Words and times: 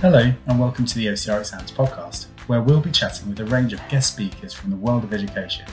Hello, 0.00 0.32
and 0.46 0.60
welcome 0.60 0.84
to 0.84 0.94
the 0.94 1.06
OCR 1.06 1.40
Exams 1.40 1.72
podcast, 1.72 2.26
where 2.46 2.62
we'll 2.62 2.80
be 2.80 2.92
chatting 2.92 3.28
with 3.28 3.40
a 3.40 3.44
range 3.46 3.72
of 3.72 3.80
guest 3.88 4.12
speakers 4.12 4.54
from 4.54 4.70
the 4.70 4.76
world 4.76 5.02
of 5.02 5.12
education. 5.12 5.66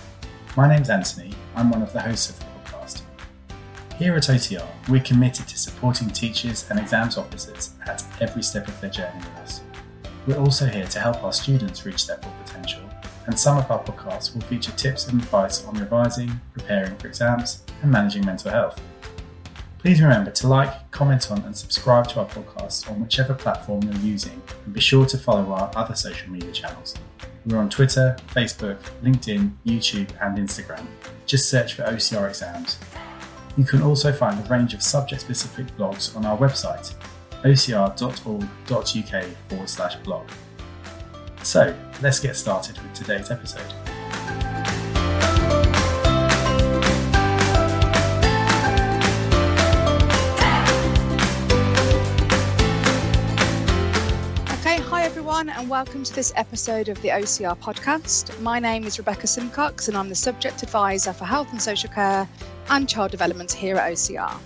My 0.57 0.67
name's 0.67 0.89
Anthony, 0.89 1.31
I'm 1.55 1.69
one 1.69 1.83
of 1.83 1.93
the 1.93 2.01
hosts 2.01 2.31
of 2.31 2.39
the 2.39 2.45
podcast. 2.45 3.03
Here 3.99 4.15
at 4.15 4.23
OCR, 4.23 4.67
we're 4.89 5.03
committed 5.03 5.47
to 5.47 5.59
supporting 5.59 6.09
teachers 6.09 6.67
and 6.71 6.79
exams 6.79 7.19
officers 7.19 7.75
at 7.85 8.03
every 8.19 8.41
step 8.41 8.67
of 8.67 8.81
their 8.81 8.89
journey 8.89 9.19
with 9.19 9.43
us. 9.43 9.61
We're 10.25 10.39
also 10.39 10.65
here 10.65 10.87
to 10.87 10.99
help 10.99 11.23
our 11.23 11.31
students 11.31 11.85
reach 11.85 12.07
their 12.07 12.17
full 12.17 12.33
potential, 12.43 12.81
and 13.27 13.39
some 13.39 13.59
of 13.59 13.69
our 13.69 13.83
podcasts 13.83 14.33
will 14.33 14.41
feature 14.41 14.71
tips 14.71 15.07
and 15.07 15.21
advice 15.21 15.63
on 15.65 15.75
revising, 15.75 16.31
preparing 16.51 16.95
for 16.95 17.09
exams, 17.09 17.61
and 17.83 17.91
managing 17.91 18.25
mental 18.25 18.49
health. 18.49 18.81
Please 19.85 20.01
remember 20.01 20.31
to 20.31 20.47
like, 20.47 20.89
comment 20.89 21.31
on, 21.31 21.43
and 21.43 21.55
subscribe 21.55 22.07
to 22.07 22.19
our 22.19 22.25
podcast 22.25 22.89
on 22.89 22.99
whichever 22.99 23.35
platform 23.35 23.83
you're 23.83 23.93
using, 24.01 24.41
and 24.65 24.73
be 24.73 24.81
sure 24.81 25.05
to 25.05 25.15
follow 25.15 25.51
our 25.51 25.71
other 25.75 25.93
social 25.93 26.27
media 26.31 26.51
channels. 26.51 26.95
We're 27.45 27.59
on 27.59 27.69
Twitter, 27.69 28.17
Facebook, 28.29 28.79
LinkedIn, 29.03 29.51
YouTube, 29.63 30.09
and 30.23 30.39
Instagram. 30.39 30.87
Just 31.27 31.51
search 31.51 31.75
for 31.75 31.83
OCR 31.83 32.27
Exams. 32.27 32.79
You 33.57 33.63
can 33.63 33.83
also 33.83 34.11
find 34.11 34.43
a 34.43 34.49
range 34.49 34.73
of 34.73 34.81
subject 34.81 35.21
specific 35.21 35.67
blogs 35.77 36.15
on 36.15 36.25
our 36.25 36.35
website, 36.35 36.95
ocr.org.uk 37.43 39.25
forward 39.49 39.69
slash 39.69 39.95
blog. 39.97 40.27
So, 41.43 41.75
let's 42.01 42.19
get 42.19 42.35
started 42.35 42.81
with 42.81 42.93
today's 42.95 43.29
episode. 43.29 43.84
Everyone, 55.35 55.59
and 55.59 55.69
welcome 55.69 56.01
to 56.01 56.15
this 56.15 56.31
episode 56.37 56.87
of 56.87 57.01
the 57.01 57.09
OCR 57.09 57.59
podcast. 57.59 58.39
My 58.39 58.57
name 58.57 58.85
is 58.85 58.97
Rebecca 58.97 59.27
Simcox, 59.27 59.89
and 59.89 59.97
I'm 59.97 60.07
the 60.07 60.15
subject 60.15 60.63
advisor 60.63 61.11
for 61.11 61.25
health 61.25 61.51
and 61.51 61.61
social 61.61 61.89
care 61.89 62.25
and 62.69 62.87
child 62.87 63.11
development 63.11 63.51
here 63.51 63.75
at 63.75 63.91
OCR. 63.91 64.39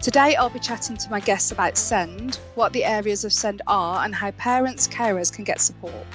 Today, 0.00 0.34
I'll 0.36 0.48
be 0.48 0.60
chatting 0.60 0.96
to 0.96 1.10
my 1.10 1.20
guests 1.20 1.52
about 1.52 1.76
SEND, 1.76 2.36
what 2.54 2.72
the 2.72 2.86
areas 2.86 3.26
of 3.26 3.34
SEND 3.34 3.60
are, 3.66 4.02
and 4.02 4.14
how 4.14 4.30
parents, 4.30 4.88
carers 4.88 5.30
can 5.30 5.44
get 5.44 5.60
support. 5.60 6.06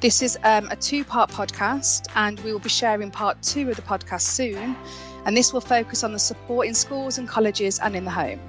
This 0.00 0.20
is 0.20 0.36
um, 0.44 0.68
a 0.70 0.76
two 0.76 1.02
part 1.02 1.30
podcast, 1.30 2.08
and 2.14 2.38
we 2.40 2.52
will 2.52 2.60
be 2.60 2.68
sharing 2.68 3.10
part 3.10 3.40
two 3.42 3.70
of 3.70 3.76
the 3.76 3.82
podcast 3.82 4.22
soon. 4.22 4.76
And 5.24 5.34
this 5.34 5.54
will 5.54 5.62
focus 5.62 6.04
on 6.04 6.12
the 6.12 6.18
support 6.18 6.66
in 6.66 6.74
schools 6.74 7.16
and 7.16 7.26
colleges 7.26 7.78
and 7.78 7.96
in 7.96 8.04
the 8.04 8.10
home. 8.10 8.40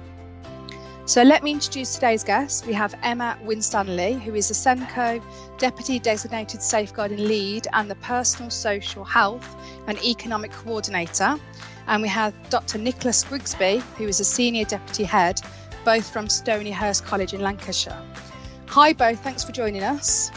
So 1.06 1.22
let 1.22 1.42
me 1.42 1.52
introduce 1.52 1.94
today's 1.94 2.24
guest. 2.24 2.66
We 2.66 2.72
have 2.72 2.94
Emma 3.02 3.38
Winstanley, 3.42 4.14
who 4.14 4.34
is 4.34 4.48
the 4.48 4.54
SENCO 4.54 5.22
Deputy 5.58 5.98
Designated 5.98 6.62
Safeguarding 6.62 7.18
Lead 7.18 7.66
and 7.74 7.90
the 7.90 7.94
Personal 7.96 8.50
Social 8.50 9.04
Health 9.04 9.54
and 9.86 10.02
Economic 10.02 10.50
Coordinator. 10.50 11.36
And 11.88 12.00
we 12.00 12.08
have 12.08 12.32
Dr. 12.48 12.78
Nicholas 12.78 13.22
Grigsby, 13.22 13.82
who 13.98 14.08
is 14.08 14.18
a 14.20 14.24
Senior 14.24 14.64
Deputy 14.64 15.04
Head, 15.04 15.42
both 15.84 16.10
from 16.10 16.26
Stonyhurst 16.26 17.04
College 17.04 17.34
in 17.34 17.42
Lancashire. 17.42 18.02
Hi, 18.68 18.94
both. 18.94 19.20
Thanks 19.20 19.44
for 19.44 19.52
joining 19.52 19.82
us. 19.82 20.30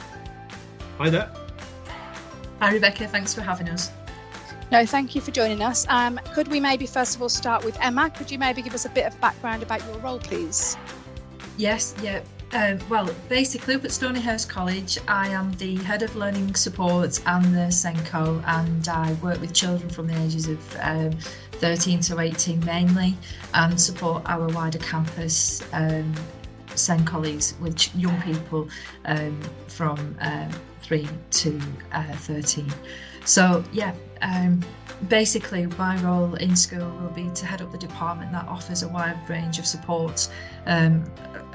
Hi 0.97 1.09
there. 1.09 1.31
Hi, 2.59 2.73
Rebecca. 2.73 3.07
Thanks 3.07 3.33
for 3.33 3.39
having 3.39 3.69
us. 3.69 3.89
No, 4.69 4.85
thank 4.85 5.15
you 5.15 5.21
for 5.21 5.31
joining 5.31 5.61
us. 5.61 5.85
Um, 5.87 6.19
could 6.33 6.49
we 6.49 6.59
maybe 6.59 6.85
first 6.85 7.15
of 7.15 7.21
all 7.21 7.29
start 7.29 7.63
with 7.63 7.77
Emma? 7.81 8.09
Could 8.09 8.29
you 8.29 8.37
maybe 8.37 8.61
give 8.61 8.73
us 8.73 8.85
a 8.85 8.89
bit 8.89 9.05
of 9.05 9.19
background 9.21 9.63
about 9.63 9.85
your 9.85 9.97
role, 9.99 10.19
please? 10.19 10.75
Yes, 11.57 11.95
yeah. 12.03 12.21
Um, 12.53 12.79
well, 12.89 13.09
basically, 13.27 13.75
up 13.75 13.83
at 13.83 13.91
Stonyhurst 13.91 14.47
College, 14.47 14.99
I 15.07 15.27
am 15.29 15.53
the 15.53 15.75
head 15.77 16.01
of 16.01 16.15
learning 16.15 16.55
support 16.55 17.19
and 17.25 17.45
the 17.45 17.71
SENCO, 17.71 18.41
and 18.45 18.87
I 18.87 19.13
work 19.13 19.41
with 19.41 19.53
children 19.53 19.89
from 19.89 20.07
the 20.07 20.21
ages 20.21 20.47
of 20.47 20.77
um, 20.81 21.11
13 21.53 21.99
to 22.01 22.19
18 22.19 22.63
mainly, 22.65 23.17
and 23.53 23.79
support 23.79 24.23
our 24.27 24.47
wider 24.47 24.79
campus 24.79 25.61
um, 25.73 26.13
SEN 26.77 27.05
colleagues 27.05 27.55
with 27.59 27.95
young 27.95 28.19
people 28.21 28.69
um, 29.05 29.39
from 29.67 30.15
um, 30.21 30.49
3 30.81 31.07
to 31.31 31.61
uh, 31.91 32.03
13. 32.13 32.71
So, 33.25 33.63
yeah, 33.73 33.93
um, 34.21 34.61
basically, 35.09 35.65
my 35.77 36.01
role 36.01 36.35
in 36.35 36.55
school 36.55 36.89
will 37.01 37.09
be 37.09 37.29
to 37.35 37.45
head 37.45 37.61
up 37.61 37.71
the 37.71 37.77
department 37.77 38.31
that 38.31 38.47
offers 38.47 38.83
a 38.83 38.87
wide 38.87 39.17
range 39.29 39.59
of 39.59 39.65
support 39.65 40.29
um, 40.65 41.03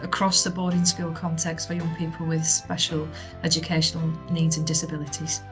across 0.02 0.44
the 0.44 0.50
boarding 0.50 0.84
school 0.84 1.12
context 1.12 1.68
for 1.68 1.74
young 1.74 1.94
people 1.96 2.26
with 2.26 2.44
special 2.44 3.08
educational 3.42 4.06
needs 4.30 4.56
and 4.58 4.66
disabilities. 4.66 5.42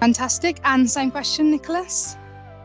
Fantastic. 0.00 0.60
And 0.64 0.90
same 0.90 1.10
question, 1.10 1.50
Nicholas. 1.50 2.16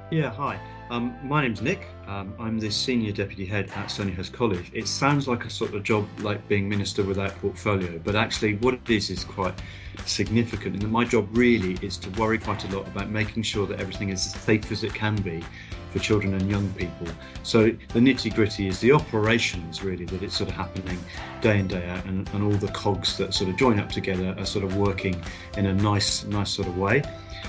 Yeah, 0.09 0.31
hi. 0.31 0.59
Um, 0.89 1.15
my 1.21 1.41
name's 1.41 1.61
Nick. 1.61 1.87
Um, 2.07 2.33
I'm 2.39 2.57
the 2.57 2.71
senior 2.71 3.11
deputy 3.11 3.45
head 3.45 3.69
at 3.75 3.87
Stonyhurst 3.87 4.31
College. 4.31 4.71
It 4.73 4.87
sounds 4.87 5.27
like 5.27 5.43
a 5.43 5.49
sort 5.49 5.75
of 5.75 5.83
job 5.83 6.07
like 6.21 6.47
being 6.47 6.69
minister 6.69 7.03
without 7.03 7.35
portfolio, 7.41 7.99
but 8.01 8.15
actually, 8.15 8.55
what 8.55 8.75
it 8.75 8.89
is 8.89 9.09
is 9.09 9.25
quite 9.25 9.53
significant. 10.05 10.81
And 10.81 10.89
my 10.89 11.03
job 11.03 11.27
really 11.31 11.77
is 11.81 11.97
to 11.97 12.09
worry 12.11 12.37
quite 12.37 12.63
a 12.63 12.73
lot 12.73 12.87
about 12.87 13.09
making 13.09 13.43
sure 13.43 13.67
that 13.67 13.81
everything 13.81 14.07
is 14.09 14.25
as 14.25 14.41
safe 14.41 14.71
as 14.71 14.85
it 14.85 14.93
can 14.93 15.17
be 15.17 15.43
for 15.91 15.99
children 15.99 16.33
and 16.33 16.49
young 16.49 16.69
people. 16.73 17.07
So 17.43 17.65
the 17.65 17.99
nitty 17.99 18.33
gritty 18.33 18.69
is 18.69 18.79
the 18.79 18.93
operations 18.93 19.83
really 19.83 20.05
that 20.05 20.23
it's 20.23 20.37
sort 20.37 20.49
of 20.49 20.55
happening 20.55 20.97
day 21.41 21.59
in 21.59 21.67
day 21.67 21.89
out, 21.89 22.05
and, 22.05 22.29
and 22.29 22.41
all 22.41 22.57
the 22.57 22.69
cogs 22.69 23.17
that 23.17 23.33
sort 23.33 23.49
of 23.49 23.57
join 23.57 23.81
up 23.81 23.91
together 23.91 24.33
are 24.37 24.45
sort 24.45 24.63
of 24.63 24.77
working 24.77 25.21
in 25.57 25.65
a 25.65 25.73
nice, 25.73 26.23
nice 26.23 26.51
sort 26.51 26.69
of 26.69 26.77
way. 26.77 27.03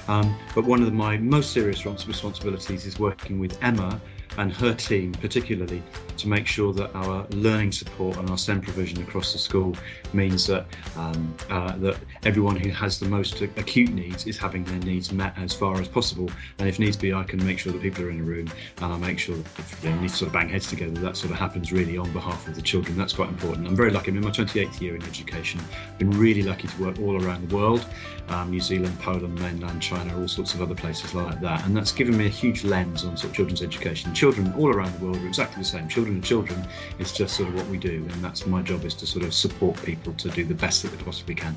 Um, 0.09 0.37
but 0.53 0.65
one 0.65 0.83
of 0.83 0.93
my 0.93 1.17
most 1.17 1.53
serious 1.53 1.87
responsibilities 1.87 2.87
is 2.87 2.99
working 2.99 3.39
with 3.39 3.57
Emma 3.63 4.01
and 4.39 4.53
her 4.53 4.73
team 4.73 5.13
particularly 5.13 5.83
to 6.19 6.29
make 6.29 6.47
sure 6.47 6.73
that 6.73 6.95
our 6.95 7.27
learning 7.31 7.73
support 7.73 8.17
and 8.17 8.29
our 8.31 8.39
SEND 8.39 8.63
provision 8.63 9.01
across 9.03 9.33
the 9.33 9.39
school 9.39 9.75
means 10.13 10.47
that 10.47 10.67
um, 10.97 11.35
uh, 11.51 11.77
that 11.79 11.97
everyone 12.25 12.57
who 12.57 12.71
has 12.71 12.99
the 12.99 13.07
most 13.07 13.41
acute 13.41 13.91
needs 13.91 14.27
is 14.27 14.37
having 14.37 14.65
their 14.65 14.79
needs 14.81 15.13
met 15.13 15.37
as 15.39 15.55
far 15.55 15.81
as 15.81 15.89
possible. 15.89 16.31
And 16.59 16.69
if 16.69 16.79
needs 16.79 16.97
be, 16.97 17.13
I 17.15 17.23
can 17.25 17.45
make 17.45 17.59
sure 17.59 17.73
that 17.73 17.83
people 17.83 18.05
are 18.05 18.11
in 18.11 18.21
a 18.21 18.25
room 18.25 18.49
and 18.79 18.93
I 18.93 18.97
make 18.97 19.19
sure 19.19 19.37
that 19.37 19.67
they 19.83 19.93
need 19.95 20.11
to 20.11 20.17
sort 20.17 20.29
of 20.29 20.33
bang 20.33 20.49
heads 20.49 20.69
together, 20.69 20.99
that 21.01 21.17
sort 21.17 21.33
of 21.33 21.39
happens 21.39 21.73
really 21.73 21.97
on 21.97 22.13
behalf 22.13 22.47
of 22.49 22.55
the 22.55 22.63
children. 22.63 22.97
That's 22.97 23.13
quite 23.13 23.29
important. 23.29 23.67
I'm 23.67 23.77
very 23.77 23.91
lucky. 23.91 24.11
I'm 24.11 24.17
in 24.17 24.25
my 24.25 24.31
28th 24.31 24.81
year 24.81 24.97
in 24.97 25.03
education. 25.03 25.61
I've 25.61 25.99
been 25.99 26.11
really 26.11 26.43
lucky 26.43 26.69
to 26.69 26.83
work 26.83 26.99
all 27.01 27.23
around 27.23 27.49
the 27.49 27.55
world, 27.55 27.87
um, 28.29 28.51
New 28.51 28.61
Zealand, 28.61 28.99
Poland, 29.01 29.39
mainland 29.41 29.81
China, 29.83 30.19
all 30.19 30.29
sorts 30.29 30.55
of 30.55 30.63
other 30.63 30.75
places 30.75 31.15
like 31.15 31.41
that. 31.41 31.65
And 31.67 31.77
that's 31.77 31.93
given 31.93 32.17
me 32.17 32.27
a 32.27 32.31
huge 32.31 32.65
lens 32.65 33.05
on 33.05 33.17
sort 33.17 33.31
of 33.31 33.37
children's 33.37 33.63
education. 33.63 34.15
Children 34.15 34.53
all 34.57 34.69
around 34.75 34.99
the 34.99 35.05
world 35.05 35.19
are 35.19 35.27
exactly 35.27 35.63
the 35.63 35.69
same. 35.69 35.89
Children 35.89 36.08
are 36.17 36.21
children. 36.21 36.67
It's 36.99 37.13
just 37.13 37.37
sort 37.37 37.49
of 37.49 37.55
what 37.55 37.67
we 37.67 37.77
do. 37.77 38.07
And 38.13 38.25
that's 38.25 38.47
my 38.47 38.63
job 38.63 38.85
is 38.85 38.95
to 38.95 39.07
sort 39.07 39.25
of 39.25 39.35
support 39.35 39.81
people 39.83 40.13
to 40.15 40.31
do 40.31 40.45
the 40.45 40.55
best 40.55 40.83
that 40.83 40.89
they 40.89 41.03
possibly 41.05 41.35
can. 41.35 41.57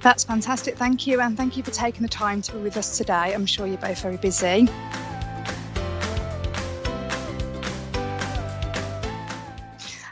That's 0.00 0.24
fantastic. 0.24 0.76
Thank 0.76 1.06
you. 1.06 1.20
And 1.20 1.36
thank 1.36 1.56
you 1.56 1.62
for 1.62 1.70
taking 1.70 2.02
the 2.02 2.08
time 2.08 2.42
to 2.42 2.52
be 2.52 2.58
with 2.58 2.76
us 2.76 2.98
today. 2.98 3.34
I'm 3.34 3.46
sure 3.46 3.66
you're 3.66 3.76
both 3.78 4.02
very 4.02 4.16
busy. 4.16 4.68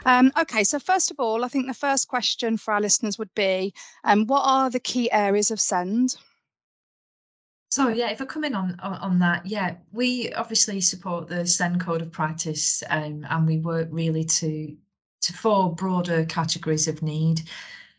Um, 0.05 0.31
okay, 0.39 0.63
so 0.63 0.79
first 0.79 1.11
of 1.11 1.19
all, 1.19 1.45
I 1.45 1.47
think 1.47 1.67
the 1.67 1.73
first 1.73 2.07
question 2.07 2.57
for 2.57 2.73
our 2.73 2.81
listeners 2.81 3.19
would 3.19 3.33
be 3.35 3.73
um, 4.03 4.25
what 4.25 4.41
are 4.43 4.69
the 4.69 4.79
key 4.79 5.11
areas 5.11 5.51
of 5.51 5.59
SEND? 5.59 6.15
So 7.71 7.87
yeah, 7.87 8.09
if 8.11 8.21
I 8.21 8.25
come 8.25 8.43
in 8.43 8.53
on, 8.53 8.77
on, 8.81 9.19
that, 9.19 9.45
yeah, 9.45 9.75
we 9.93 10.33
obviously 10.33 10.81
support 10.81 11.29
the 11.29 11.47
SEND 11.47 11.79
Code 11.79 12.01
of 12.01 12.11
Practice, 12.11 12.83
um, 12.89 13.25
and 13.29 13.47
we 13.47 13.59
work 13.59 13.87
really 13.91 14.25
to 14.25 14.75
to 15.21 15.33
four 15.33 15.73
broader 15.73 16.25
categories 16.25 16.87
of 16.89 17.01
need. 17.01 17.43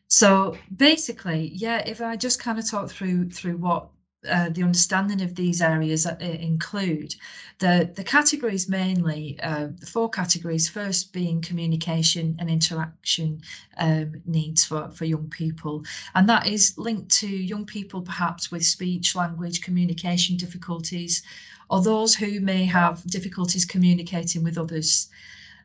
So 0.08 0.58
basically, 0.76 1.52
yeah, 1.55 1.79
if 1.87 2.02
I 2.02 2.17
just 2.17 2.38
kind 2.38 2.58
of 2.58 2.69
talk 2.69 2.91
through 2.91 3.31
through 3.31 3.56
what 3.56 3.88
uh, 4.28 4.48
the 4.50 4.62
understanding 4.62 5.20
of 5.20 5.34
these 5.34 5.60
areas 5.60 6.06
uh, 6.06 6.16
include 6.20 7.14
the 7.58 7.90
the 7.94 8.04
categories 8.04 8.69
mainly 8.69 9.38
uh, 9.42 9.69
the 9.78 9.86
four 9.86 10.08
categories 10.08 10.69
first 10.69 11.12
being 11.12 11.40
communication 11.40 12.36
and 12.38 12.48
interaction 12.48 13.40
um, 13.78 14.22
needs 14.24 14.64
for 14.64 14.90
for 14.90 15.04
young 15.04 15.28
people. 15.28 15.84
And 16.14 16.28
that 16.28 16.46
is 16.46 16.78
linked 16.78 17.10
to 17.20 17.26
young 17.26 17.66
people 17.66 18.02
perhaps 18.02 18.50
with 18.50 18.64
speech 18.64 19.16
language 19.16 19.60
communication 19.60 20.36
difficulties 20.36 21.22
or 21.70 21.82
those 21.82 22.14
who 22.14 22.40
may 22.40 22.64
have 22.64 23.02
difficulties 23.04 23.64
communicating 23.64 24.44
with 24.44 24.58
others 24.58 25.08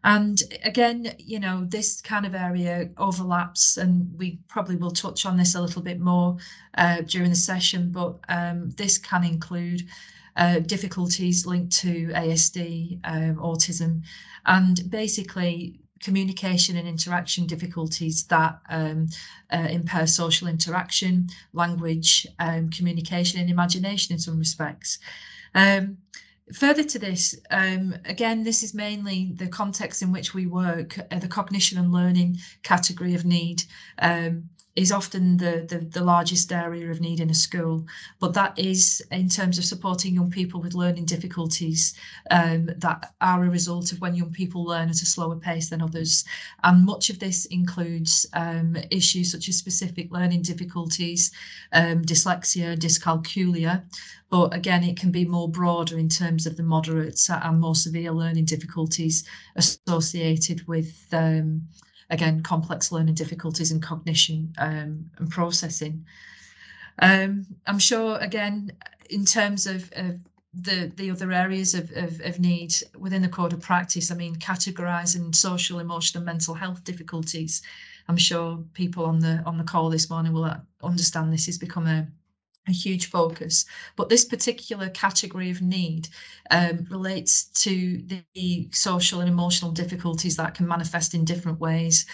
and 0.08 0.42
again, 0.64 1.14
you 1.18 1.38
know, 1.38 1.66
this 1.66 2.00
kind 2.00 2.26
of 2.26 2.34
area 2.34 2.90
overlaps, 2.98 3.76
and 3.76 4.10
we 4.18 4.40
probably 4.48 4.78
will 4.78 4.92
touch 4.92 5.26
on 5.26 5.36
this 5.36 5.54
a 5.54 5.62
little 5.62 5.82
bit 5.82 6.00
more 6.00 6.38
uh, 6.78 7.02
during 7.02 7.30
the 7.30 7.36
session, 7.36 7.92
but 7.92 8.16
um, 8.30 8.70
this 8.78 8.98
can 8.98 9.26
include 9.26 9.86
uh, 10.38 10.60
difficulties 10.60 11.46
linked 11.46 11.76
to 11.80 12.08
ASD, 12.08 13.02
um, 13.04 13.36
autism, 13.36 14.02
and 14.46 14.90
basically 14.90 15.78
communication 16.00 16.78
and 16.78 16.88
interaction 16.88 17.46
difficulties 17.46 18.24
that 18.28 18.62
um, 18.70 19.10
uh, 19.52 19.68
impair 19.70 20.08
social 20.08 20.48
interaction, 20.48 21.28
language, 21.52 22.26
um, 22.40 22.70
communication, 22.70 23.42
and 23.42 23.50
imagination 23.50 24.14
in 24.14 24.20
some 24.20 24.40
respects. 24.40 25.00
Further 26.54 26.84
to 26.84 27.00
this, 27.00 27.36
um, 27.52 27.96
again, 28.06 28.44
this 28.44 28.64
is 28.64 28.74
mainly 28.74 29.34
the 29.36 29.48
context 29.48 30.02
in 30.02 30.14
which 30.14 30.34
we 30.34 30.48
work, 30.48 30.98
uh, 31.12 31.20
the 31.20 31.28
cognition 31.28 31.78
and 31.78 31.92
learning 31.92 32.38
category 32.64 33.16
of 33.16 33.26
need. 33.26 33.64
Um, 34.00 34.50
is 34.78 34.92
often 34.92 35.38
the, 35.38 35.66
the, 35.68 35.80
the 35.80 36.04
largest 36.04 36.52
area 36.52 36.92
of 36.92 37.02
need 37.02 37.20
in 37.20 37.32
a 37.32 37.34
school, 37.34 37.84
but 38.20 38.36
that 38.36 38.58
is 38.60 39.04
in 39.12 39.28
terms 39.28 39.58
of 39.58 39.66
supporting 39.66 40.14
young 40.14 40.30
people 40.30 40.62
with 40.62 40.76
learning 40.76 41.04
difficulties 41.04 41.96
um, 42.30 42.70
that 42.78 43.12
are 43.20 43.44
a 43.44 43.50
result 43.50 43.92
of 43.92 44.00
when 44.00 44.14
young 44.14 44.32
people 44.32 44.64
learn 44.64 44.88
at 44.88 45.02
a 45.02 45.06
slower 45.06 45.36
pace 45.36 45.70
than 45.70 45.82
others. 45.82 46.24
And 46.64 46.86
much 46.86 47.10
of 47.10 47.18
this 47.18 47.46
includes 47.46 48.28
um, 48.34 48.78
issues 48.92 49.32
such 49.32 49.50
as 49.50 49.58
specific 49.58 50.12
learning 50.12 50.44
difficulties, 50.44 51.32
um, 51.74 52.04
dyslexia, 52.04 52.78
dyscalculia, 52.78 53.84
but 54.30 54.54
again, 54.54 54.84
it 54.84 54.98
can 54.98 55.10
be 55.10 55.26
more 55.26 55.50
broader 55.50 55.98
in 55.98 56.10
terms 56.10 56.46
of 56.46 56.56
the 56.56 56.64
moderate 56.64 57.20
and 57.30 57.60
more 57.60 57.76
severe 57.76 58.12
learning 58.12 58.46
difficulties 58.46 59.28
associated 59.56 60.68
with 60.68 61.08
um, 61.14 61.68
again, 62.10 62.42
complex 62.42 62.92
learning 62.92 63.16
difficulties 63.16 63.72
and 63.72 63.82
cognition 63.82 64.54
um, 64.58 65.10
and 65.18 65.30
processing. 65.30 66.06
Um, 67.00 67.46
I'm 67.66 67.80
sure, 67.80 68.18
again, 68.18 68.72
in 69.10 69.26
terms 69.26 69.68
of, 69.68 69.92
of 69.96 70.20
the 70.54 70.92
the 70.96 71.12
other 71.12 71.32
areas 71.32 71.76
of, 71.76 71.92
of, 71.92 72.20
of, 72.22 72.40
need 72.40 72.74
within 72.98 73.22
the 73.22 73.28
code 73.30 73.54
of 73.54 73.62
practice, 73.62 74.10
I 74.10 74.16
mean, 74.16 74.36
categorising 74.38 75.36
social, 75.36 75.80
emotional, 75.80 76.24
mental 76.24 76.56
health 76.56 76.84
difficulties. 76.84 77.62
I'm 78.08 78.18
sure 78.18 78.64
people 78.74 79.06
on 79.06 79.20
the 79.20 79.44
on 79.46 79.58
the 79.58 79.64
call 79.64 79.90
this 79.90 80.10
morning 80.10 80.34
will 80.34 80.52
understand 80.82 81.32
this 81.32 81.46
has 81.46 81.58
become 81.58 81.86
a 81.86 82.08
a 82.68 82.72
huge 82.72 83.10
focus. 83.10 83.66
But 83.96 84.10
this 84.10 84.26
particular 84.26 84.90
category 84.90 85.50
of 85.50 85.62
need 85.62 86.10
um, 86.52 86.86
relates 86.90 87.46
to 87.64 88.02
the 88.34 88.70
social 88.72 89.20
and 89.22 89.30
emotional 89.30 89.72
difficulties 89.72 90.38
that 90.38 90.56
can 90.56 90.68
manifest 90.68 91.14
in 91.14 91.26
different 91.26 91.60
ways 91.60 92.06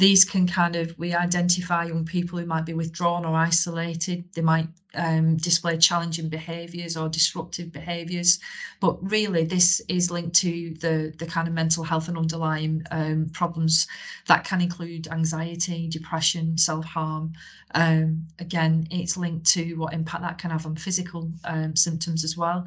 these 0.00 0.24
can 0.24 0.46
kind 0.46 0.76
of 0.76 0.98
we 0.98 1.14
identify 1.14 1.84
young 1.84 2.06
people 2.06 2.38
who 2.38 2.46
might 2.46 2.64
be 2.64 2.72
withdrawn 2.72 3.26
or 3.26 3.36
isolated. 3.36 4.24
They 4.34 4.40
might 4.40 4.66
um, 4.94 5.36
display 5.36 5.76
challenging 5.76 6.28
behaviors 6.30 6.96
or 6.96 7.08
disruptive 7.08 7.70
behaviors 7.70 8.40
but 8.80 8.96
really 9.08 9.44
this 9.44 9.80
is 9.88 10.10
linked 10.10 10.34
to 10.34 10.74
the 10.80 11.14
the 11.18 11.26
kind 11.26 11.46
of 11.46 11.54
mental 11.54 11.84
health 11.84 12.08
and 12.08 12.18
underlying 12.18 12.82
um, 12.90 13.30
problems 13.32 13.86
that 14.26 14.42
can 14.42 14.60
include 14.60 15.06
anxiety 15.08 15.86
depression 15.86 16.58
self-harm. 16.58 17.32
Um, 17.74 18.26
again 18.40 18.88
it's 18.90 19.16
linked 19.16 19.46
to 19.52 19.74
what 19.74 19.92
impact 19.92 20.22
that 20.22 20.38
can 20.38 20.50
have 20.50 20.66
on 20.66 20.76
physical 20.76 21.30
um, 21.44 21.76
symptoms 21.76 22.24
as 22.24 22.36
well. 22.36 22.64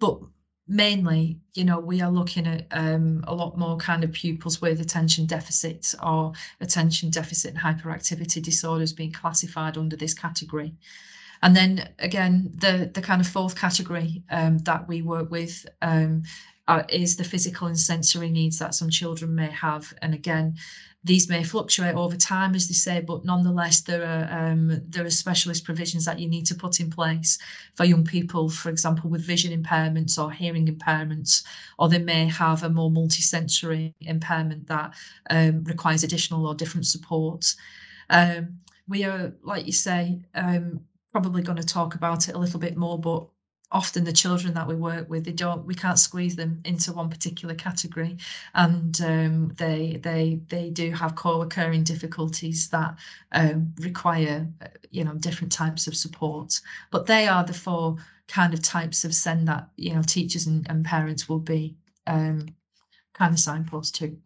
But 0.00 0.18
mainly, 0.70 1.40
you 1.54 1.64
know, 1.64 1.80
we 1.80 2.00
are 2.00 2.10
looking 2.10 2.46
at 2.46 2.66
um, 2.70 3.24
a 3.26 3.34
lot 3.34 3.58
more 3.58 3.76
kind 3.76 4.04
of 4.04 4.12
pupils 4.12 4.62
with 4.62 4.80
attention 4.80 5.26
deficits 5.26 5.96
or 6.00 6.32
attention 6.60 7.10
deficit 7.10 7.54
and 7.54 7.60
hyperactivity 7.60 8.40
disorders 8.40 8.92
being 8.92 9.12
classified 9.12 9.76
under 9.76 9.96
this 9.96 10.14
category. 10.14 10.72
And 11.42 11.56
then 11.56 11.88
again, 11.98 12.52
the 12.54 12.90
the 12.94 13.02
kind 13.02 13.20
of 13.20 13.26
fourth 13.26 13.56
category 13.56 14.22
um, 14.30 14.58
that 14.58 14.86
we 14.86 15.02
work 15.02 15.30
with 15.30 15.66
um, 15.82 16.22
are, 16.70 16.86
is 16.88 17.16
the 17.16 17.24
physical 17.24 17.66
and 17.66 17.78
sensory 17.78 18.30
needs 18.30 18.58
that 18.58 18.74
some 18.74 18.90
children 18.90 19.34
may 19.34 19.50
have. 19.50 19.92
And 20.02 20.14
again, 20.14 20.54
these 21.02 21.28
may 21.28 21.42
fluctuate 21.42 21.94
over 21.94 22.16
time, 22.16 22.54
as 22.54 22.68
they 22.68 22.74
say, 22.74 23.00
but 23.00 23.24
nonetheless, 23.24 23.80
there 23.80 24.04
are 24.04 24.24
um, 24.38 24.82
there 24.88 25.04
are 25.04 25.10
specialist 25.10 25.64
provisions 25.64 26.04
that 26.04 26.18
you 26.20 26.28
need 26.28 26.46
to 26.46 26.54
put 26.54 26.78
in 26.78 26.90
place 26.90 27.38
for 27.74 27.84
young 27.84 28.04
people, 28.04 28.50
for 28.50 28.68
example, 28.68 29.10
with 29.10 29.26
vision 29.26 29.50
impairments 29.62 30.22
or 30.22 30.30
hearing 30.30 30.66
impairments, 30.66 31.42
or 31.78 31.88
they 31.88 31.98
may 31.98 32.26
have 32.26 32.62
a 32.62 32.68
more 32.68 32.90
multisensory 32.90 33.94
impairment 34.02 34.66
that 34.66 34.94
um, 35.30 35.64
requires 35.64 36.04
additional 36.04 36.46
or 36.46 36.54
different 36.54 36.86
support. 36.86 37.54
Um, 38.10 38.60
we 38.86 39.04
are, 39.04 39.32
like 39.42 39.66
you 39.66 39.72
say, 39.72 40.20
um, 40.34 40.80
probably 41.12 41.42
going 41.42 41.58
to 41.58 41.74
talk 41.74 41.94
about 41.94 42.28
it 42.28 42.34
a 42.34 42.38
little 42.38 42.60
bit 42.60 42.76
more, 42.76 42.98
but 42.98 43.26
often 43.72 44.04
the 44.04 44.12
children 44.12 44.54
that 44.54 44.66
we 44.66 44.74
work 44.74 45.08
with 45.08 45.24
they 45.24 45.32
don't 45.32 45.64
we 45.64 45.74
can't 45.74 45.98
squeeze 45.98 46.36
them 46.36 46.60
into 46.64 46.92
one 46.92 47.08
particular 47.08 47.54
category. 47.54 48.16
And 48.54 49.00
um, 49.02 49.54
they 49.56 50.00
they 50.02 50.40
they 50.48 50.70
do 50.70 50.90
have 50.92 51.14
co-occurring 51.14 51.84
difficulties 51.84 52.68
that 52.70 52.96
um, 53.32 53.72
require 53.80 54.48
uh, 54.62 54.66
you 54.90 55.04
know 55.04 55.14
different 55.14 55.52
types 55.52 55.86
of 55.86 55.96
support. 55.96 56.60
But 56.90 57.06
they 57.06 57.28
are 57.28 57.44
the 57.44 57.54
four 57.54 57.96
kind 58.28 58.54
of 58.54 58.62
types 58.62 59.04
of 59.04 59.14
SEND 59.14 59.48
that 59.48 59.68
you 59.76 59.94
know 59.94 60.02
teachers 60.02 60.46
and, 60.46 60.66
and 60.68 60.84
parents 60.84 61.28
will 61.28 61.40
be 61.40 61.76
um, 62.06 62.46
kind 63.14 63.32
of 63.32 63.40
signpost 63.40 63.94
to 63.96 64.16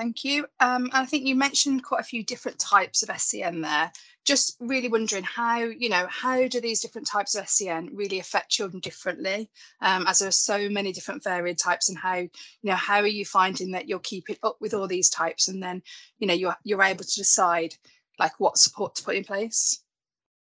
Thank 0.00 0.24
you. 0.24 0.46
Um, 0.60 0.84
and 0.84 0.94
I 0.94 1.04
think 1.04 1.26
you 1.26 1.36
mentioned 1.36 1.84
quite 1.84 2.00
a 2.00 2.04
few 2.04 2.24
different 2.24 2.58
types 2.58 3.02
of 3.02 3.20
SEN 3.20 3.60
there. 3.60 3.92
Just 4.24 4.56
really 4.58 4.88
wondering 4.88 5.24
how 5.24 5.58
you 5.58 5.90
know 5.90 6.06
how 6.08 6.48
do 6.48 6.58
these 6.58 6.80
different 6.80 7.06
types 7.06 7.34
of 7.34 7.46
SEN 7.46 7.90
really 7.92 8.18
affect 8.18 8.48
children 8.48 8.80
differently? 8.80 9.50
Um, 9.82 10.06
as 10.06 10.20
there 10.20 10.28
are 10.28 10.32
so 10.32 10.70
many 10.70 10.92
different 10.92 11.22
varied 11.22 11.58
types 11.58 11.90
and 11.90 11.98
how 11.98 12.14
you 12.16 12.30
know 12.62 12.76
how 12.76 13.00
are 13.00 13.06
you 13.06 13.26
finding 13.26 13.72
that 13.72 13.88
you're 13.88 13.98
keeping 13.98 14.36
up 14.42 14.56
with 14.58 14.72
all 14.72 14.88
these 14.88 15.10
types 15.10 15.48
and 15.48 15.62
then 15.62 15.82
you 16.18 16.26
know 16.26 16.32
you're 16.32 16.56
you're 16.64 16.82
able 16.82 17.04
to 17.04 17.14
decide 17.16 17.74
like 18.18 18.32
what 18.40 18.56
support 18.56 18.94
to 18.94 19.02
put 19.02 19.16
in 19.16 19.24
place 19.24 19.82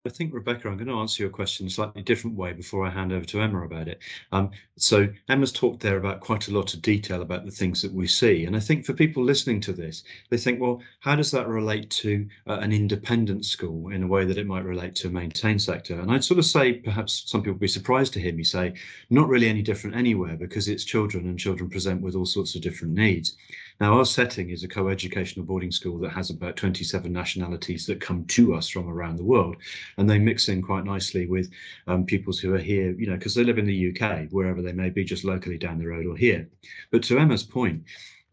I 0.06 0.10
think, 0.10 0.36
Rebecca, 0.36 0.68
I'm 0.68 0.78
going 0.78 0.88
to 0.88 1.00
answer 1.00 1.24
your 1.24 1.32
question 1.32 1.64
in 1.64 1.68
a 1.68 1.72
slightly 1.72 2.04
different 2.04 2.38
way 2.38 2.54
before 2.54 2.86
I 2.86 2.92
hand 2.92 3.12
over 3.12 3.26
to 3.26 3.42
Emma 3.42 3.66
about 3.66 3.88
it. 3.88 4.00
Um, 4.32 4.52
so, 4.78 5.08
Emma's 5.30 5.52
talked 5.52 5.80
there 5.80 5.98
about 5.98 6.20
quite 6.20 6.48
a 6.48 6.54
lot 6.54 6.76
of 6.76 6.84
detail 6.84 7.24
about 7.24 7.44
the 7.44 7.52
things 7.52 7.82
that 7.82 7.92
we 7.92 8.06
see. 8.06 8.46
And 8.46 8.56
I 8.56 8.60
think 8.60 8.86
for 8.86 8.94
people 8.94 9.24
listening 9.24 9.60
to 9.62 9.74
this, 9.74 10.04
they 10.30 10.38
think, 10.38 10.62
well, 10.62 10.80
how 11.00 11.16
does 11.16 11.32
that 11.32 11.48
relate 11.48 11.90
to 11.92 12.28
uh, 12.46 12.60
an 12.60 12.72
independent 12.72 13.46
school 13.46 13.90
in 13.90 14.04
a 14.04 14.08
way 14.08 14.26
that 14.26 14.38
it 14.38 14.46
might 14.46 14.64
relate 14.64 14.94
to 14.96 15.08
a 15.08 15.12
maintained 15.12 15.64
sector? 15.64 16.00
And 16.00 16.12
I'd 16.12 16.24
sort 16.24 16.38
of 16.38 16.46
say, 16.46 16.74
perhaps 16.74 17.24
some 17.26 17.42
people 17.42 17.54
would 17.54 17.62
be 17.62 17.68
surprised 17.68 18.14
to 18.14 18.22
hear 18.22 18.34
me 18.34 18.44
say, 18.44 18.76
not 19.10 19.28
really 19.28 19.50
any 19.50 19.64
different 19.64 19.96
anywhere 19.96 20.36
because 20.36 20.68
it's 20.68 20.84
children 20.84 21.26
and 21.26 21.40
children 21.40 21.68
present 21.68 22.02
with 22.02 22.16
all 22.16 22.28
sorts 22.28 22.54
of 22.54 22.62
different 22.62 22.94
needs. 22.94 23.36
Now, 23.82 23.98
our 23.98 24.06
setting 24.06 24.52
is 24.52 24.64
a 24.64 24.70
co-educational 24.70 25.46
boarding 25.46 25.72
school 25.72 25.98
that 26.00 26.12
has 26.12 26.30
about 26.30 26.56
27 26.56 27.12
nationalities 27.12 27.86
that 27.88 28.00
come 28.00 28.24
to 28.26 28.54
us 28.54 28.70
from 28.70 28.88
around 28.88 29.18
the 29.18 29.24
world, 29.26 29.58
and 29.98 30.10
they 30.10 30.18
mix 30.18 30.48
in 30.48 30.62
quite 30.62 30.86
nicely 30.86 31.28
with 31.28 31.52
um, 31.88 32.06
pupils 32.06 32.40
who 32.40 32.54
are 32.54 32.60
here, 32.60 32.92
you 32.92 33.08
know, 33.08 33.18
because 33.18 33.36
they 33.36 33.44
live 33.44 33.58
in 33.58 33.66
the 33.66 33.92
UK, 33.92 34.30
wherever 34.30 34.62
they 34.62 34.72
may 34.72 34.90
be, 34.90 35.04
just 35.04 35.26
locally 35.26 35.58
down 35.58 35.78
the 35.78 35.88
road 35.88 36.06
or 36.06 36.16
here. 36.16 36.48
But 36.90 37.04
to 37.04 37.20
Emma's 37.20 37.44
point, 37.44 37.84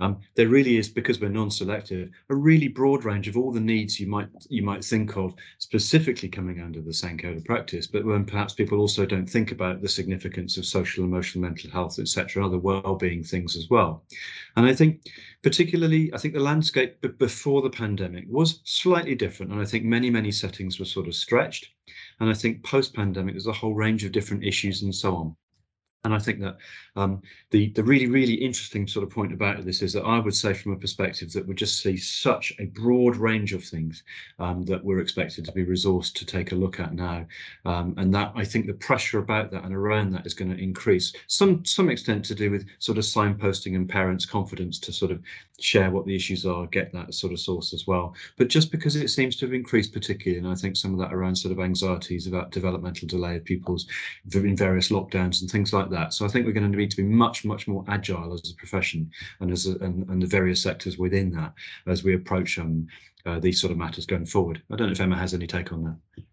um, 0.02 0.18
there 0.34 0.48
really 0.48 0.78
is, 0.78 0.88
because 0.88 1.20
we're 1.20 1.28
non-selective, 1.28 2.10
a 2.28 2.34
really 2.34 2.66
broad 2.66 3.04
range 3.04 3.28
of 3.28 3.36
all 3.36 3.52
the 3.52 3.60
needs 3.60 4.00
you 4.00 4.08
might 4.08 4.28
you 4.48 4.62
might 4.62 4.84
think 4.84 5.16
of 5.16 5.32
specifically 5.58 6.28
coming 6.28 6.60
under 6.60 6.80
the 6.80 6.92
of 7.24 7.44
practice, 7.44 7.86
but 7.86 8.04
when 8.04 8.24
perhaps 8.24 8.52
people 8.52 8.80
also 8.80 9.06
don't 9.06 9.30
think 9.30 9.52
about 9.52 9.80
the 9.80 9.88
significance 9.88 10.56
of 10.56 10.66
social, 10.66 11.04
emotional, 11.04 11.42
mental 11.42 11.70
health, 11.70 12.00
etc., 12.00 12.44
other 12.44 12.58
well-being 12.58 13.22
things 13.22 13.56
as 13.56 13.70
well. 13.70 14.02
And 14.56 14.66
I 14.66 14.74
think 14.74 15.02
particularly, 15.42 16.12
I 16.12 16.18
think 16.18 16.34
the 16.34 16.40
landscape 16.40 17.00
before 17.18 17.62
the 17.62 17.70
pandemic 17.70 18.24
was 18.28 18.60
slightly 18.64 19.14
different, 19.14 19.52
and 19.52 19.60
I 19.60 19.64
think 19.64 19.84
many 19.84 20.10
many 20.10 20.32
settings 20.32 20.80
were 20.80 20.84
sort 20.84 21.06
of 21.06 21.14
stretched. 21.14 21.68
And 22.18 22.28
I 22.28 22.34
think 22.34 22.64
post-pandemic, 22.64 23.34
there's 23.34 23.46
a 23.46 23.52
whole 23.52 23.74
range 23.74 24.04
of 24.04 24.12
different 24.12 24.44
issues 24.44 24.82
and 24.82 24.94
so 24.94 25.14
on. 25.14 25.36
And 26.04 26.12
I 26.12 26.18
think 26.18 26.40
that 26.40 26.56
um, 26.96 27.22
the 27.50 27.70
the 27.70 27.84
really 27.84 28.08
really 28.08 28.34
interesting 28.34 28.88
sort 28.88 29.04
of 29.04 29.10
point 29.10 29.32
about 29.32 29.64
this 29.64 29.82
is 29.82 29.92
that 29.92 30.02
I 30.02 30.18
would 30.18 30.34
say 30.34 30.52
from 30.52 30.72
a 30.72 30.76
perspective 30.76 31.32
that 31.32 31.46
we 31.46 31.54
just 31.54 31.80
see 31.80 31.96
such 31.96 32.52
a 32.58 32.66
broad 32.66 33.14
range 33.14 33.52
of 33.52 33.62
things 33.62 34.02
um, 34.40 34.64
that 34.64 34.84
we're 34.84 34.98
expected 34.98 35.44
to 35.44 35.52
be 35.52 35.64
resourced 35.64 36.14
to 36.14 36.26
take 36.26 36.50
a 36.50 36.56
look 36.56 36.80
at 36.80 36.92
now, 36.92 37.24
um, 37.66 37.94
and 37.98 38.12
that 38.16 38.32
I 38.34 38.44
think 38.44 38.66
the 38.66 38.72
pressure 38.72 39.20
about 39.20 39.52
that 39.52 39.62
and 39.62 39.72
around 39.72 40.10
that 40.10 40.26
is 40.26 40.34
going 40.34 40.50
to 40.50 40.60
increase 40.60 41.12
some 41.28 41.64
some 41.64 41.88
extent 41.88 42.24
to 42.24 42.34
do 42.34 42.50
with 42.50 42.66
sort 42.80 42.98
of 42.98 43.04
signposting 43.04 43.76
and 43.76 43.88
parents' 43.88 44.26
confidence 44.26 44.80
to 44.80 44.92
sort 44.92 45.12
of 45.12 45.22
share 45.60 45.92
what 45.92 46.04
the 46.04 46.16
issues 46.16 46.44
are, 46.44 46.66
get 46.66 46.92
that 46.92 47.14
sort 47.14 47.32
of 47.32 47.38
source 47.38 47.72
as 47.72 47.86
well. 47.86 48.16
But 48.36 48.48
just 48.48 48.72
because 48.72 48.96
it 48.96 49.08
seems 49.08 49.36
to 49.36 49.46
have 49.46 49.54
increased 49.54 49.92
particularly, 49.92 50.38
and 50.38 50.48
I 50.48 50.56
think 50.56 50.76
some 50.76 50.92
of 50.92 50.98
that 50.98 51.14
around 51.14 51.36
sort 51.36 51.52
of 51.52 51.60
anxieties 51.60 52.26
about 52.26 52.50
developmental 52.50 53.06
delay 53.06 53.36
of 53.36 53.44
pupils 53.44 53.86
in 54.34 54.56
various 54.56 54.88
lockdowns 54.88 55.40
and 55.40 55.48
things 55.48 55.72
like 55.72 55.91
that. 55.92 56.12
So 56.12 56.24
I 56.24 56.28
think 56.28 56.46
we're 56.46 56.52
going 56.52 56.70
to 56.70 56.76
need 56.76 56.90
to 56.90 56.96
be 56.96 57.02
much, 57.02 57.44
much 57.44 57.68
more 57.68 57.84
agile 57.88 58.34
as 58.34 58.50
a 58.50 58.56
profession 58.56 59.10
and 59.40 59.50
as 59.50 59.66
a, 59.66 59.76
and, 59.78 60.08
and 60.08 60.20
the 60.20 60.26
various 60.26 60.62
sectors 60.62 60.98
within 60.98 61.30
that 61.32 61.54
as 61.86 62.04
we 62.04 62.14
approach 62.14 62.58
um, 62.58 62.86
uh, 63.24 63.38
these 63.38 63.60
sort 63.60 63.70
of 63.70 63.78
matters 63.78 64.06
going 64.06 64.26
forward. 64.26 64.62
I 64.70 64.76
don't 64.76 64.88
know 64.88 64.92
if 64.92 65.00
Emma 65.00 65.16
has 65.16 65.34
any 65.34 65.46
take 65.46 65.72
on 65.72 65.84
that. 65.84 66.24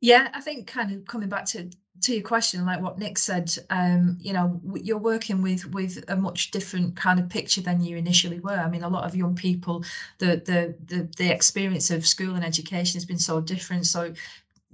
Yeah, 0.00 0.28
I 0.34 0.42
think 0.42 0.66
kind 0.66 0.92
of 0.92 1.06
coming 1.06 1.30
back 1.30 1.46
to 1.46 1.70
to 2.02 2.12
your 2.12 2.22
question, 2.22 2.66
like 2.66 2.82
what 2.82 2.98
Nick 2.98 3.16
said, 3.16 3.56
um, 3.70 4.18
you 4.20 4.32
know, 4.32 4.60
you're 4.74 4.98
working 4.98 5.40
with 5.40 5.64
with 5.72 6.04
a 6.08 6.16
much 6.16 6.50
different 6.50 6.96
kind 6.96 7.18
of 7.18 7.30
picture 7.30 7.62
than 7.62 7.80
you 7.80 7.96
initially 7.96 8.40
were. 8.40 8.58
I 8.58 8.68
mean, 8.68 8.82
a 8.82 8.88
lot 8.88 9.04
of 9.04 9.16
young 9.16 9.34
people, 9.34 9.84
the 10.18 10.42
the 10.44 10.74
the, 10.84 11.08
the 11.16 11.32
experience 11.32 11.90
of 11.90 12.06
school 12.06 12.34
and 12.34 12.44
education 12.44 12.98
has 12.98 13.06
been 13.06 13.18
so 13.18 13.40
different. 13.40 13.86
So 13.86 14.12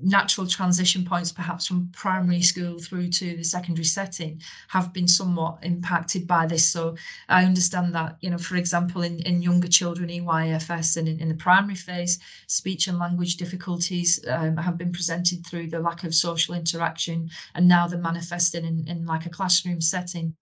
natural 0.02 0.47
transition 0.47 1.04
points 1.04 1.33
perhaps 1.33 1.66
from 1.66 1.88
primary 1.92 2.42
school 2.42 2.78
through 2.78 3.09
to 3.09 3.37
the 3.37 3.45
secondary 3.45 3.85
setting 3.85 4.40
have 4.69 4.92
been 4.92 5.09
somewhat 5.09 5.59
impacted 5.62 6.26
by 6.26 6.47
this 6.47 6.69
so 6.69 6.97
i 7.28 7.45
understand 7.45 7.95
that 7.95 8.16
you 8.21 8.30
know 8.30 8.38
for 8.38 8.57
example 8.57 9.02
in, 9.02 9.19
in 9.21 9.42
younger 9.42 9.69
children 9.69 10.09
eyfs 10.09 10.97
and 10.97 11.09
in, 11.09 11.21
in 11.21 11.28
the 11.28 11.35
primary 11.35 11.75
phase 11.75 12.19
speech 12.47 12.88
and 12.88 12.99
language 12.99 13.37
difficulties 13.37 14.25
um, 14.28 14.57
have 14.57 14.78
been 14.78 14.92
presented 14.92 15.45
through 15.47 15.66
the 15.66 15.80
lack 15.80 16.04
of 16.04 16.14
social 16.14 16.54
interaction 16.54 17.28
and 17.54 17.69
now 17.69 17.87
they're 17.87 17.99
manifesting 17.99 18.64
in, 18.64 18.85
in 18.88 19.07
like 19.07 19.26
a 19.26 19.30
classroom 19.30 19.80
setting 19.80 20.35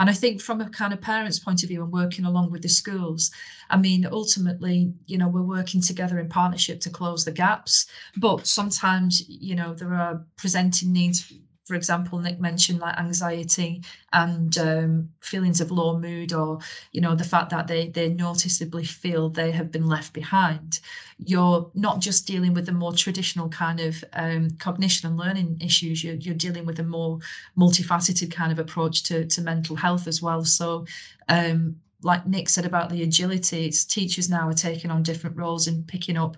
and 0.00 0.08
I 0.08 0.14
think 0.14 0.40
from 0.40 0.62
a 0.62 0.70
kind 0.70 0.94
of 0.94 1.02
parents' 1.02 1.38
point 1.38 1.62
of 1.62 1.68
view 1.68 1.82
and 1.82 1.92
working 1.92 2.24
along 2.24 2.50
with 2.50 2.62
the 2.62 2.70
schools, 2.70 3.30
I 3.68 3.76
mean, 3.76 4.06
ultimately, 4.10 4.94
you 5.04 5.18
know, 5.18 5.28
we're 5.28 5.42
working 5.42 5.82
together 5.82 6.18
in 6.18 6.30
partnership 6.30 6.80
to 6.80 6.90
close 6.90 7.26
the 7.26 7.32
gaps. 7.32 7.84
But 8.16 8.46
sometimes, 8.46 8.80
you 9.28 9.54
know, 9.54 9.74
there 9.74 9.94
are 9.94 10.24
presenting 10.36 10.92
needs 10.92 11.32
for 11.70 11.76
example, 11.76 12.18
Nick 12.18 12.40
mentioned 12.40 12.80
like 12.80 12.98
anxiety 12.98 13.84
and 14.12 14.58
um, 14.58 15.10
feelings 15.20 15.60
of 15.60 15.70
low 15.70 15.96
mood, 16.00 16.32
or 16.32 16.58
you 16.90 17.00
know 17.00 17.14
the 17.14 17.22
fact 17.22 17.50
that 17.50 17.68
they 17.68 17.86
they 17.86 18.08
noticeably 18.08 18.84
feel 18.84 19.28
they 19.28 19.52
have 19.52 19.70
been 19.70 19.86
left 19.86 20.12
behind. 20.12 20.80
You're 21.18 21.70
not 21.74 22.00
just 22.00 22.26
dealing 22.26 22.54
with 22.54 22.66
the 22.66 22.72
more 22.72 22.92
traditional 22.92 23.48
kind 23.50 23.78
of 23.78 24.02
um, 24.14 24.50
cognition 24.58 25.10
and 25.10 25.16
learning 25.16 25.58
issues. 25.60 26.02
You're 26.02 26.16
you're 26.16 26.34
dealing 26.34 26.66
with 26.66 26.80
a 26.80 26.82
more 26.82 27.20
multifaceted 27.56 28.32
kind 28.32 28.50
of 28.50 28.58
approach 28.58 29.04
to 29.04 29.26
to 29.26 29.40
mental 29.40 29.76
health 29.76 30.08
as 30.08 30.20
well. 30.20 30.44
So 30.44 30.86
um, 31.28 31.76
like 32.02 32.26
Nick 32.26 32.48
said 32.48 32.64
about 32.64 32.90
the 32.90 33.02
agility, 33.02 33.66
it's 33.66 33.84
teachers 33.84 34.30
now 34.30 34.48
are 34.48 34.54
taking 34.54 34.90
on 34.90 35.02
different 35.02 35.36
roles 35.36 35.66
and 35.66 35.86
picking 35.86 36.16
up 36.16 36.36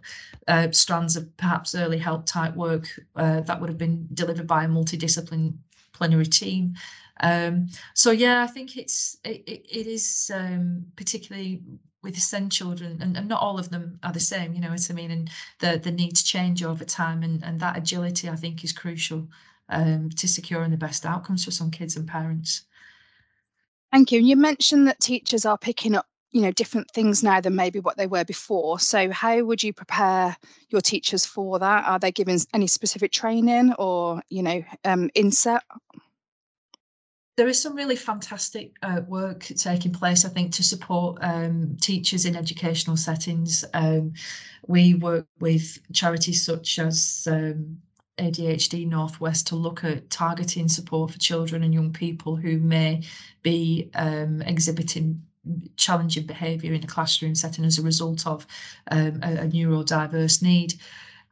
uh, 0.49 0.71
strands 0.73 1.17
of 1.17 1.35
perhaps 1.37 1.75
early 1.75 1.99
help 1.99 2.27
type 2.27 2.55
work 2.55 2.89
uh, 3.17 3.41
that 3.41 3.61
would 3.61 3.69
have 3.69 3.79
been 3.79 4.09
delivered 4.15 4.47
by 4.47 4.65
a 4.65 4.69
multidisciplinary 4.69 6.31
team. 6.31 6.75
Um, 7.21 7.69
so 7.95 8.11
yeah, 8.11 8.43
I 8.43 8.47
think 8.47 8.77
it's 8.77 9.17
it, 9.25 9.43
it 9.47 9.87
is 9.87 10.31
um, 10.35 10.87
particularly 10.97 11.63
with 12.03 12.19
SEND 12.19 12.51
children, 12.51 12.99
and, 13.01 13.17
and, 13.17 13.29
not 13.29 13.41
all 13.41 13.61
of 13.61 13.71
them 13.71 14.01
are 14.03 14.13
the 14.13 14.19
same. 14.19 14.55
You 14.55 14.61
know 14.61 14.71
what 14.71 14.91
I 14.91 14.95
mean? 14.95 15.13
And 15.13 15.31
the 15.61 15.79
the 15.79 15.93
needs 15.93 16.23
change 16.23 16.65
over 16.65 16.85
time, 16.85 17.23
and 17.23 17.45
and 17.45 17.61
that 17.61 17.77
agility 17.77 18.29
I 18.29 18.37
think 18.37 18.65
is 18.65 18.73
crucial 18.73 19.29
um, 19.69 20.11
to 20.11 20.27
securing 20.27 20.71
the 20.71 20.77
best 20.77 21.07
outcomes 21.07 21.45
for 21.45 21.53
some 21.53 21.71
kids 21.71 21.97
and 21.97 22.09
parents. 22.09 22.63
Thank 23.93 24.11
you. 24.11 24.19
And 24.19 24.29
you 24.29 24.37
mentioned 24.37 24.89
that 24.89 25.01
teachers 25.01 25.45
are 25.45 25.59
picking 25.59 25.95
up, 25.95 26.07
you 26.31 26.41
know, 26.41 26.51
different 26.51 26.91
things 26.91 27.23
now 27.23 27.41
than 27.41 27.55
maybe 27.55 27.79
what 27.79 27.99
they 27.99 28.07
were 28.07 28.25
before. 28.25 28.81
So 28.81 29.11
how 29.11 29.43
would 29.43 29.63
you 29.63 29.73
prepare 29.73 30.37
your 30.71 30.81
teachers 30.81 31.27
for 31.27 31.59
that? 31.59 31.85
Are 31.85 31.99
they 31.99 32.11
given 32.11 32.39
any 32.55 32.67
specific 32.67 33.13
training 33.13 33.75
or, 33.79 34.23
you 34.31 34.43
know, 34.43 34.65
um, 34.85 35.11
inset? 35.15 35.63
there 37.37 37.49
is 37.49 37.61
some 37.61 37.75
really 37.75 37.97
fantastic 37.97 38.77
uh, 38.83 39.01
work 39.09 39.41
taking 39.41 39.93
place, 39.93 40.25
I 40.25 40.29
think, 40.29 40.53
to 40.53 40.63
support 40.63 41.19
um, 41.23 41.77
teachers 41.81 42.27
in 42.27 42.37
educational 42.37 42.97
settings. 42.97 43.65
Um, 43.73 44.13
we 44.67 44.95
work 44.95 45.27
with 45.41 45.79
charities 45.93 46.45
such 46.45 46.79
as 46.79 47.27
um, 47.31 47.79
ADHD 48.23 48.89
Northwest 48.89 49.49
to 49.49 49.57
look 49.57 49.85
at 49.85 50.09
targeting 50.11 50.69
support 50.69 51.11
for 51.11 51.19
children 51.19 51.63
and 51.63 51.75
young 51.75 51.93
people 51.93 52.37
who 52.37 52.59
may 52.59 53.03
be 53.43 53.91
um, 53.95 54.43
exhibiting 54.43 55.23
challenging 55.77 56.25
behaviour 56.25 56.73
in 56.73 56.85
a 56.85 56.87
classroom 56.87 57.35
setting 57.35 57.65
as 57.65 57.79
a 57.79 57.83
result 57.83 58.27
of 58.27 58.47
um, 58.91 59.21
a, 59.23 59.39
a 59.39 59.47
neurodiverse 59.49 60.43
need. 60.43 60.75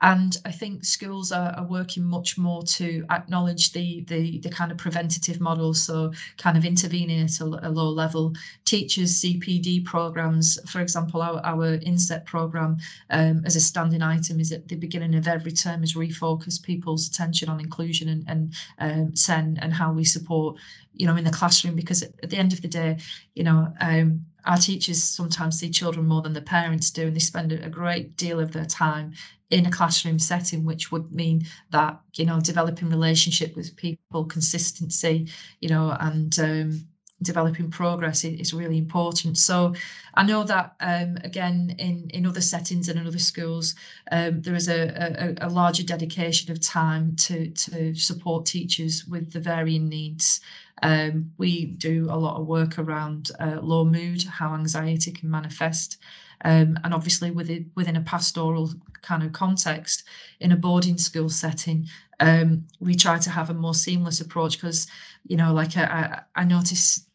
And 0.02 0.36
I 0.46 0.50
think 0.50 0.84
schools 0.84 1.30
are, 1.30 1.52
are 1.52 1.66
working 1.66 2.04
much 2.04 2.38
more 2.38 2.62
to 2.62 3.04
acknowledge 3.10 3.72
the, 3.72 4.02
the, 4.08 4.38
the 4.38 4.48
kind 4.48 4.72
of 4.72 4.78
preventative 4.78 5.40
model, 5.40 5.74
so 5.74 6.12
kind 6.38 6.56
of 6.56 6.64
intervening 6.64 7.20
at 7.20 7.40
a, 7.40 7.44
a 7.44 7.70
low 7.70 7.90
level. 7.90 8.32
Teachers' 8.64 9.20
CPD 9.20 9.84
programs, 9.84 10.58
for 10.70 10.80
example, 10.80 11.20
our, 11.20 11.40
our 11.44 11.78
INSET 11.78 12.24
program 12.24 12.78
um, 13.10 13.42
as 13.44 13.56
a 13.56 13.60
standing 13.60 14.02
item 14.02 14.40
is 14.40 14.52
at 14.52 14.68
the 14.68 14.76
beginning 14.76 15.14
of 15.14 15.28
every 15.28 15.52
term 15.52 15.82
is 15.82 15.94
refocus 15.94 16.62
people's 16.62 17.08
attention 17.08 17.50
on 17.50 17.60
inclusion 17.60 18.08
and, 18.08 18.24
and 18.28 18.54
um, 18.78 19.16
SEN 19.16 19.58
and 19.60 19.74
how 19.74 19.92
we 19.92 20.04
support, 20.04 20.56
you 20.94 21.06
know, 21.06 21.16
in 21.16 21.24
the 21.24 21.30
classroom, 21.30 21.76
because 21.76 22.02
at, 22.02 22.30
the 22.30 22.38
end 22.38 22.52
of 22.52 22.62
the 22.62 22.68
day, 22.68 22.96
you 23.34 23.44
know, 23.44 23.72
um, 23.80 24.24
our 24.44 24.56
teachers 24.56 25.02
sometimes 25.02 25.58
see 25.58 25.70
children 25.70 26.06
more 26.06 26.22
than 26.22 26.32
the 26.32 26.42
parents 26.42 26.90
do, 26.90 27.06
and 27.06 27.16
they 27.16 27.20
spend 27.20 27.52
a 27.52 27.68
great 27.70 28.16
deal 28.16 28.40
of 28.40 28.52
their 28.52 28.64
time 28.66 29.14
in 29.50 29.66
a 29.66 29.70
classroom 29.70 30.18
setting, 30.18 30.64
which 30.64 30.92
would 30.92 31.12
mean 31.12 31.44
that 31.70 32.00
you 32.14 32.24
know 32.24 32.40
developing 32.40 32.88
relationship 32.88 33.56
with 33.56 33.76
people, 33.76 34.24
consistency, 34.24 35.28
you 35.60 35.68
know, 35.68 35.96
and 36.00 36.38
um, 36.38 36.88
developing 37.22 37.70
progress 37.70 38.24
is, 38.24 38.54
really 38.54 38.78
important. 38.78 39.38
So 39.38 39.74
I 40.14 40.24
know 40.24 40.42
that 40.44 40.74
um, 40.80 41.18
again 41.22 41.74
in 41.78 42.10
in 42.10 42.26
other 42.26 42.40
settings 42.40 42.88
and 42.88 42.98
in 42.98 43.06
other 43.06 43.18
schools, 43.18 43.74
um, 44.10 44.42
there 44.42 44.54
is 44.54 44.68
a, 44.68 45.36
a, 45.40 45.46
a, 45.46 45.48
larger 45.48 45.84
dedication 45.84 46.50
of 46.50 46.60
time 46.60 47.14
to 47.16 47.50
to 47.50 47.94
support 47.94 48.46
teachers 48.46 49.06
with 49.06 49.32
the 49.32 49.40
varying 49.40 49.88
needs. 49.88 50.40
Um, 50.82 51.32
we 51.38 51.66
do 51.66 52.08
a 52.10 52.16
lot 52.16 52.40
of 52.40 52.46
work 52.46 52.78
around 52.78 53.30
uh, 53.38 53.60
low 53.62 53.84
mood, 53.84 54.24
how 54.24 54.54
anxiety 54.54 55.12
can 55.12 55.30
manifest. 55.30 55.98
Um, 56.42 56.78
and 56.84 56.94
obviously 56.94 57.30
within 57.30 57.70
within 57.76 57.96
a 57.96 58.00
pastoral 58.00 58.70
kind 59.02 59.22
of 59.22 59.32
context 59.32 60.04
in 60.40 60.52
a 60.52 60.56
boarding 60.56 60.96
school 60.96 61.28
setting 61.28 61.86
um, 62.20 62.66
we 62.78 62.94
try 62.94 63.18
to 63.18 63.30
have 63.30 63.50
a 63.50 63.54
more 63.54 63.74
seamless 63.74 64.20
approach 64.20 64.60
because 64.60 64.86
you 65.26 65.36
know 65.36 65.52
like 65.52 65.76
I, 65.76 66.20
I 66.36 66.44
notice 66.44 67.06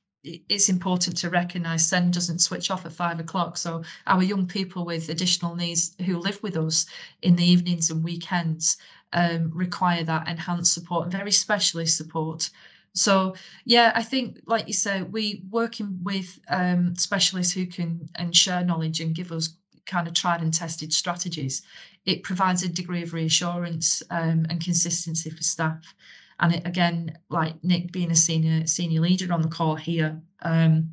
it's 0.50 0.70
important 0.70 1.18
to 1.18 1.30
recognize 1.30 1.88
SEND 1.88 2.14
doesn't 2.14 2.40
switch 2.40 2.72
off 2.72 2.86
at 2.86 2.94
five 2.94 3.20
o'clock. 3.20 3.58
So 3.58 3.84
our 4.08 4.24
young 4.24 4.48
people 4.48 4.86
with 4.86 5.10
additional 5.10 5.56
needs 5.56 5.96
who 6.06 6.18
live 6.18 6.42
with 6.42 6.58
us 6.58 6.86
in 7.22 7.36
the 7.36 7.46
evenings 7.46 7.90
and 7.90 8.04
weekends 8.04 8.78
um, 9.14 9.52
require 9.54 10.04
that 10.04 10.28
enhanced 10.28 10.74
support 10.74 11.12
very 11.12 11.32
specialist 11.32 11.96
support 11.96 12.50
so 12.96 13.36
yeah, 13.66 13.92
I 13.94 14.04
think 14.04 14.40
like 14.46 14.68
you 14.68 14.74
say, 14.74 15.04
we 15.04 15.44
working 15.52 16.00
with 16.02 16.40
um, 16.48 16.96
specialists 16.96 17.54
who 17.54 17.66
can 17.68 18.10
and 18.16 18.36
share 18.36 18.64
knowledge 18.64 19.02
and 19.02 19.14
give 19.14 19.32
us 19.34 19.58
kind 19.86 20.08
of 20.08 20.14
tried 20.14 20.42
and 20.42 20.54
tested 20.54 20.94
strategies. 20.94 21.62
It 22.06 22.24
provides 22.24 22.64
a 22.64 22.70
degree 22.70 23.04
of 23.04 23.14
reassurance 23.14 24.02
um, 24.10 24.48
and 24.50 24.64
consistency 24.64 25.30
for 25.30 25.44
staff. 25.44 25.94
And 26.40 26.56
it, 26.56 26.68
again, 26.68 27.18
like 27.30 27.64
Nick 27.64 27.92
being 27.92 28.12
a 28.12 28.16
senior 28.16 28.68
senior 28.68 29.02
leader 29.02 29.32
on 29.32 29.42
the 29.42 29.48
call 29.48 29.76
here, 29.76 30.22
um, 30.42 30.92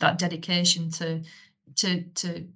that 0.00 0.18
dedication 0.18 0.90
to 0.92 1.22
to 1.76 2.02
to 2.02 2.46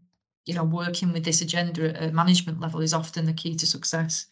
you 0.44 0.54
know 0.54 0.64
working 0.64 1.12
with 1.12 1.24
this 1.24 1.40
agenda 1.40 1.90
at 1.90 2.10
a 2.10 2.12
management 2.12 2.60
level 2.60 2.80
is 2.80 2.94
often 2.94 3.24
the 3.24 3.32
key 3.32 3.54
to 3.56 3.66
success. 3.66 4.26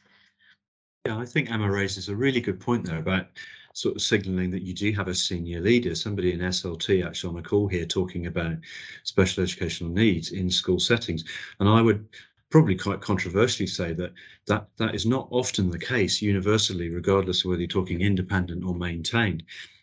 Yeah, 1.07 1.19
I 1.19 1.27
think 1.27 1.51
Emma 1.51 1.71
raises 1.71 2.09
a 2.09 2.17
really 2.17 2.41
good 2.41 2.61
point 2.61 2.85
there 2.85 2.99
about 2.99 3.27
sort 3.75 3.97
of 3.97 4.03
signaling 4.03 4.51
that 4.51 4.63
you 4.63 4.75
do 4.75 4.93
have 4.93 5.09
a 5.09 5.15
senior 5.15 5.61
leader, 5.61 5.95
somebody 5.95 6.33
in 6.33 6.41
SLT 6.41 7.05
actually 7.07 7.29
on 7.29 7.37
the 7.37 7.49
call 7.49 7.67
here 7.67 7.87
talking 7.87 8.27
about 8.27 8.57
special 9.03 9.43
educational 9.43 9.91
needs 9.91 10.33
in 10.33 10.51
school 10.51 10.79
settings. 10.79 11.25
And 11.59 11.69
I 11.69 11.81
would 11.81 12.07
probably 12.53 12.77
quite 12.77 13.01
controversially 13.01 13.67
say 13.67 13.95
that 13.95 14.13
that 14.47 14.69
that 14.77 14.95
is 14.95 15.07
not 15.07 15.27
often 15.31 15.71
the 15.71 15.79
case 15.79 16.21
universally, 16.21 16.91
regardless 16.91 17.41
of 17.41 17.49
whether 17.49 17.63
you're 17.63 17.67
talking 17.67 18.03
independent 18.03 18.63
or 18.63 18.75
maintained. 18.75 19.43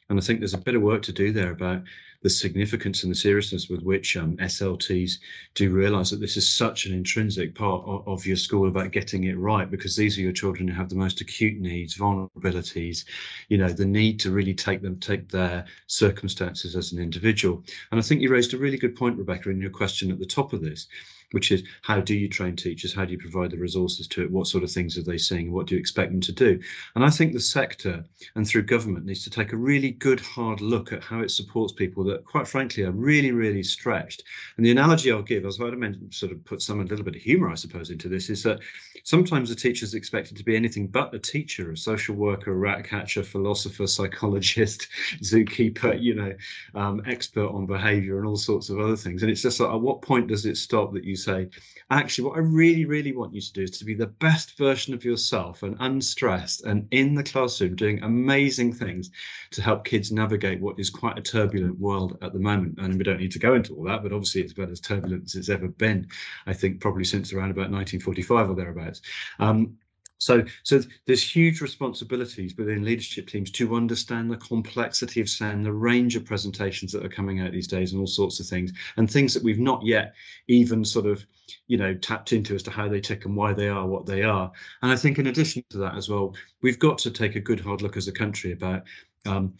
And 0.10 0.20
I 0.20 0.22
think 0.22 0.40
there's 0.40 0.54
a 0.54 0.60
bit 0.60 0.76
of 0.76 0.82
work 0.82 1.02
to 1.04 1.12
do 1.12 1.32
there 1.32 1.52
about 1.52 1.84
the 2.22 2.30
significance 2.30 3.04
and 3.04 3.12
the 3.12 3.16
seriousness 3.16 3.70
with 3.70 3.82
which 3.82 4.18
um, 4.18 4.36
SLTs 4.38 5.20
do 5.56 5.72
realise 5.72 6.10
that 6.10 6.20
this 6.20 6.36
is 6.36 6.50
such 6.50 6.86
an 6.86 6.94
intrinsic 6.94 7.56
part 7.56 7.84
of, 7.86 8.06
of, 8.08 8.26
your 8.26 8.36
school 8.36 8.68
about 8.68 8.92
getting 8.92 9.24
it 9.26 9.38
right, 9.38 9.72
because 9.72 9.96
these 9.96 10.18
are 10.18 10.22
your 10.22 10.34
children 10.34 10.68
who 10.68 10.74
have 10.74 10.90
the 10.90 10.96
most 10.96 11.22
acute 11.22 11.60
needs, 11.62 11.98
vulnerabilities, 11.98 13.06
you 13.48 13.58
know, 13.58 13.70
the 13.70 13.86
need 13.86 14.20
to 14.20 14.32
really 14.32 14.54
take 14.54 14.82
them, 14.82 15.00
take 15.00 15.30
their 15.30 15.64
circumstances 15.88 16.76
as 16.76 16.92
an 16.92 17.00
individual. 17.00 17.64
And 17.92 18.00
I 18.00 18.04
think 18.04 18.22
you 18.22 18.30
raised 18.30 18.54
a 18.54 18.58
really 18.58 18.78
good 18.78 18.98
point, 18.98 19.18
Rebecca, 19.18 19.50
in 19.50 19.62
your 19.62 19.70
question 19.70 20.12
at 20.12 20.20
the 20.20 20.26
top 20.26 20.52
of 20.52 20.62
this 20.62 20.88
which 21.32 21.52
is 21.52 21.64
how 21.82 22.00
do 22.00 22.16
you 22.16 22.28
train 22.28 22.56
teachers? 22.56 22.94
How 22.94 23.06
do 23.06 23.12
you 23.12 23.18
provide 23.18 23.52
the 23.52 23.58
resources 23.58 24.08
to 24.08 24.24
it? 24.24 24.32
What 24.32 24.48
sort 24.48 24.64
of 24.64 24.72
things 24.72 24.98
are 24.98 25.04
they 25.04 25.18
seeing? 25.18 25.52
What 25.52 25.68
do 25.68 25.76
you 25.76 25.80
expect 25.80 26.12
them 26.12 26.22
to 26.22 26.32
do? 26.32 26.60
And 26.96 27.04
I 27.04 27.10
think 27.10 27.34
the 27.34 27.40
sector 27.40 28.04
and 28.36 28.48
through 28.48 28.64
government 28.64 29.06
needs 29.06 29.24
to 29.24 29.30
take 29.30 29.54
a 29.54 29.58
really 29.58 29.92
good 29.92 30.20
hard 30.20 30.62
look 30.62 30.92
at 30.92 31.04
how 31.04 31.22
it 31.22 31.32
supports 31.32 31.74
people 31.74 32.04
that, 32.06 32.26
quite 32.26 32.48
frankly, 32.48 32.84
are 32.84 32.92
really, 32.92 33.32
really 33.32 33.64
stretched. 33.64 34.24
And 34.58 34.66
the 34.66 34.72
analogy 34.72 35.12
I'll 35.12 35.22
give, 35.22 35.46
as 35.46 35.60
I 35.62 35.70
mentioned, 35.72 36.14
sort 36.14 36.32
of 36.32 36.44
put 36.46 36.62
some 36.62 36.80
a 36.80 36.84
little 36.84 37.06
bit 37.06 37.16
of 37.16 37.22
humour, 37.22 37.50
I 37.50 37.56
suppose, 37.56 37.90
into 37.90 38.10
this, 38.10 38.30
is 38.30 38.44
that 38.44 38.60
sometimes 39.04 39.52
a 39.52 39.56
teacher 39.56 39.86
is 39.86 39.94
expected 39.94 40.38
to 40.38 40.44
be 40.44 40.56
anything 40.56 40.88
but 40.88 41.14
a 41.14 41.20
teacher, 41.20 41.72
a 41.72 41.78
social 41.78 42.16
worker, 42.16 42.52
a 42.52 42.56
rat 42.56 42.84
catcher, 42.84 43.24
philosopher, 43.24 43.88
psychologist, 43.88 44.88
zookeeper, 45.22 46.02
you 46.02 46.16
know, 46.16 46.34
um, 46.76 47.02
expert 47.06 47.50
on 47.50 47.66
behaviour 47.66 48.18
and 48.18 48.28
all 48.28 48.38
sorts 48.38 48.70
of 48.70 48.80
other 48.80 48.96
things. 48.96 49.22
And 49.22 49.32
it's 49.32 49.42
just 49.42 49.60
like, 49.60 49.70
at 49.70 49.82
what 49.82 50.02
point 50.02 50.28
does 50.28 50.46
it 50.46 50.58
stop 50.58 50.94
that 50.94 51.04
you 51.04 51.16
say, 51.20 51.50
actually, 51.90 52.28
what 52.28 52.38
I 52.38 52.42
really, 52.42 52.86
really 52.86 53.16
want 53.16 53.34
you 53.34 53.42
to 53.42 53.54
do 53.54 53.64
is 53.64 53.72
to 53.72 53.86
be 53.86 53.94
the 53.94 54.08
best 54.08 54.58
version 54.58 54.94
of 54.94 55.04
yourself 55.04 55.64
and 55.64 55.76
unstressed 55.80 56.64
and 56.64 56.88
in 56.92 57.16
the 57.16 57.24
classroom 57.24 57.76
doing 57.76 58.02
amazing 58.04 58.74
things 58.74 59.12
to 59.52 59.62
help 59.62 59.86
kids 59.86 60.12
navigate 60.12 60.62
what 60.62 60.80
is 60.80 60.90
quite 60.90 61.18
a 61.18 61.22
turbulent 61.22 61.80
world 61.80 62.18
at 62.22 62.34
the 62.34 62.40
moment. 62.40 62.80
And 62.80 62.98
we 62.98 63.04
don't 63.04 63.20
need 63.20 63.32
to 63.32 63.40
go 63.40 63.54
into 63.54 63.76
all 63.76 63.84
that, 63.86 64.04
but 64.04 64.14
obviously 64.14 64.42
it's 64.42 64.54
about 64.54 64.70
as 64.70 64.80
turbulent 64.80 65.26
as 65.26 65.36
it's 65.36 65.50
ever 65.50 65.68
been, 65.68 66.08
I 66.46 66.54
think, 66.54 66.82
probably 66.82 67.04
since 67.06 67.34
around 67.34 67.52
about 67.52 67.72
1945 67.72 68.50
or 68.50 68.56
thereabouts. 68.56 69.02
Um, 69.40 69.78
so, 70.20 70.44
so 70.64 70.82
there's 71.08 71.24
huge 71.24 71.62
responsibilities 71.62 72.56
within 72.58 72.84
leadership 72.84 73.28
teams 73.28 73.50
to 73.52 73.76
understand 73.76 74.30
the 74.30 74.38
complexity 74.38 75.22
of 75.22 75.30
SEND, 75.30 75.66
the 75.66 75.72
range 75.72 76.16
of 76.18 76.26
presentations 76.26 76.92
that 76.92 77.06
are 77.06 77.10
coming 77.10 77.40
out 77.40 77.54
these 77.54 77.68
days, 77.68 77.94
and 77.94 78.02
all 78.02 78.08
sorts 78.08 78.40
of 78.40 78.46
things, 78.46 78.74
and 78.98 79.10
things 79.10 79.34
that 79.34 79.44
we've 79.44 79.60
not 79.60 79.84
yet 79.86 80.14
even 80.48 80.84
sort 80.84 81.06
of, 81.06 81.26
you 81.68 81.78
know, 81.78 81.94
tapped 81.96 82.34
into 82.34 82.54
as 82.54 82.64
to 82.64 82.72
how 82.72 82.90
they 82.90 83.00
tick 83.00 83.24
and 83.24 83.36
why 83.36 83.54
they 83.54 83.70
are 83.70 83.88
what 83.88 84.06
they 84.06 84.22
are. 84.24 84.52
And 84.82 84.92
I 84.92 84.98
think 84.98 85.20
in 85.20 85.28
addition 85.28 85.64
to 85.70 85.78
that 85.80 85.96
as 85.96 86.10
well, 86.10 86.36
we've 86.62 86.80
got 86.80 86.98
to 87.00 87.12
take 87.12 87.38
a 87.38 87.42
good 87.42 87.62
hard 87.62 87.82
look 87.82 87.96
as 87.96 88.10
a 88.10 88.14
country 88.14 88.52
about 88.52 88.84
um, 89.26 89.54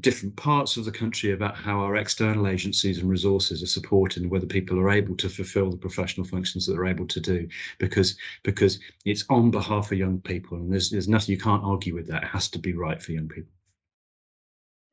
different 0.00 0.34
parts 0.36 0.76
of 0.76 0.84
the 0.84 0.90
country 0.90 1.32
about 1.32 1.56
how 1.56 1.78
our 1.78 1.96
external 1.96 2.48
agencies 2.48 2.98
and 2.98 3.08
resources 3.08 3.62
are 3.62 3.66
supported 3.66 4.22
and 4.22 4.30
whether 4.30 4.46
people 4.46 4.78
are 4.80 4.90
able 4.90 5.16
to 5.16 5.28
fulfill 5.28 5.70
the 5.70 5.76
professional 5.76 6.26
functions 6.26 6.66
that 6.66 6.72
they're 6.72 6.86
able 6.86 7.06
to 7.06 7.20
do 7.20 7.48
because 7.78 8.16
because 8.42 8.80
it's 9.04 9.24
on 9.30 9.50
behalf 9.50 9.92
of 9.92 9.98
young 9.98 10.20
people 10.20 10.58
and 10.58 10.72
there's 10.72 10.90
there's 10.90 11.08
nothing 11.08 11.32
you 11.32 11.40
can't 11.40 11.62
argue 11.62 11.94
with 11.94 12.06
that 12.08 12.24
it 12.24 12.28
has 12.28 12.48
to 12.48 12.58
be 12.58 12.72
right 12.72 13.00
for 13.00 13.12
young 13.12 13.28
people 13.28 13.52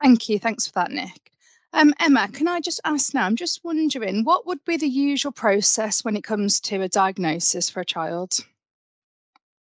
thank 0.02 0.30
you 0.30 0.38
thanks 0.38 0.68
for 0.68 0.74
that 0.74 0.92
nick 0.92 1.32
um, 1.76 1.92
Emma, 2.00 2.28
can 2.28 2.48
I 2.48 2.60
just 2.60 2.80
ask 2.86 3.16
now? 3.16 3.26
I'm 3.26 3.36
just 3.36 3.64
wondering, 3.64 4.24
what 4.24 4.46
would 4.46 4.64
be 4.64 4.78
the 4.78 4.88
usual 4.88 5.32
process 5.32 6.06
when 6.06 6.16
it 6.16 6.24
comes 6.24 6.60
to 6.60 6.84
a 6.84 6.88
diagnosis 6.88 7.68
for 7.68 7.80
a 7.80 7.86
child? 7.86 8.46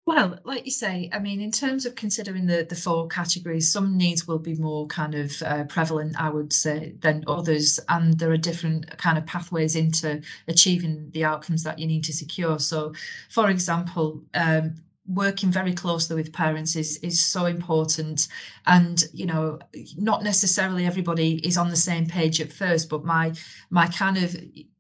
Well, 0.08 0.38
like 0.44 0.66
you 0.66 0.72
say, 0.72 1.10
I 1.12 1.18
mean, 1.18 1.42
in 1.42 1.52
terms 1.52 1.88
of 1.88 1.96
considering 1.96 2.46
the, 2.46 2.64
the 2.64 2.76
four 2.76 3.08
categories, 3.08 3.72
some 3.72 3.98
needs 3.98 4.28
will 4.28 4.38
be 4.38 4.54
more 4.54 4.86
kind 4.86 5.16
of 5.16 5.42
uh, 5.42 5.64
prevalent, 5.64 6.16
I 6.22 6.30
would 6.30 6.54
say, 6.54 6.94
than 7.00 7.24
others. 7.28 7.80
And 7.90 8.20
there 8.20 8.32
are 8.32 8.38
different 8.38 8.96
kind 9.00 9.18
of 9.18 9.26
pathways 9.26 9.76
into 9.76 10.22
achieving 10.48 11.10
the 11.12 11.24
outcomes 11.24 11.64
that 11.64 11.80
you 11.80 11.88
need 11.88 12.04
to 12.04 12.14
secure. 12.14 12.60
So, 12.60 12.94
for 13.30 13.50
example, 13.50 14.24
um, 14.36 14.76
working 15.08 15.52
very 15.52 15.74
closely 15.74 16.16
with 16.16 16.34
parents 16.34 16.76
is 16.76 16.98
is 16.98 17.24
so 17.24 17.46
important 17.46 18.28
and 18.66 19.04
you 19.14 19.28
know 19.28 19.60
not 19.98 20.24
necessarily 20.24 20.84
everybody 20.84 21.36
is 21.48 21.58
on 21.58 21.70
the 21.70 21.76
same 21.76 22.08
page 22.08 22.42
at 22.42 22.52
first 22.52 22.90
but 22.90 23.06
my 23.06 23.32
my 23.70 23.86
kind 23.86 24.18
of 24.18 24.36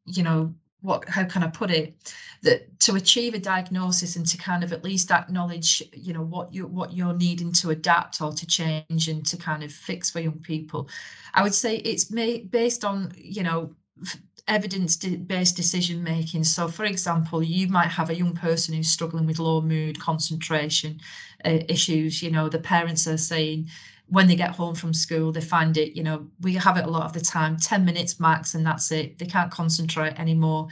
you 0.08 0.24
know 0.24 0.52
what 0.86 1.08
how 1.10 1.26
can 1.26 1.44
I 1.44 1.48
put 1.48 1.72
it 1.72 1.96
that 2.44 2.80
to 2.82 2.96
achieve 2.96 3.34
a 3.34 3.40
diagnosis 3.40 4.16
and 4.16 4.26
to 4.28 4.38
kind 4.38 4.64
of 4.64 4.72
at 4.72 4.84
least 4.84 5.12
acknowledge 5.12 5.82
you 5.94 6.14
know 6.14 6.24
what 6.24 6.54
you 6.54 6.68
what 6.68 6.94
you're 6.94 7.14
needing 7.14 7.52
to 7.54 7.72
adapt 7.72 8.22
or 8.22 8.32
to 8.34 8.46
change 8.46 9.08
and 9.08 9.26
to 9.26 9.38
kind 9.38 9.64
of 9.64 9.72
fix 9.72 10.10
for 10.10 10.20
young 10.20 10.40
people. 10.40 10.90
I 11.34 11.44
would 11.44 11.56
say 11.56 11.78
it's 11.78 12.12
made 12.12 12.52
based 12.52 12.86
on 12.86 13.12
you 13.18 13.44
know 13.44 13.76
evidence 14.48 14.96
based 14.98 15.56
decision 15.56 16.04
making. 16.04 16.44
So 16.44 16.68
for 16.68 16.86
example 16.86 17.42
you 17.44 17.68
might 17.68 17.88
have 17.88 18.10
a 18.10 18.16
young 18.16 18.34
person 18.34 18.76
who's 18.76 18.90
struggling 18.90 19.26
with 19.26 19.40
low 19.40 19.62
mood 19.62 20.00
concentration 20.00 21.00
uh, 21.44 21.60
issues 21.68 22.22
you 22.22 22.32
know 22.32 22.48
the 22.50 22.60
parents 22.60 23.08
are 23.08 23.18
saying 23.18 23.70
when 24.08 24.28
they 24.28 24.36
get 24.36 24.52
home 24.52 24.76
from 24.76 24.94
school, 24.94 25.32
they 25.32 25.42
find 25.42 25.78
it, 25.78 25.96
you 25.96 26.04
know, 26.04 26.28
we 26.42 26.54
have 26.54 26.78
it 26.78 26.86
a 26.86 26.90
lot 26.90 27.06
of 27.06 27.14
the 27.14 27.22
time, 27.22 27.58
10 27.58 27.84
minutes 27.84 28.20
max, 28.20 28.54
and 28.54 28.66
that's 28.66 28.92
it. 28.92 29.18
They 29.18 29.26
can't 29.26 29.52
concentrate 29.52 30.20
anymore 30.20 30.68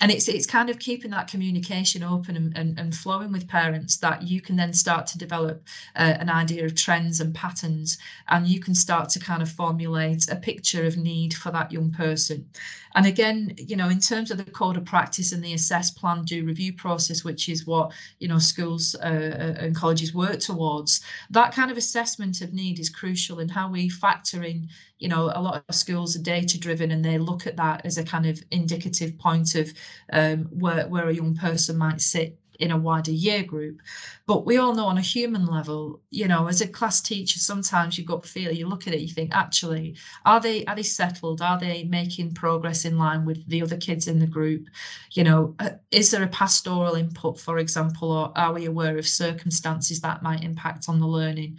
and 0.00 0.10
it's 0.10 0.28
it's 0.28 0.46
kind 0.46 0.70
of 0.70 0.78
keeping 0.78 1.10
that 1.10 1.28
communication 1.28 2.02
open 2.02 2.36
and, 2.36 2.56
and, 2.56 2.78
and 2.78 2.94
flowing 2.94 3.32
with 3.32 3.48
parents 3.48 3.96
that 3.98 4.22
you 4.22 4.40
can 4.40 4.56
then 4.56 4.72
start 4.72 5.06
to 5.08 5.18
develop 5.18 5.62
uh, 5.96 6.14
an 6.18 6.30
idea 6.30 6.64
of 6.64 6.74
trends 6.74 7.20
and 7.20 7.34
patterns. 7.34 7.98
And 8.28 8.46
you 8.46 8.60
can 8.60 8.74
start 8.74 9.08
to 9.10 9.18
kind 9.18 9.42
of 9.42 9.50
formulate 9.50 10.30
a 10.30 10.36
picture 10.36 10.84
of 10.84 10.96
need 10.96 11.34
for 11.34 11.50
that 11.50 11.72
young 11.72 11.90
person. 11.90 12.48
And 12.94 13.06
again 13.06 13.54
you 13.56 13.76
know 13.76 13.88
in 13.88 14.00
terms 14.00 14.30
of 14.30 14.38
the 14.38 14.44
code 14.44 14.76
of 14.76 14.84
practice 14.84 15.32
and 15.32 15.44
the 15.44 15.54
assess 15.54 15.90
plan 15.90 16.24
do 16.24 16.44
review 16.44 16.72
process 16.72 17.24
which 17.24 17.48
is 17.48 17.66
what 17.66 17.92
you 18.18 18.28
know 18.28 18.38
schools 18.38 18.94
uh, 18.96 19.54
and 19.58 19.76
colleges 19.76 20.14
work 20.14 20.40
towards 20.40 21.00
that 21.30 21.52
kind 21.52 21.70
of 21.70 21.76
assessment 21.76 22.40
of 22.40 22.52
need 22.52 22.78
is 22.78 22.88
crucial 22.88 23.40
in 23.40 23.48
how 23.48 23.70
we 23.70 23.88
factor 23.88 24.42
in 24.42 24.68
you 24.98 25.08
know 25.08 25.32
a 25.34 25.40
lot 25.40 25.62
of 25.68 25.74
schools 25.74 26.16
are 26.16 26.22
data 26.22 26.58
driven 26.58 26.90
and 26.90 27.04
they 27.04 27.18
look 27.18 27.46
at 27.46 27.56
that 27.56 27.84
as 27.84 27.98
a 27.98 28.04
kind 28.04 28.26
of 28.26 28.42
indicative 28.50 29.16
point 29.18 29.54
of 29.54 29.72
um, 30.12 30.44
where, 30.46 30.88
where 30.88 31.08
a 31.08 31.14
young 31.14 31.34
person 31.34 31.76
might 31.76 32.00
sit 32.00 32.38
in 32.58 32.70
a 32.72 32.76
wider 32.76 33.12
year 33.12 33.42
group. 33.42 33.80
But 34.26 34.44
we 34.44 34.56
all 34.56 34.74
know 34.74 34.86
on 34.86 34.98
a 34.98 35.02
human 35.02 35.46
level, 35.46 36.00
you 36.10 36.26
know, 36.26 36.48
as 36.48 36.60
a 36.60 36.68
class 36.68 37.00
teacher, 37.00 37.38
sometimes 37.38 37.96
you 37.96 38.04
got 38.04 38.26
feel, 38.26 38.52
you 38.52 38.66
look 38.66 38.86
at 38.86 38.94
it, 38.94 39.00
you 39.00 39.08
think, 39.08 39.30
actually, 39.32 39.96
are 40.24 40.40
they 40.40 40.64
are 40.66 40.74
they 40.74 40.82
settled? 40.82 41.40
Are 41.40 41.58
they 41.58 41.84
making 41.84 42.34
progress 42.34 42.84
in 42.84 42.98
line 42.98 43.24
with 43.24 43.46
the 43.48 43.62
other 43.62 43.76
kids 43.76 44.08
in 44.08 44.18
the 44.18 44.26
group? 44.26 44.66
You 45.12 45.24
know, 45.24 45.54
uh, 45.60 45.70
is 45.90 46.10
there 46.10 46.22
a 46.24 46.28
pastoral 46.28 46.94
input, 46.94 47.38
for 47.40 47.58
example, 47.58 48.10
or 48.10 48.32
are 48.36 48.52
we 48.52 48.66
aware 48.66 48.98
of 48.98 49.06
circumstances 49.06 50.00
that 50.00 50.22
might 50.22 50.44
impact 50.44 50.88
on 50.88 51.00
the 51.00 51.06
learning? 51.06 51.58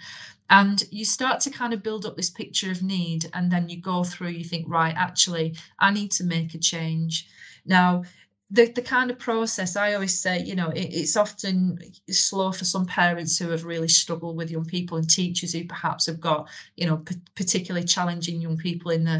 and 0.51 0.83
you 0.89 1.05
start 1.05 1.39
to 1.39 1.51
kind 1.51 1.73
of 1.73 1.83
build 1.83 2.07
up 2.07 2.17
this 2.17 2.31
picture 2.31 2.71
of 2.71 2.81
need 2.81 3.29
and 3.33 3.51
then 3.51 3.69
you 3.69 3.79
go 3.79 4.03
through 4.03 4.29
you 4.29 4.43
think 4.43 4.65
right 4.67 4.95
actually 4.97 5.55
i 5.77 5.91
need 5.91 6.09
to 6.09 6.23
make 6.23 6.55
a 6.55 6.57
change 6.57 7.27
now 7.65 8.03
the, 8.51 8.65
the 8.67 8.81
kind 8.81 9.11
of 9.11 9.19
process 9.19 9.75
i 9.75 9.93
always 9.93 10.19
say 10.19 10.41
you 10.43 10.55
know 10.55 10.69
it, 10.69 10.89
it's 10.91 11.15
often 11.15 11.77
slow 12.09 12.51
for 12.51 12.65
some 12.65 12.85
parents 12.85 13.37
who 13.37 13.49
have 13.49 13.65
really 13.65 13.87
struggled 13.87 14.37
with 14.37 14.51
young 14.51 14.65
people 14.65 14.97
and 14.97 15.09
teachers 15.09 15.53
who 15.53 15.65
perhaps 15.65 16.07
have 16.07 16.19
got 16.19 16.49
you 16.75 16.87
know 16.87 16.97
p- 16.97 17.15
particularly 17.35 17.85
challenging 17.85 18.41
young 18.41 18.57
people 18.57 18.91
in 18.91 19.03
their, 19.03 19.19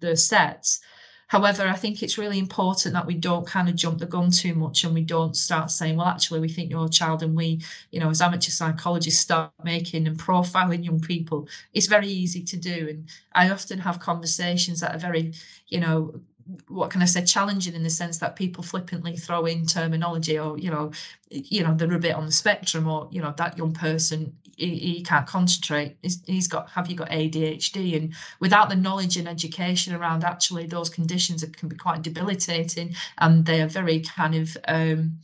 their 0.00 0.16
sets 0.16 0.80
However, 1.28 1.68
I 1.68 1.76
think 1.76 2.02
it's 2.02 2.18
really 2.18 2.40
important 2.40 2.92
that 2.94 3.06
we 3.06 3.14
don't 3.14 3.46
kind 3.46 3.68
of 3.68 3.76
jump 3.76 3.98
the 4.00 4.06
gun 4.06 4.32
too 4.32 4.52
much 4.52 4.82
and 4.82 4.92
we 4.92 5.02
don't 5.02 5.36
start 5.36 5.70
saying, 5.70 5.96
well, 5.96 6.08
actually, 6.08 6.40
we 6.40 6.48
think 6.48 6.70
you're 6.70 6.86
a 6.86 6.90
child. 6.90 7.22
And 7.22 7.36
we, 7.36 7.62
you 7.92 8.00
know, 8.00 8.10
as 8.10 8.20
amateur 8.20 8.50
psychologists, 8.50 9.20
start 9.20 9.52
making 9.62 10.08
and 10.08 10.18
profiling 10.18 10.84
young 10.84 10.98
people. 10.98 11.48
It's 11.72 11.86
very 11.86 12.08
easy 12.08 12.42
to 12.42 12.56
do. 12.56 12.88
And 12.90 13.08
I 13.32 13.48
often 13.50 13.78
have 13.78 14.00
conversations 14.00 14.80
that 14.80 14.92
are 14.92 14.98
very, 14.98 15.32
you 15.68 15.78
know, 15.78 16.20
what 16.68 16.90
can 16.90 17.02
I 17.02 17.04
say, 17.04 17.24
challenging 17.24 17.74
in 17.74 17.82
the 17.82 17.90
sense 17.90 18.18
that 18.18 18.36
people 18.36 18.62
flippantly 18.62 19.16
throw 19.16 19.44
in 19.46 19.66
terminology 19.66 20.38
or, 20.38 20.58
you 20.58 20.70
know, 20.70 20.92
you 21.30 21.62
know, 21.62 21.74
they're 21.74 21.92
a 21.92 21.98
bit 21.98 22.14
on 22.14 22.26
the 22.26 22.32
spectrum 22.32 22.88
or, 22.88 23.08
you 23.10 23.22
know, 23.22 23.32
that 23.36 23.56
young 23.56 23.72
person, 23.72 24.34
he, 24.56 24.76
he 24.76 25.02
can't 25.02 25.26
concentrate. 25.26 25.96
he's, 26.02 26.22
he's 26.26 26.48
got, 26.48 26.68
have 26.70 26.90
you 26.90 26.96
got 26.96 27.10
ADHD? 27.10 27.96
And 27.96 28.14
without 28.40 28.68
the 28.68 28.76
knowledge 28.76 29.16
and 29.16 29.28
education 29.28 29.94
around 29.94 30.24
actually 30.24 30.66
those 30.66 30.90
conditions, 30.90 31.42
it 31.42 31.56
can 31.56 31.68
be 31.68 31.76
quite 31.76 32.02
debilitating 32.02 32.94
and 33.18 33.46
they 33.46 33.62
are 33.62 33.68
very 33.68 34.00
kind 34.00 34.34
of 34.34 34.56
um, 34.66 35.18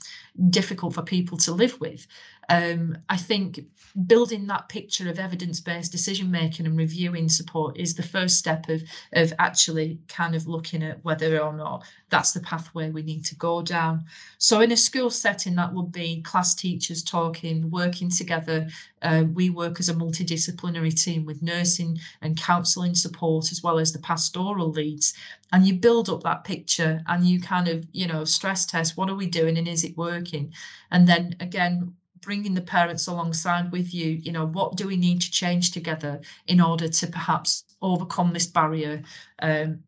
difficult 0.50 0.94
for 0.94 1.02
people 1.02 1.38
to 1.38 1.52
live 1.52 1.80
with. 1.80 2.06
Um, 2.48 2.98
I 3.08 3.16
think 3.16 3.60
building 4.06 4.46
that 4.46 4.68
picture 4.68 5.08
of 5.08 5.18
evidence-based 5.18 5.90
decision 5.90 6.30
making 6.30 6.66
and 6.66 6.76
reviewing 6.76 7.28
support 7.28 7.78
is 7.78 7.94
the 7.94 8.02
first 8.02 8.38
step 8.38 8.68
of 8.68 8.82
of 9.14 9.32
actually 9.38 9.98
kind 10.08 10.34
of 10.34 10.46
looking 10.46 10.82
at 10.82 11.02
whether 11.02 11.38
or 11.38 11.52
not 11.52 11.84
that's 12.10 12.32
the 12.32 12.40
pathway 12.40 12.90
we 12.90 13.02
need 13.02 13.24
to 13.24 13.34
go 13.36 13.62
down. 13.62 14.04
So 14.38 14.60
in 14.60 14.70
a 14.70 14.76
school 14.76 15.10
setting, 15.10 15.56
that 15.56 15.72
would 15.72 15.90
be 15.90 16.22
class 16.22 16.54
teachers 16.54 17.02
talking, 17.02 17.70
working 17.70 18.10
together. 18.10 18.68
Uh, 19.02 19.24
we 19.32 19.50
work 19.50 19.80
as 19.80 19.88
a 19.88 19.94
multidisciplinary 19.94 20.94
team 20.94 21.24
with 21.24 21.42
nursing 21.42 21.98
and 22.20 22.40
counselling 22.40 22.94
support 22.94 23.50
as 23.50 23.62
well 23.62 23.78
as 23.78 23.92
the 23.92 23.98
pastoral 23.98 24.70
leads. 24.70 25.14
And 25.52 25.66
you 25.66 25.74
build 25.74 26.08
up 26.08 26.22
that 26.22 26.44
picture 26.44 27.02
and 27.06 27.24
you 27.24 27.40
kind 27.40 27.68
of, 27.68 27.86
you 27.92 28.06
know, 28.06 28.24
stress 28.24 28.66
test 28.66 28.96
what 28.96 29.10
are 29.10 29.16
we 29.16 29.26
doing 29.26 29.58
and 29.58 29.66
is 29.66 29.84
it 29.84 29.96
working? 29.96 30.52
And 30.90 31.08
then 31.08 31.36
again, 31.40 31.94
bringing 32.26 32.54
the 32.54 32.60
parents 32.76 33.06
alongside 33.06 33.72
with 33.72 33.94
you 33.94 34.10
you 34.10 34.32
know 34.32 34.46
what 34.46 34.76
do 34.76 34.86
we 34.86 34.96
need 34.96 35.20
to 35.20 35.30
change 35.30 35.70
together 35.70 36.20
in 36.46 36.60
order 36.60 36.88
to 36.88 37.06
perhaps 37.06 37.64
overcome 37.82 38.32
this 38.32 38.46
barrier 38.46 39.02
um, 39.40 39.82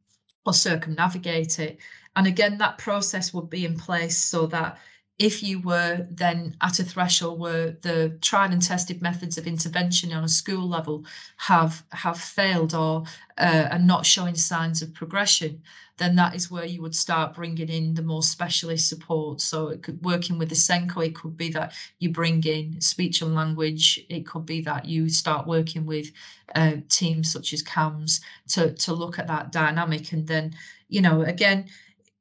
or 0.46 0.54
circumnavigate 0.54 1.58
it? 1.58 1.78
And 2.16 2.26
again, 2.26 2.58
that 2.58 2.78
process 2.78 3.32
would 3.32 3.50
be 3.50 3.64
in 3.64 3.78
place 3.78 4.18
so 4.18 4.46
that 4.46 4.78
if 5.18 5.42
you 5.42 5.60
were 5.60 6.06
then 6.10 6.56
at 6.60 6.78
a 6.78 6.84
threshold 6.84 7.40
where 7.40 7.72
the 7.82 8.16
tried 8.20 8.52
and 8.52 8.62
tested 8.62 9.02
methods 9.02 9.36
of 9.36 9.48
intervention 9.48 10.12
on 10.12 10.22
a 10.22 10.28
school 10.28 10.68
level 10.68 11.04
have 11.38 11.84
have 11.90 12.18
failed 12.18 12.72
or 12.72 13.02
uh, 13.36 13.68
are 13.72 13.80
not 13.80 14.06
showing 14.06 14.36
signs 14.36 14.80
of 14.80 14.94
progression, 14.94 15.60
then 15.96 16.14
that 16.14 16.36
is 16.36 16.52
where 16.52 16.64
you 16.64 16.80
would 16.82 16.94
start 16.94 17.34
bringing 17.34 17.68
in 17.68 17.94
the 17.94 18.02
more 18.02 18.22
specialist 18.22 18.88
support. 18.88 19.40
So 19.40 19.76
could 19.78 20.00
working 20.04 20.38
with 20.38 20.50
the 20.50 20.54
SENCO, 20.54 21.04
it 21.06 21.16
could 21.16 21.36
be 21.36 21.50
that 21.50 21.72
you 21.98 22.10
bring 22.10 22.44
in 22.44 22.80
speech 22.80 23.20
and 23.20 23.34
language. 23.34 24.00
It 24.08 24.24
could 24.24 24.46
be 24.46 24.60
that 24.62 24.84
you 24.84 25.08
start 25.08 25.48
working 25.48 25.84
with 25.84 26.12
uh, 26.54 26.76
teams 26.88 27.32
such 27.32 27.52
as 27.52 27.62
CAMHS 27.64 28.20
to 28.50 28.72
to 28.72 28.92
look 28.92 29.18
at 29.18 29.26
that 29.26 29.50
dynamic, 29.50 30.12
and 30.12 30.28
then 30.28 30.54
you 30.88 31.00
know 31.00 31.22
again 31.22 31.66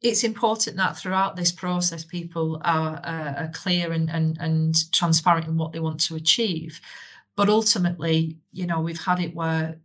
it's 0.02 0.24
important 0.24 0.78
that 0.78 0.98
throughout 0.98 1.36
this 1.36 1.52
process 1.52 2.06
people 2.06 2.62
are, 2.64 2.98
uh, 3.04 3.34
are 3.44 3.52
clear 3.54 3.92
and, 3.92 4.10
and, 4.10 4.38
and 4.40 4.92
transparent 4.92 5.48
in 5.48 5.58
what 5.58 5.72
they 5.72 5.80
want 5.80 6.00
to 6.02 6.16
achieve. 6.16 6.80
But 7.36 7.50
ultimately 7.50 8.38
you 8.52 8.66
know 8.66 8.82
we've 8.82 9.04
had 9.04 9.20
it 9.20 9.36
where 9.36 9.80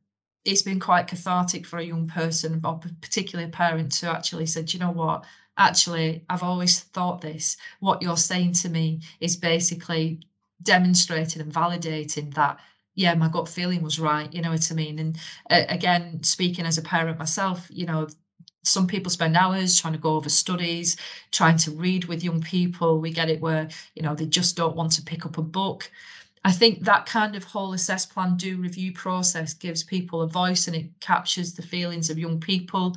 it's 0.44 0.62
been 0.62 0.80
quite 0.80 1.06
cathartic 1.06 1.66
for 1.66 1.78
a 1.78 1.84
young 1.84 2.08
person 2.08 2.60
or 2.64 2.80
particularly 3.00 3.48
a 3.48 3.52
parent 3.52 3.92
to 3.92 4.10
actually 4.10 4.46
said 4.46 4.72
you 4.72 4.80
know 4.80 4.90
what? 4.90 5.24
Actually 5.58 6.24
i've 6.30 6.42
always 6.42 6.80
thought 6.80 7.20
this. 7.20 7.56
What 7.80 8.02
you're 8.02 8.16
saying 8.16 8.54
to 8.54 8.68
me 8.68 9.00
is 9.20 9.36
basically 9.36 10.20
demonstrating 10.62 11.42
and 11.42 11.52
validating 11.52 12.34
that 12.34 12.58
yeah 12.94 13.14
my 13.14 13.28
gut 13.28 13.48
feeling 13.48 13.82
was 13.82 13.98
right 13.98 14.32
you 14.32 14.42
know 14.42 14.50
what 14.50 14.70
i 14.70 14.74
mean? 14.74 14.98
And 14.98 15.18
uh, 15.50 15.64
again 15.68 16.22
speaking 16.22 16.66
as 16.66 16.78
a 16.78 16.82
parent 16.82 17.18
myself 17.18 17.66
you 17.70 17.86
know 17.86 18.08
some 18.62 18.86
people 18.86 19.10
spend 19.10 19.36
hours 19.36 19.78
trying 19.80 19.94
to 19.94 19.98
go 19.98 20.14
over 20.14 20.28
studies, 20.28 20.96
trying 21.30 21.56
to 21.58 21.70
read 21.72 22.04
with 22.06 22.24
young 22.24 22.40
people. 22.40 23.00
We 23.00 23.12
get 23.12 23.28
it 23.30 23.40
where, 23.40 23.68
you 23.94 24.02
know, 24.02 24.14
they 24.14 24.26
just 24.26 24.56
don't 24.56 24.76
want 24.76 24.92
to 24.92 25.02
pick 25.02 25.26
up 25.26 25.38
a 25.38 25.42
book. 25.42 25.90
I 26.44 26.52
think 26.52 26.80
that 26.80 27.06
kind 27.06 27.36
of 27.36 27.44
whole 27.44 27.72
assess 27.72 28.04
plan 28.04 28.36
do 28.36 28.56
review 28.56 28.92
process 28.92 29.54
gives 29.54 29.82
people 29.84 30.22
a 30.22 30.26
voice 30.28 30.66
and 30.66 30.76
it 30.76 30.86
captures 31.00 31.54
the 31.54 31.62
feelings 31.62 32.10
of 32.10 32.18
young 32.18 32.40
people. 32.40 32.96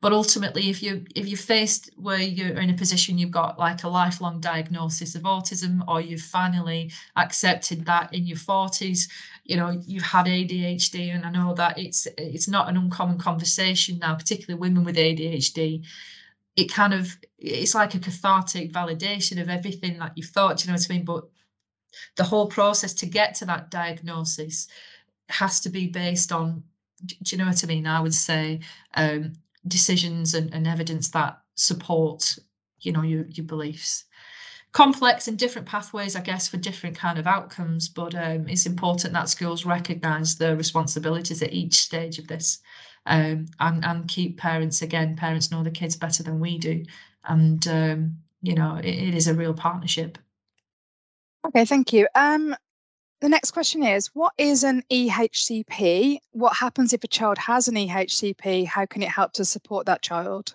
But 0.00 0.12
ultimately, 0.12 0.68
if 0.68 0.82
you 0.82 1.04
if 1.14 1.26
you're 1.26 1.38
faced 1.38 1.90
where 1.96 2.20
you're 2.20 2.60
in 2.60 2.70
a 2.70 2.74
position 2.74 3.18
you've 3.18 3.30
got 3.30 3.58
like 3.58 3.82
a 3.82 3.88
lifelong 3.88 4.40
diagnosis 4.40 5.14
of 5.14 5.22
autism, 5.22 5.82
or 5.88 6.00
you've 6.00 6.20
finally 6.20 6.92
accepted 7.16 7.86
that 7.86 8.12
in 8.12 8.26
your 8.26 8.36
40s, 8.36 9.08
you 9.44 9.56
know 9.56 9.70
you've 9.86 10.02
had 10.02 10.26
ADHD, 10.26 11.14
and 11.14 11.24
I 11.24 11.30
know 11.30 11.54
that 11.54 11.78
it's 11.78 12.06
it's 12.18 12.48
not 12.48 12.68
an 12.68 12.76
uncommon 12.76 13.18
conversation 13.18 13.98
now, 13.98 14.14
particularly 14.14 14.60
women 14.60 14.84
with 14.84 14.96
ADHD. 14.96 15.84
It 16.56 16.72
kind 16.72 16.92
of 16.94 17.16
it's 17.38 17.74
like 17.74 17.94
a 17.94 17.98
cathartic 17.98 18.72
validation 18.72 19.40
of 19.40 19.48
everything 19.48 19.98
that 19.98 20.12
you've 20.16 20.28
thought. 20.28 20.62
you 20.62 20.68
know 20.68 20.74
what 20.74 20.86
I 20.90 20.92
mean? 20.92 21.04
But 21.04 21.24
the 22.16 22.24
whole 22.24 22.48
process 22.48 22.92
to 22.94 23.06
get 23.06 23.34
to 23.36 23.46
that 23.46 23.70
diagnosis 23.70 24.68
has 25.28 25.60
to 25.60 25.70
be 25.70 25.86
based 25.88 26.32
on 26.32 26.64
do 27.04 27.14
you 27.26 27.38
know 27.38 27.46
what 27.46 27.62
I 27.62 27.66
mean? 27.66 27.86
I 27.86 28.00
would 28.00 28.14
say 28.14 28.60
um, 28.94 29.34
decisions 29.68 30.34
and, 30.34 30.52
and 30.54 30.66
evidence 30.66 31.10
that 31.10 31.40
support 31.54 32.38
you 32.80 32.92
know 32.92 33.02
your, 33.02 33.24
your 33.26 33.46
beliefs. 33.46 34.04
Complex 34.72 35.26
and 35.26 35.38
different 35.38 35.66
pathways 35.66 36.16
i 36.16 36.20
guess 36.20 36.48
for 36.48 36.58
different 36.58 36.94
kind 36.94 37.18
of 37.18 37.26
outcomes 37.26 37.88
but 37.88 38.14
um, 38.14 38.46
it's 38.46 38.66
important 38.66 39.14
that 39.14 39.30
schools 39.30 39.64
recognize 39.64 40.36
the 40.36 40.54
responsibilities 40.54 41.42
at 41.42 41.54
each 41.54 41.76
stage 41.76 42.18
of 42.18 42.26
this 42.26 42.58
um, 43.06 43.46
and, 43.60 43.84
and 43.86 44.06
keep 44.08 44.36
parents 44.36 44.82
again 44.82 45.16
parents 45.16 45.50
know 45.50 45.62
the 45.62 45.70
kids 45.70 45.96
better 45.96 46.22
than 46.22 46.40
we 46.40 46.58
do 46.58 46.84
and 47.24 47.66
um, 47.68 48.18
you 48.42 48.54
know 48.54 48.76
it, 48.76 48.86
it 48.86 49.14
is 49.14 49.28
a 49.28 49.34
real 49.34 49.54
partnership. 49.54 50.18
Okay 51.46 51.64
thank 51.64 51.92
you. 51.92 52.06
Um 52.14 52.54
the 53.20 53.28
next 53.28 53.52
question 53.52 53.82
is 53.82 54.08
What 54.14 54.32
is 54.38 54.64
an 54.64 54.82
EHCP? 54.90 56.18
What 56.32 56.56
happens 56.56 56.92
if 56.92 57.04
a 57.04 57.08
child 57.08 57.38
has 57.38 57.68
an 57.68 57.74
EHCP? 57.74 58.66
How 58.66 58.86
can 58.86 59.02
it 59.02 59.08
help 59.08 59.32
to 59.34 59.44
support 59.44 59.86
that 59.86 60.02
child? 60.02 60.54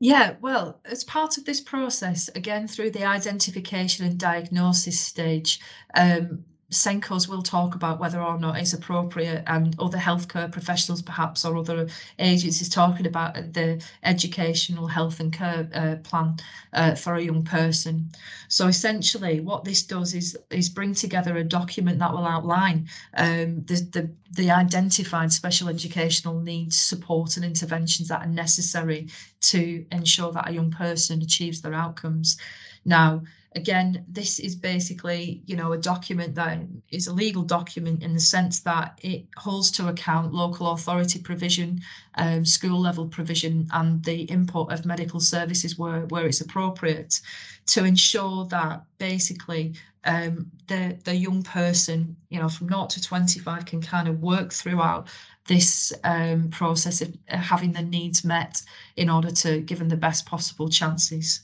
Yeah, 0.00 0.34
well, 0.40 0.80
as 0.84 1.04
part 1.04 1.38
of 1.38 1.44
this 1.44 1.60
process, 1.60 2.28
again 2.34 2.68
through 2.68 2.90
the 2.90 3.04
identification 3.04 4.04
and 4.04 4.18
diagnosis 4.18 4.98
stage, 5.00 5.60
um, 5.94 6.44
SENCOs 6.74 7.28
will 7.28 7.42
talk 7.42 7.74
about 7.74 8.00
whether 8.00 8.20
or 8.20 8.38
not 8.38 8.58
it's 8.58 8.72
appropriate 8.72 9.44
and 9.46 9.74
other 9.78 9.98
healthcare 9.98 10.50
professionals 10.50 11.02
perhaps 11.02 11.44
or 11.44 11.56
other 11.56 11.88
agencies 12.18 12.68
talking 12.68 13.06
about 13.06 13.34
the 13.52 13.82
educational 14.02 14.86
health 14.86 15.20
and 15.20 15.32
care 15.32 15.68
uh, 15.74 15.96
plan 16.08 16.36
uh, 16.72 16.94
for 16.94 17.14
a 17.14 17.22
young 17.22 17.44
person. 17.44 18.10
So 18.48 18.66
essentially 18.66 19.40
what 19.40 19.64
this 19.64 19.82
does 19.82 20.14
is 20.14 20.36
is 20.50 20.68
bring 20.68 20.94
together 20.94 21.36
a 21.36 21.44
document 21.44 21.98
that 22.00 22.12
will 22.12 22.26
outline 22.26 22.88
um, 23.16 23.64
the, 23.64 23.76
the, 23.92 24.10
the 24.32 24.50
identified 24.50 25.32
special 25.32 25.68
educational 25.68 26.40
needs, 26.40 26.78
support 26.78 27.36
and 27.36 27.44
interventions 27.44 28.08
that 28.08 28.22
are 28.22 28.26
necessary 28.26 29.08
to 29.42 29.86
ensure 29.92 30.32
that 30.32 30.48
a 30.48 30.52
young 30.52 30.70
person 30.70 31.22
achieves 31.22 31.60
their 31.60 31.74
outcomes. 31.74 32.36
Now, 32.84 33.22
again, 33.54 34.04
this 34.08 34.38
is 34.40 34.56
basically, 34.56 35.42
you 35.46 35.56
know, 35.56 35.72
a 35.72 35.78
document 35.78 36.34
that 36.34 36.58
is 36.90 37.06
a 37.06 37.12
legal 37.12 37.42
document 37.42 38.02
in 38.02 38.14
the 38.14 38.20
sense 38.20 38.60
that 38.60 38.98
it 39.02 39.26
holds 39.36 39.70
to 39.72 39.88
account 39.88 40.34
local 40.34 40.72
authority 40.72 41.20
provision, 41.20 41.80
um, 42.16 42.44
school 42.44 42.80
level 42.80 43.06
provision, 43.06 43.68
and 43.72 44.02
the 44.04 44.22
input 44.22 44.72
of 44.72 44.84
medical 44.84 45.20
services 45.20 45.78
where, 45.78 46.00
where 46.06 46.26
it's 46.26 46.40
appropriate 46.40 47.20
to 47.66 47.84
ensure 47.84 48.44
that 48.46 48.82
basically 48.98 49.74
um, 50.04 50.50
the, 50.66 50.98
the 51.04 51.14
young 51.14 51.42
person, 51.42 52.16
you 52.28 52.40
know, 52.40 52.48
from 52.48 52.68
0 52.68 52.86
to 52.88 53.00
25 53.00 53.64
can 53.64 53.80
kind 53.80 54.08
of 54.08 54.20
work 54.20 54.52
throughout 54.52 55.08
this 55.46 55.92
um, 56.04 56.48
process 56.50 57.02
of 57.02 57.14
having 57.28 57.72
their 57.72 57.84
needs 57.84 58.24
met 58.24 58.62
in 58.96 59.10
order 59.10 59.30
to 59.30 59.60
give 59.60 59.78
them 59.78 59.88
the 59.88 59.96
best 59.96 60.26
possible 60.26 60.68
chances. 60.68 61.40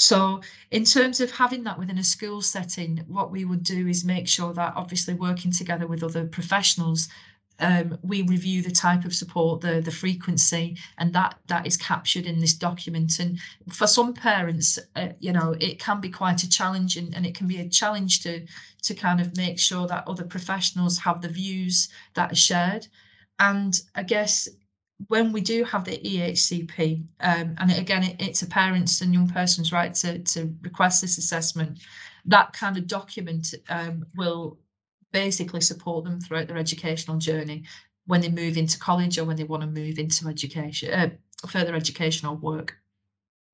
So, 0.00 0.40
in 0.70 0.84
terms 0.86 1.20
of 1.20 1.30
having 1.30 1.62
that 1.64 1.78
within 1.78 1.98
a 1.98 2.04
school 2.04 2.40
setting, 2.40 3.04
what 3.06 3.30
we 3.30 3.44
would 3.44 3.62
do 3.62 3.86
is 3.86 4.02
make 4.02 4.26
sure 4.26 4.54
that 4.54 4.72
obviously 4.74 5.12
working 5.12 5.52
together 5.52 5.86
with 5.86 6.02
other 6.02 6.26
professionals, 6.26 7.10
um, 7.58 7.98
we 8.02 8.22
review 8.22 8.62
the 8.62 8.70
type 8.70 9.04
of 9.04 9.14
support, 9.14 9.60
the 9.60 9.82
the 9.82 9.90
frequency, 9.90 10.78
and 10.96 11.12
that 11.12 11.38
that 11.48 11.66
is 11.66 11.76
captured 11.76 12.24
in 12.24 12.38
this 12.38 12.54
document. 12.54 13.18
And 13.18 13.38
for 13.70 13.86
some 13.86 14.14
parents, 14.14 14.78
uh, 14.96 15.08
you 15.18 15.32
know, 15.32 15.54
it 15.60 15.78
can 15.78 16.00
be 16.00 16.08
quite 16.08 16.42
a 16.44 16.48
challenge, 16.48 16.96
and, 16.96 17.14
and 17.14 17.26
it 17.26 17.34
can 17.34 17.46
be 17.46 17.60
a 17.60 17.68
challenge 17.68 18.22
to 18.22 18.46
to 18.84 18.94
kind 18.94 19.20
of 19.20 19.36
make 19.36 19.58
sure 19.58 19.86
that 19.86 20.08
other 20.08 20.24
professionals 20.24 20.96
have 21.00 21.20
the 21.20 21.28
views 21.28 21.90
that 22.14 22.32
are 22.32 22.46
shared. 22.48 22.86
And 23.38 23.78
I 23.94 24.02
guess 24.02 24.48
when 25.08 25.32
we 25.32 25.40
do 25.40 25.64
have 25.64 25.84
the 25.84 25.98
EHCP, 25.98 27.04
um, 27.20 27.54
and 27.58 27.72
again, 27.72 28.04
it, 28.04 28.16
it's 28.18 28.42
a 28.42 28.46
parent's 28.46 29.00
and 29.00 29.14
young 29.14 29.28
person's 29.28 29.72
right 29.72 29.94
to, 29.94 30.18
to 30.18 30.54
request 30.62 31.00
this 31.00 31.18
assessment, 31.18 31.78
that 32.26 32.52
kind 32.52 32.76
of 32.76 32.86
document 32.86 33.54
um, 33.68 34.04
will 34.16 34.58
basically 35.12 35.60
support 35.60 36.04
them 36.04 36.20
throughout 36.20 36.48
their 36.48 36.58
educational 36.58 37.18
journey 37.18 37.64
when 38.06 38.20
they 38.20 38.28
move 38.28 38.56
into 38.56 38.78
college 38.78 39.18
or 39.18 39.24
when 39.24 39.36
they 39.36 39.44
want 39.44 39.62
to 39.62 39.68
move 39.68 39.98
into 39.98 40.28
education, 40.28 40.92
uh, 40.92 41.10
further 41.46 41.74
educational 41.74 42.36
work. 42.36 42.76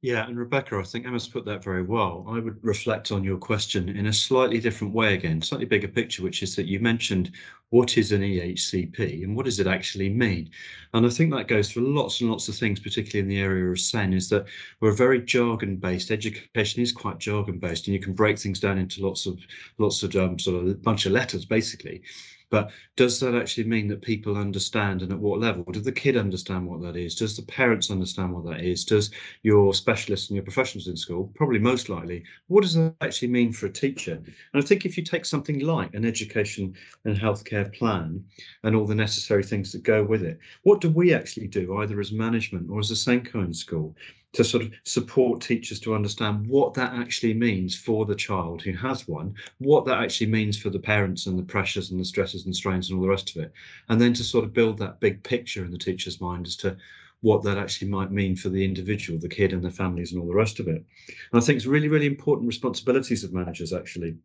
Yeah, 0.02 0.26
and 0.26 0.38
Rebecca, 0.38 0.76
I 0.76 0.82
think 0.82 1.06
Emma's 1.06 1.26
put 1.26 1.46
that 1.46 1.64
very 1.64 1.82
well. 1.82 2.24
I 2.28 2.38
would 2.38 2.62
reflect 2.62 3.11
on 3.11 3.24
your 3.24 3.38
question 3.38 3.88
in 3.88 4.06
a 4.06 4.12
slightly 4.12 4.61
different 4.61 4.94
way 4.94 5.14
again, 5.14 5.40
slightly 5.40 5.66
bigger 5.66 5.88
picture, 5.88 6.22
which 6.22 6.42
is 6.42 6.54
that 6.56 6.66
you 6.66 6.78
mentioned 6.80 7.32
what 7.70 7.96
is 7.98 8.12
an 8.12 8.20
EHCP 8.20 9.24
and 9.24 9.35
what 9.35 9.46
does 9.46 9.59
it 9.59 9.66
actually 9.66 10.11
mean? 10.11 10.50
And 10.92 11.04
I 11.04 11.09
think 11.09 11.32
that 11.32 11.48
goes 11.48 11.72
for 11.72 11.80
lots 11.80 12.20
and 12.20 12.30
lots 12.30 12.48
of 12.48 12.54
things, 12.54 12.78
particularly 12.78 13.20
in 13.20 13.28
the 13.28 13.40
area 13.40 13.70
of 13.70 13.80
SEN, 13.80 14.12
is 14.12 14.28
that 14.28 14.46
we're 14.80 14.92
very 14.92 15.20
jargon 15.20 15.76
based. 15.76 16.11
Education 16.11 16.82
is 16.82 16.92
quite 16.92 17.18
jargon 17.18 17.59
based, 17.59 17.88
and 17.88 17.94
you 17.94 18.00
can 18.00 18.12
break 18.12 18.38
things 18.38 18.61
down 18.61 18.78
into 18.78 19.04
lots 19.04 19.26
of 19.26 19.40
lots 19.78 20.02
of 20.02 20.14
um, 20.14 20.38
sort 20.38 20.62
of 20.62 20.82
bunch 20.82 21.06
of 21.06 21.12
letters, 21.12 21.44
basically. 21.46 22.02
But 22.48 22.70
does 22.94 23.18
that 23.20 23.35
actually 23.35 23.64
mean 23.64 23.88
that 23.88 24.02
people 24.02 24.37
understand 24.37 25.02
and 25.02 25.11
at 25.11 25.18
what 25.18 25.40
level? 25.40 25.64
Does 25.64 25.82
the 25.82 25.90
kid 25.90 26.16
understand 26.16 26.66
what 26.66 26.80
that 26.82 26.96
is? 26.96 27.16
Does 27.16 27.37
the 27.37 27.42
parents 27.42 27.90
understand 27.90 28.32
what 28.32 28.44
that 28.44 28.61
is? 28.61 28.85
Does 28.85 29.11
your 29.42 29.74
specialists 29.74 30.28
and 30.28 30.37
your 30.37 30.44
professionals 30.44 30.87
in 30.87 30.96
school? 30.96 31.32
Probably 31.35 31.59
most 31.59 31.88
likely. 31.88 32.22
What 32.46 32.62
does 32.62 32.74
that 32.74 32.94
actually 33.00 33.28
mean 33.28 33.52
for 33.52 33.66
a 33.66 33.72
teacher? 33.72 34.14
And 34.14 34.62
I 34.62 34.64
think 34.64 34.87
if 34.87 34.96
you 34.96 35.02
take 35.02 35.24
something 35.24 35.59
like 35.59 35.92
an 35.94 36.04
education 36.04 36.74
and 37.04 37.16
healthcare 37.16 37.72
plan 37.72 38.24
and 38.62 38.76
all 38.76 38.87
the 38.87 38.94
necessary 38.94 39.42
things 39.42 39.72
that 39.72 39.82
go 39.82 40.04
with 40.04 40.22
it, 40.22 40.38
what 40.62 40.80
do 40.80 40.88
we 40.88 41.12
actually 41.12 41.48
do 41.48 41.78
either 41.78 41.98
as 42.00 42.12
management 42.12 42.70
or 42.70 42.78
as 42.78 42.92
a 42.92 42.96
SENCO 42.96 43.44
in 43.44 43.52
school 43.52 43.96
to 44.37 44.44
sort 44.44 44.62
of 44.62 44.70
support 44.85 45.40
teachers 45.40 45.81
to 45.81 45.94
understand 45.94 46.46
what 46.46 46.75
that 46.75 46.92
actually 46.92 47.33
means 47.33 47.75
for 47.75 48.05
the 48.05 48.14
child 48.14 48.61
who 48.61 48.72
has 48.72 49.09
one, 49.09 49.35
what 49.59 49.87
that 49.87 50.03
actually 50.03 50.27
means 50.27 50.59
for 50.59 50.68
the 50.68 50.79
parents 50.79 51.25
and 51.25 51.38
the 51.38 51.42
pressures 51.42 51.90
and 51.90 51.99
the 51.99 52.05
stresses 52.05 52.44
and 52.44 52.55
strains 52.55 52.90
and 52.90 52.99
all 52.99 53.03
the 53.03 53.09
rest 53.09 53.35
of 53.35 53.42
it, 53.42 53.51
and 53.88 53.99
then 53.99 54.12
to 54.12 54.22
sort 54.22 54.44
of 54.44 54.53
build 54.53 54.77
that 54.77 55.01
big 55.01 55.22
picture 55.22 55.64
in 55.64 55.70
the 55.70 55.79
teacher's 55.79 56.20
mind 56.20 56.46
as 56.46 56.55
to 56.55 56.77
what 57.22 57.42
that 57.42 57.57
actually 57.57 57.88
might 57.88 58.12
mean 58.12 58.37
for 58.37 58.51
the 58.51 58.62
individual, 58.62 59.18
the 59.18 59.27
kid 59.27 59.55
and 59.55 59.62
the 59.62 59.70
families 59.70 60.12
and 60.12 60.20
all 60.20 60.29
the 60.29 60.35
rest 60.35 60.61
of 60.61 60.68
it. 60.68 60.85
And 61.33 61.35
I 61.35 61.40
think 61.40 61.57
it's 61.57 61.64
really, 61.64 61.88
really 61.88 62.07
important 62.07 62.46
responsibilities 62.46 63.25
of 63.25 63.33
managers 63.33 63.72
actually 63.72 64.16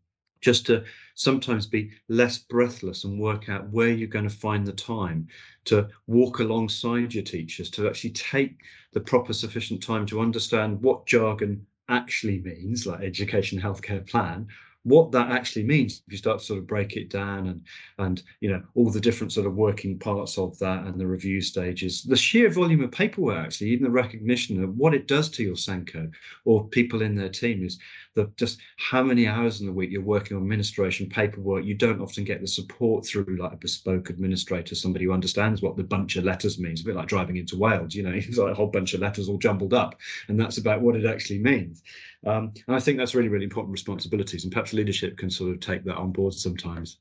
just 0.42 0.66
to 0.66 0.84
sometimes 1.16 1.66
be 1.66 1.92
less 2.10 2.38
breathless 2.38 3.04
and 3.04 3.20
work 3.20 3.48
out 3.48 3.70
where 3.70 3.90
you're 3.90 4.08
going 4.08 4.28
to 4.28 4.36
find 4.36 4.66
the 4.66 4.74
time 4.74 5.28
to 5.66 5.88
walk 6.08 6.40
alongside 6.40 7.14
your 7.14 7.24
teachers, 7.24 7.70
to 7.70 7.88
actually 7.88 8.10
take 8.12 8.60
the 8.94 9.00
proper 9.00 9.34
sufficient 9.34 9.82
time 9.82 10.06
to 10.08 10.20
understand 10.20 10.82
what 10.82 11.06
jargon 11.06 11.66
actually 11.90 12.40
means, 12.40 12.88
like 12.88 13.02
education 13.02 13.60
healthcare 13.62 14.08
plan, 14.10 14.48
what 14.84 15.12
that 15.12 15.32
actually 15.32 15.64
means. 15.64 16.02
If 16.08 16.14
you 16.14 16.18
start 16.18 16.40
to 16.40 16.46
sort 16.46 16.60
of 16.60 16.68
break 16.68 16.98
it 16.98 17.10
down 17.10 17.48
and 17.48 17.62
and 18.00 18.24
you 18.40 18.50
know 18.50 18.64
all 18.74 18.90
the 18.90 19.00
different 19.00 19.32
sort 19.32 19.46
of 19.46 19.54
working 19.54 20.00
parts 20.00 20.38
of 20.38 20.58
that 20.60 20.86
and 20.86 21.00
the 21.00 21.06
review 21.06 21.42
stages 21.42 22.04
the 22.04 22.16
sheer 22.16 22.50
volume 22.50 22.82
of 22.82 22.92
paperwork 22.92 23.46
actually 23.46 23.70
even 23.70 23.84
the 23.84 23.92
recognition 23.92 24.64
of 24.64 24.76
what 24.76 24.94
it 24.94 25.08
does 25.08 25.30
to 25.30 25.44
your 25.44 25.56
SENCO 25.56 26.12
or 26.46 26.68
people 26.68 27.02
in 27.02 27.16
their 27.16 27.30
team 27.30 27.64
is 27.64 27.80
the 28.16 28.32
just 28.38 28.60
how 28.78 29.02
many 29.02 29.28
hours 29.28 29.62
in 29.62 29.68
the 29.68 29.74
week 29.74 29.92
you're 29.92 30.02
working 30.02 30.36
on 30.36 30.44
administration 30.44 31.08
paperwork 31.10 31.64
you 31.64 31.74
don't 31.74 32.02
often 32.02 32.24
get 32.24 32.42
the 32.42 32.48
support 32.48 33.06
through 33.06 33.38
like 33.40 33.54
a 33.54 33.58
bespoke 33.58 34.10
administrator 34.10 34.76
somebody 34.76 35.06
who 35.06 35.14
understands 35.14 35.62
what 35.62 35.78
the 35.78 35.84
bunch 35.84 36.16
of 36.16 36.24
letters 36.24 36.60
means 36.60 36.82
a 36.82 36.86
bit 36.86 36.96
like 36.96 37.08
driving 37.08 37.38
into 37.38 37.58
wales 37.58 37.96
you 37.96 38.04
know 38.04 38.12
it's 38.16 38.38
like 38.38 38.52
a 38.52 38.56
whole 38.56 38.68
bunch 38.68 38.94
of 38.94 39.02
letters 39.02 39.30
all 39.30 39.38
jumbled 39.38 39.74
up 39.74 39.96
and 40.28 40.40
that's 40.40 40.58
about 40.58 40.82
what 40.82 40.96
it 40.96 41.06
actually 41.06 41.40
means 41.40 41.84
um, 42.26 42.52
and 42.68 42.76
i 42.76 42.80
think 42.80 42.98
that's 42.98 43.16
really 43.16 43.30
really 43.30 43.46
important 43.46 43.72
responsibilities 43.72 44.44
and 44.44 44.52
perhaps 44.52 44.74
leadership 44.74 45.18
can 45.18 45.30
sort 45.30 45.52
of 45.52 45.60
take 45.60 45.84
that 45.84 45.98
on 45.98 46.12
board 46.12 46.34
sometimes 46.34 46.98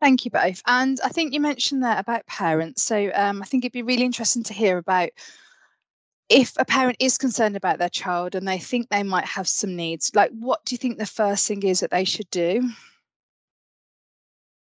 Thank 0.00 0.24
you 0.24 0.30
both. 0.30 0.62
And 0.66 0.98
I 1.04 1.10
think 1.10 1.34
you 1.34 1.40
mentioned 1.40 1.82
there 1.82 1.98
about 1.98 2.26
parents. 2.26 2.82
So 2.82 3.10
um, 3.14 3.42
I 3.42 3.44
think 3.44 3.64
it'd 3.64 3.72
be 3.72 3.82
really 3.82 4.04
interesting 4.04 4.42
to 4.44 4.54
hear 4.54 4.78
about 4.78 5.10
if 6.30 6.54
a 6.58 6.64
parent 6.64 6.96
is 7.00 7.18
concerned 7.18 7.56
about 7.56 7.78
their 7.78 7.88
child 7.88 8.36
and 8.36 8.46
they 8.46 8.58
think 8.58 8.88
they 8.88 9.02
might 9.02 9.24
have 9.26 9.48
some 9.48 9.74
needs, 9.74 10.12
like 10.14 10.30
what 10.30 10.64
do 10.64 10.74
you 10.74 10.78
think 10.78 10.96
the 10.96 11.04
first 11.04 11.46
thing 11.46 11.64
is 11.64 11.80
that 11.80 11.90
they 11.90 12.04
should 12.04 12.30
do? 12.30 12.62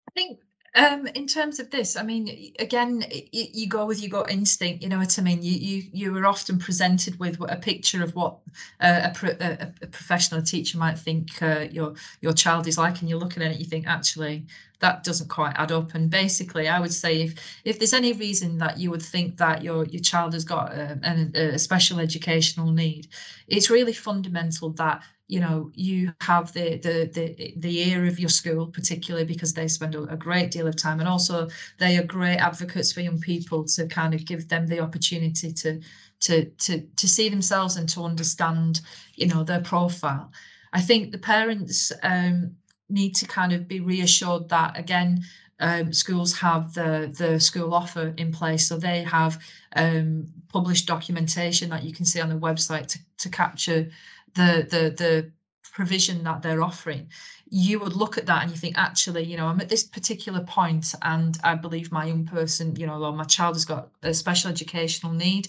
I 0.08 0.10
think 0.12 0.40
um, 0.76 1.08
in 1.08 1.26
terms 1.26 1.58
of 1.58 1.70
this, 1.70 1.96
I 1.96 2.04
mean, 2.04 2.54
again, 2.60 3.04
you, 3.32 3.46
you 3.52 3.68
go 3.68 3.86
with 3.86 4.00
your 4.00 4.10
gut 4.10 4.30
instinct. 4.30 4.82
You 4.82 4.88
know 4.88 4.98
what 4.98 5.18
I 5.18 5.22
mean. 5.22 5.42
You 5.42 5.52
you 5.52 5.90
you 5.92 6.16
are 6.16 6.26
often 6.26 6.58
presented 6.58 7.18
with 7.18 7.40
a 7.40 7.56
picture 7.56 8.04
of 8.04 8.14
what 8.14 8.38
uh, 8.80 9.10
a, 9.12 9.26
a, 9.26 9.72
a, 9.82 9.86
professional 9.88 10.42
teacher 10.42 10.78
might 10.78 10.96
think 10.96 11.42
uh, 11.42 11.66
your 11.72 11.94
your 12.20 12.32
child 12.32 12.68
is 12.68 12.78
like, 12.78 13.00
and 13.00 13.10
you're 13.10 13.18
looking 13.18 13.42
at 13.42 13.50
it, 13.50 13.58
you 13.58 13.64
think 13.64 13.88
actually 13.88 14.46
that 14.78 15.02
doesn't 15.02 15.28
quite 15.28 15.54
add 15.56 15.72
up. 15.72 15.94
And 15.94 16.08
basically, 16.08 16.68
I 16.68 16.78
would 16.78 16.94
say 16.94 17.22
if 17.22 17.34
if 17.64 17.80
there's 17.80 17.92
any 17.92 18.12
reason 18.12 18.58
that 18.58 18.78
you 18.78 18.90
would 18.90 19.02
think 19.02 19.38
that 19.38 19.64
your 19.64 19.86
your 19.86 20.02
child 20.02 20.34
has 20.34 20.44
got 20.44 20.72
a, 20.72 21.30
a, 21.34 21.54
a 21.54 21.58
special 21.58 21.98
educational 21.98 22.70
need, 22.70 23.08
it's 23.48 23.70
really 23.70 23.92
fundamental 23.92 24.70
that 24.74 25.02
you 25.30 25.38
know 25.38 25.70
you 25.74 26.12
have 26.20 26.52
the 26.52 26.76
the 26.78 27.08
the 27.14 27.54
the 27.56 27.88
ear 27.88 28.04
of 28.04 28.18
your 28.18 28.28
school 28.28 28.66
particularly 28.66 29.24
because 29.24 29.54
they 29.54 29.68
spend 29.68 29.94
a, 29.94 30.16
great 30.16 30.50
deal 30.50 30.66
of 30.66 30.76
time 30.76 30.98
and 30.98 31.08
also 31.08 31.48
they 31.78 31.96
are 31.96 32.02
great 32.02 32.38
advocates 32.38 32.92
for 32.92 33.00
young 33.00 33.20
people 33.20 33.64
to 33.64 33.86
kind 33.86 34.12
of 34.12 34.26
give 34.26 34.48
them 34.48 34.66
the 34.66 34.80
opportunity 34.80 35.52
to 35.52 35.80
to 36.18 36.46
to 36.64 36.80
to 36.96 37.08
see 37.08 37.28
themselves 37.28 37.76
and 37.76 37.88
to 37.88 38.02
understand 38.02 38.80
you 39.14 39.28
know 39.28 39.44
their 39.44 39.60
profile. 39.60 40.32
I 40.72 40.80
think 40.80 41.12
the 41.12 41.18
parents 41.18 41.92
um, 42.02 42.56
need 42.88 43.14
to 43.16 43.26
kind 43.26 43.52
of 43.52 43.68
be 43.68 43.78
reassured 43.78 44.48
that 44.48 44.76
again 44.76 45.22
um, 45.60 45.92
schools 45.92 46.36
have 46.38 46.74
the 46.74 47.14
the 47.16 47.38
school 47.38 47.72
offer 47.72 48.14
in 48.16 48.32
place. 48.32 48.66
So 48.66 48.78
they 48.78 49.04
have 49.04 49.38
um, 49.76 50.26
published 50.52 50.86
documentation 50.86 51.70
that 51.70 51.84
you 51.84 51.92
can 51.92 52.04
see 52.04 52.20
on 52.20 52.30
the 52.30 52.46
website 52.48 52.88
to, 52.88 52.98
to 53.18 53.28
capture 53.28 53.88
the 54.34 54.66
the 54.70 54.94
the 54.96 55.32
provision 55.72 56.24
that 56.24 56.42
they're 56.42 56.62
offering 56.62 57.08
you 57.48 57.78
would 57.78 57.94
look 57.94 58.18
at 58.18 58.26
that 58.26 58.42
and 58.42 58.50
you 58.50 58.56
think 58.56 58.76
actually 58.76 59.22
you 59.24 59.36
know 59.36 59.46
i'm 59.46 59.60
at 59.60 59.68
this 59.68 59.84
particular 59.84 60.40
point 60.40 60.94
and 61.02 61.38
i 61.44 61.54
believe 61.54 61.92
my 61.92 62.04
young 62.06 62.24
person 62.24 62.74
you 62.76 62.86
know 62.86 63.02
or 63.02 63.12
my 63.12 63.24
child 63.24 63.54
has 63.54 63.64
got 63.64 63.90
a 64.02 64.12
special 64.14 64.50
educational 64.50 65.12
need. 65.12 65.48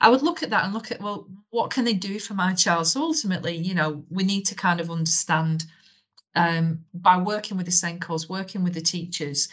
I 0.00 0.08
would 0.08 0.22
look 0.22 0.42
at 0.42 0.50
that 0.50 0.64
and 0.64 0.74
look 0.74 0.90
at 0.90 1.00
well 1.00 1.28
what 1.50 1.70
can 1.70 1.84
they 1.84 1.94
do 1.94 2.18
for 2.18 2.34
my 2.34 2.54
child? 2.54 2.88
So 2.88 3.02
ultimately 3.02 3.56
you 3.56 3.74
know 3.74 4.04
we 4.10 4.24
need 4.24 4.44
to 4.46 4.54
kind 4.54 4.80
of 4.80 4.90
understand 4.90 5.64
um, 6.34 6.84
by 6.94 7.18
working 7.18 7.56
with 7.56 7.66
the 7.66 7.72
sencos 7.72 8.28
working 8.28 8.64
with 8.64 8.74
the 8.74 8.80
teachers 8.80 9.48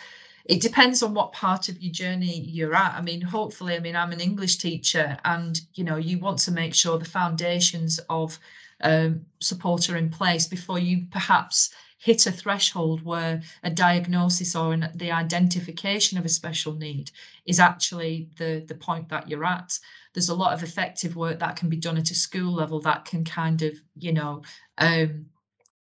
it 0.50 0.62
depends 0.62 1.04
on 1.04 1.14
what 1.14 1.32
part 1.32 1.70
of 1.70 1.80
your 1.80 1.94
journey 1.94 2.42
you're 2.42 2.74
at. 2.74 2.96
I 2.96 3.02
mean 3.02 3.22
hopefully 3.22 3.76
i 3.76 3.80
mean 3.80 3.96
i'm 3.96 4.12
an 4.12 4.20
english 4.20 4.58
teacher 4.58 5.18
and 5.24 5.62
you 5.76 5.84
know 5.84 5.98
you 5.98 6.18
want 6.20 6.40
to 6.40 6.52
make 6.52 6.74
sure 6.74 6.98
the 6.98 7.06
foundations 7.06 8.00
of 8.10 8.38
um, 8.82 9.26
support 9.40 9.90
are 9.90 9.98
in 9.98 10.10
place 10.10 10.48
before 10.48 10.80
you 10.80 11.06
perhaps 11.12 11.70
hit 12.00 12.26
a 12.26 12.32
threshold 12.32 13.04
where 13.04 13.42
a 13.62 13.70
diagnosis 13.70 14.56
or 14.56 14.74
an, 14.74 14.90
the 14.96 15.12
identification 15.12 16.18
of 16.18 16.26
a 16.26 16.30
special 16.30 16.74
need 16.74 17.12
is 17.46 17.60
actually 17.60 18.30
the 18.38 18.64
the 18.68 18.76
point 18.76 19.10
that 19.10 19.30
you're 19.30 19.46
at. 19.46 19.78
There's 20.14 20.30
a 20.30 20.36
lot 20.36 20.54
of 20.54 20.64
effective 20.64 21.16
work 21.16 21.40
that 21.40 21.58
can 21.58 21.70
be 21.70 21.78
done 21.78 21.98
at 21.98 22.10
a 22.10 22.16
school 22.16 22.54
level 22.54 22.80
that 22.82 23.06
can 23.06 23.24
kind 23.24 23.62
of 23.62 23.74
you 23.98 24.14
know 24.14 24.44
um, 24.78 25.26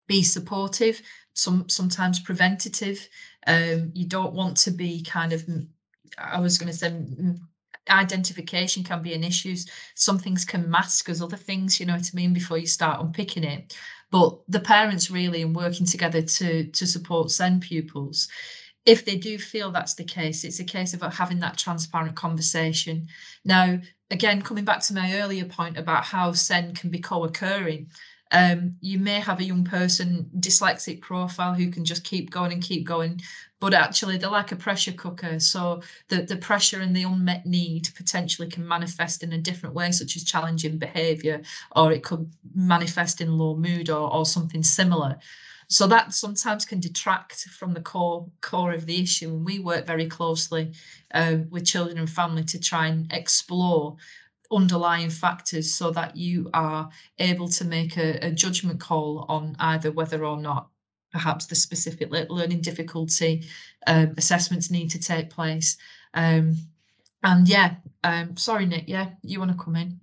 be 0.10 0.24
supportive 0.24 1.02
some 1.39 1.69
sometimes 1.69 2.19
preventative. 2.19 3.08
Um, 3.48 3.91
you 3.93 4.08
don't 4.08 4.34
want 4.34 4.58
to 4.58 4.72
be 4.72 5.04
kind 5.04 5.34
of 5.34 5.43
i 6.17 6.39
was 6.39 6.58
going 6.58 6.72
to 6.72 6.78
say 6.78 6.91
identification 7.89 8.84
can 8.84 9.02
be 9.02 9.13
an 9.13 9.24
issue. 9.24 9.56
Some 9.95 10.19
things 10.19 10.45
can 10.45 10.69
mask 10.69 11.10
as 11.10 11.22
other 11.22 11.38
things 11.38 11.80
you 11.80 11.86
know 11.86 11.95
what 11.95 12.12
i 12.13 12.15
mean 12.15 12.34
before 12.34 12.58
you 12.58 12.67
start 12.67 13.02
unpicking 13.02 13.43
it. 13.43 13.76
But 14.12 14.39
the 14.48 14.60
parents 14.60 15.12
really 15.12 15.41
in 15.41 15.54
working 15.54 15.86
together 15.86 16.22
to 16.22 16.65
to 16.65 16.86
support 16.86 17.32
SEND 17.32 17.62
pupils 17.62 18.28
if 18.86 19.06
they 19.06 19.17
do 19.17 19.38
feel 19.38 19.72
that's 19.72 19.95
the 19.95 20.04
case 20.04 20.43
it's 20.43 20.60
a 20.60 20.63
case 20.63 20.93
of 20.93 21.02
having 21.13 21.39
that 21.39 21.58
transparent 21.58 22.15
conversation. 22.15 23.08
Now 23.45 23.80
again 24.12 24.41
coming 24.41 24.65
back 24.65 24.82
to 24.82 24.93
my 24.93 25.19
earlier 25.22 25.45
point 25.45 25.78
about 25.78 26.04
how 26.04 26.34
SEND 26.34 26.78
can 26.80 26.89
be 26.89 27.00
co-occurring 27.00 27.89
um, 28.32 28.76
you 28.82 29.00
may 29.00 29.20
have 29.20 29.39
a 29.39 29.44
young 29.44 29.63
person 29.63 30.30
dyslexic 30.39 31.02
profile 31.02 31.54
who 31.54 31.72
can 31.72 31.84
just 31.84 32.04
keep 32.04 32.30
going 32.30 32.52
and 32.52 32.62
keep 32.62 32.86
going, 32.86 33.22
but 33.60 33.74
actually 33.74 34.18
they're 34.18 34.30
like 34.30 34.52
a 34.52 34.56
pressure 34.56 34.92
cooker. 34.92 35.39
So 35.39 35.82
the, 36.10 36.22
the 36.22 36.38
pressure 36.38 36.80
and 36.80 36.96
the 36.96 37.04
unmet 37.04 37.46
need 37.46 37.89
potentially 37.96 38.48
can 38.48 38.68
manifest 38.68 39.24
in 39.24 39.34
a 39.34 39.38
different 39.38 39.76
way, 39.76 39.92
such 39.92 40.15
as 40.15 40.24
challenging 40.24 40.78
behavior, 40.78 41.42
or 41.76 41.92
it 41.92 42.04
could 42.04 42.30
manifest 42.54 43.20
in 43.20 43.38
low 43.38 43.56
mood 43.56 43.89
or, 43.89 44.13
or 44.13 44.26
something 44.26 44.63
similar. 44.63 45.18
So 45.72 45.86
that 45.88 46.13
sometimes 46.13 46.65
can 46.65 46.80
detract 46.80 47.42
from 47.50 47.74
the 47.74 47.82
core 47.82 48.28
core 48.42 48.74
of 48.74 48.88
the 48.88 49.02
issue. 49.02 49.30
And 49.30 49.46
we 49.46 49.60
work 49.60 49.86
very 49.86 50.08
closely 50.08 50.74
uh, 51.13 51.38
with 51.50 51.65
children 51.65 52.00
and 52.00 52.10
family 52.10 52.44
to 52.46 52.60
try 52.60 52.88
and 52.88 53.12
explore 53.13 53.96
underlying 54.52 55.10
factors 55.10 55.74
so 55.74 55.92
that 55.92 56.16
you 56.16 56.50
are 56.54 56.90
able 57.20 57.48
to 57.48 57.66
make 57.66 57.98
a, 57.98 58.18
a 58.26 58.32
judgment 58.32 58.80
call 58.80 59.26
on 59.30 59.56
either 59.60 59.92
whether 59.92 60.26
or 60.26 60.38
not 60.38 60.70
perhaps 61.12 61.46
the 61.46 61.56
specific 61.56 62.12
learning 62.30 62.62
difficulty 62.62 63.44
um, 63.88 64.14
assessments 64.18 64.70
need 64.70 64.90
to 64.90 65.00
take 65.00 65.30
place. 65.30 65.78
Um, 66.14 66.58
and 67.24 67.48
yeah, 67.48 67.76
um, 68.04 68.38
sorry, 68.38 68.66
Nick, 68.66 68.86
yeah, 68.88 69.12
you 69.24 69.40
want 69.40 69.52
to 69.52 69.64
come 69.64 69.76
in? 69.76 70.00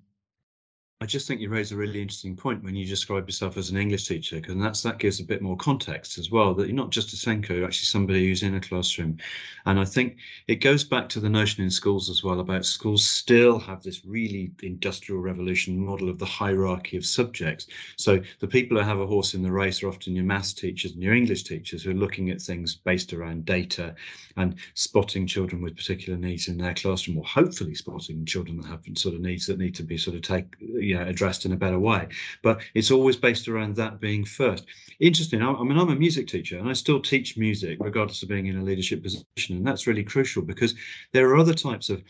I 1.02 1.04
just 1.04 1.28
think 1.28 1.42
you 1.42 1.50
raise 1.50 1.72
a 1.72 1.76
really 1.76 2.00
interesting 2.00 2.34
point 2.34 2.64
when 2.64 2.74
you 2.74 2.86
describe 2.86 3.28
yourself 3.28 3.58
as 3.58 3.68
an 3.68 3.76
English 3.76 4.08
teacher, 4.08 4.36
because 4.36 4.56
that's 4.56 4.82
that 4.82 4.98
gives 4.98 5.20
a 5.20 5.24
bit 5.24 5.42
more 5.42 5.56
context 5.58 6.16
as 6.16 6.30
well. 6.30 6.54
That 6.54 6.68
you're 6.68 6.74
not 6.74 6.88
just 6.88 7.12
a 7.12 7.16
SENCO, 7.16 7.50
you're 7.50 7.66
actually 7.66 7.84
somebody 7.84 8.26
who's 8.26 8.42
in 8.42 8.54
a 8.54 8.60
classroom, 8.62 9.18
and 9.66 9.78
I 9.78 9.84
think 9.84 10.16
it 10.48 10.62
goes 10.62 10.84
back 10.84 11.10
to 11.10 11.20
the 11.20 11.28
notion 11.28 11.62
in 11.62 11.70
schools 11.70 12.08
as 12.08 12.24
well 12.24 12.40
about 12.40 12.64
schools 12.64 13.04
still 13.04 13.58
have 13.58 13.82
this 13.82 14.06
really 14.06 14.52
industrial 14.62 15.20
revolution 15.20 15.78
model 15.78 16.08
of 16.08 16.18
the 16.18 16.24
hierarchy 16.24 16.96
of 16.96 17.04
subjects. 17.04 17.66
So 17.98 18.22
the 18.40 18.48
people 18.48 18.78
who 18.78 18.82
have 18.82 18.98
a 18.98 19.06
horse 19.06 19.34
in 19.34 19.42
the 19.42 19.52
race 19.52 19.82
are 19.82 19.88
often 19.88 20.16
your 20.16 20.24
maths 20.24 20.54
teachers 20.54 20.92
and 20.92 21.02
your 21.02 21.14
English 21.14 21.42
teachers 21.42 21.82
who 21.82 21.90
are 21.90 21.94
looking 21.94 22.30
at 22.30 22.40
things 22.40 22.74
based 22.74 23.12
around 23.12 23.44
data 23.44 23.94
and 24.38 24.54
spotting 24.72 25.26
children 25.26 25.60
with 25.60 25.76
particular 25.76 26.18
needs 26.18 26.48
in 26.48 26.56
their 26.56 26.74
classroom, 26.74 27.18
or 27.18 27.24
hopefully 27.26 27.74
spotting 27.74 28.24
children 28.24 28.56
that 28.56 28.66
have 28.68 28.82
sort 28.94 29.14
of 29.14 29.20
needs 29.20 29.46
that 29.46 29.58
need 29.58 29.74
to 29.74 29.82
be 29.82 29.98
sort 29.98 30.16
of 30.16 30.22
take 30.22 30.46
you 30.86 30.98
know 30.98 31.06
addressed 31.06 31.44
in 31.44 31.52
a 31.52 31.56
better 31.56 31.78
way. 31.78 32.08
But 32.42 32.60
it's 32.74 32.90
always 32.90 33.16
based 33.16 33.48
around 33.48 33.76
that 33.76 34.00
being 34.00 34.24
first. 34.24 34.66
Interesting 35.00 35.42
I, 35.42 35.52
I 35.52 35.62
mean 35.62 35.78
i'm 35.78 35.90
a 35.90 35.96
music 35.96 36.26
teacher 36.26 36.58
and 36.58 36.68
i 36.68 36.72
still 36.72 37.00
teach 37.00 37.36
music 37.36 37.76
regardless 37.80 38.22
of 38.22 38.30
being 38.30 38.46
in 38.46 38.58
a 38.58 38.62
leadership 38.62 39.02
position 39.02 39.56
and 39.56 39.66
that's 39.66 39.86
really 39.86 40.04
crucial 40.04 40.42
because 40.42 40.74
there 41.12 41.28
are 41.28 41.36
other 41.36 41.54
types 41.54 41.90
of 41.90 42.02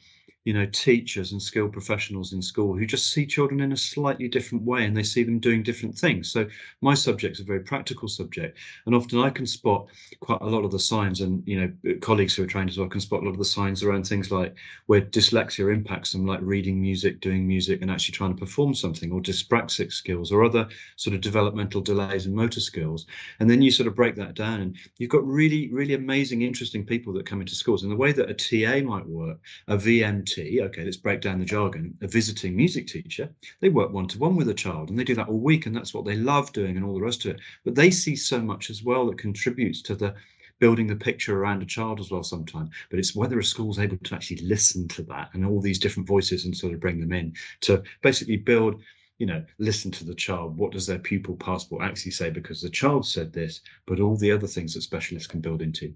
you 0.47 0.53
know, 0.53 0.65
teachers 0.67 1.33
and 1.33 1.43
skilled 1.43 1.73
professionals 1.73 2.33
in 2.33 2.41
school 2.41 2.77
who 2.77 2.87
just 2.87 3.11
see 3.13 3.27
children 3.27 3.61
in 3.61 3.73
a 3.73 3.77
slightly 3.77 4.29
different 4.29 4.63
way 4.63 4.85
and 4.85 4.97
they 4.97 5.03
see 5.03 5.25
them 5.25 5.41
doing 5.41 5.61
different 5.61 5.99
things. 5.99 6.31
So 6.31 6.47
my 6.81 6.95
subject's 6.95 7.41
a 7.41 7.45
very 7.45 7.59
practical 7.59 8.07
subject, 8.07 8.57
and 8.87 8.95
often 8.95 9.19
I 9.19 9.31
can 9.31 9.45
spot 9.45 9.89
quite 10.21 10.41
a 10.41 10.47
lot 10.47 10.65
of 10.65 10.71
the 10.71 10.79
signs, 10.79 11.21
and 11.21 11.43
you 11.49 11.61
know, 11.61 11.99
colleagues 12.01 12.37
who 12.37 12.45
are 12.45 12.47
trained 12.47 12.71
as 12.71 12.79
well 12.79 12.89
can 12.89 13.01
spot 13.01 13.23
a 13.23 13.25
lot 13.25 13.33
of 13.33 13.39
the 13.39 13.45
signs 13.45 13.83
around 13.83 14.07
things 14.07 14.31
like 14.31 14.55
where 14.87 15.01
dyslexia 15.01 15.75
impacts 15.75 16.13
them, 16.13 16.25
like 16.25 16.39
reading 16.43 16.81
music, 16.81 17.21
doing 17.21 17.45
music, 17.45 17.83
and 17.83 17.91
actually 17.91 18.13
trying 18.13 18.33
to 18.33 18.39
perform 18.39 18.73
something, 18.73 19.11
or 19.11 19.21
dyspraxic 19.21 19.93
skills, 19.93 20.31
or 20.31 20.45
other 20.45 20.69
sort 20.95 21.17
of 21.17 21.23
developmental 21.23 21.81
delays 21.81 22.27
in 22.27 22.33
motor 22.33 22.61
skills. 22.61 23.07
And 23.41 23.51
then 23.51 23.63
you 23.63 23.73
sort 23.73 23.89
of 23.89 23.97
break 23.97 24.15
that 24.15 24.35
down, 24.35 24.61
and 24.61 24.77
you've 24.99 25.11
got 25.11 25.27
really, 25.27 25.73
really 25.73 25.95
amazing, 25.95 26.43
interesting 26.43 26.87
people 26.87 27.13
that 27.15 27.27
come 27.27 27.41
into 27.41 27.57
schools. 27.57 27.83
And 27.83 27.91
the 27.91 27.97
way 27.97 28.13
that 28.13 28.31
a 28.31 28.35
TA 28.35 28.87
might 28.87 29.07
work, 29.09 29.41
a 29.67 29.77
VMT 29.77 30.36
okay, 30.39 30.85
let's 30.85 30.97
break 30.97 31.21
down 31.21 31.39
the 31.39 31.45
jargon, 31.45 31.97
a 32.03 32.09
visiting 32.09 32.57
music 32.57 32.87
teacher, 32.87 33.31
they 33.61 33.69
work 33.69 33.93
one 33.93 34.09
to 34.09 34.19
one 34.19 34.37
with 34.37 34.49
a 34.49 34.55
child 34.55 34.91
and 34.91 34.99
they 34.99 35.05
do 35.05 35.15
that 35.15 35.29
all 35.29 35.41
week 35.41 35.67
and 35.67 35.75
that's 35.75 35.95
what 35.95 36.05
they 36.05 36.17
love 36.17 36.53
doing 36.53 36.77
and 36.77 36.85
all 36.85 36.95
the 36.95 37.01
rest 37.01 37.25
of 37.25 37.33
it. 37.33 37.41
But 37.65 37.75
they 37.75 37.91
see 37.91 38.17
so 38.17 38.41
much 38.41 38.71
as 38.71 38.83
well 38.83 39.07
that 39.07 39.19
contributes 39.19 39.83
to 39.83 39.95
the 39.95 40.15
building 40.59 40.87
the 40.87 40.97
picture 40.97 41.39
around 41.39 41.63
a 41.63 41.67
child 41.67 42.01
as 42.01 42.11
well 42.11 42.23
sometimes. 42.23 42.71
But 42.91 42.99
it's 42.99 43.15
whether 43.15 43.39
a 43.39 43.45
school's 43.45 43.79
able 43.79 43.99
to 43.99 44.15
actually 44.15 44.43
listen 44.43 44.89
to 44.89 45.03
that 45.05 45.31
and 45.35 45.45
all 45.45 45.61
these 45.61 45.79
different 45.79 46.09
voices 46.09 46.45
and 46.45 46.57
sort 46.57 46.75
of 46.75 46.81
bring 46.81 47.01
them 47.01 47.13
in 47.13 47.35
to 47.63 47.83
basically 48.03 48.37
build 48.37 48.83
you 49.19 49.27
know, 49.27 49.43
listen 49.59 49.91
to 49.91 50.05
the 50.05 50.15
child. 50.15 50.59
What 50.59 50.73
does 50.73 50.87
their 50.87 50.99
pupil 50.99 51.37
passport 51.37 51.83
actually 51.83 52.11
say? 52.13 52.29
Because 52.31 52.61
the 52.61 52.69
child 52.69 53.07
said 53.07 53.33
this, 53.33 53.63
but 53.87 54.01
all 54.01 54.17
the 54.17 54.31
other 54.31 54.47
things 54.47 54.75
that 54.75 54.83
specialists 54.83 55.27
can 55.27 55.41
build 55.41 55.63
into. 55.63 55.95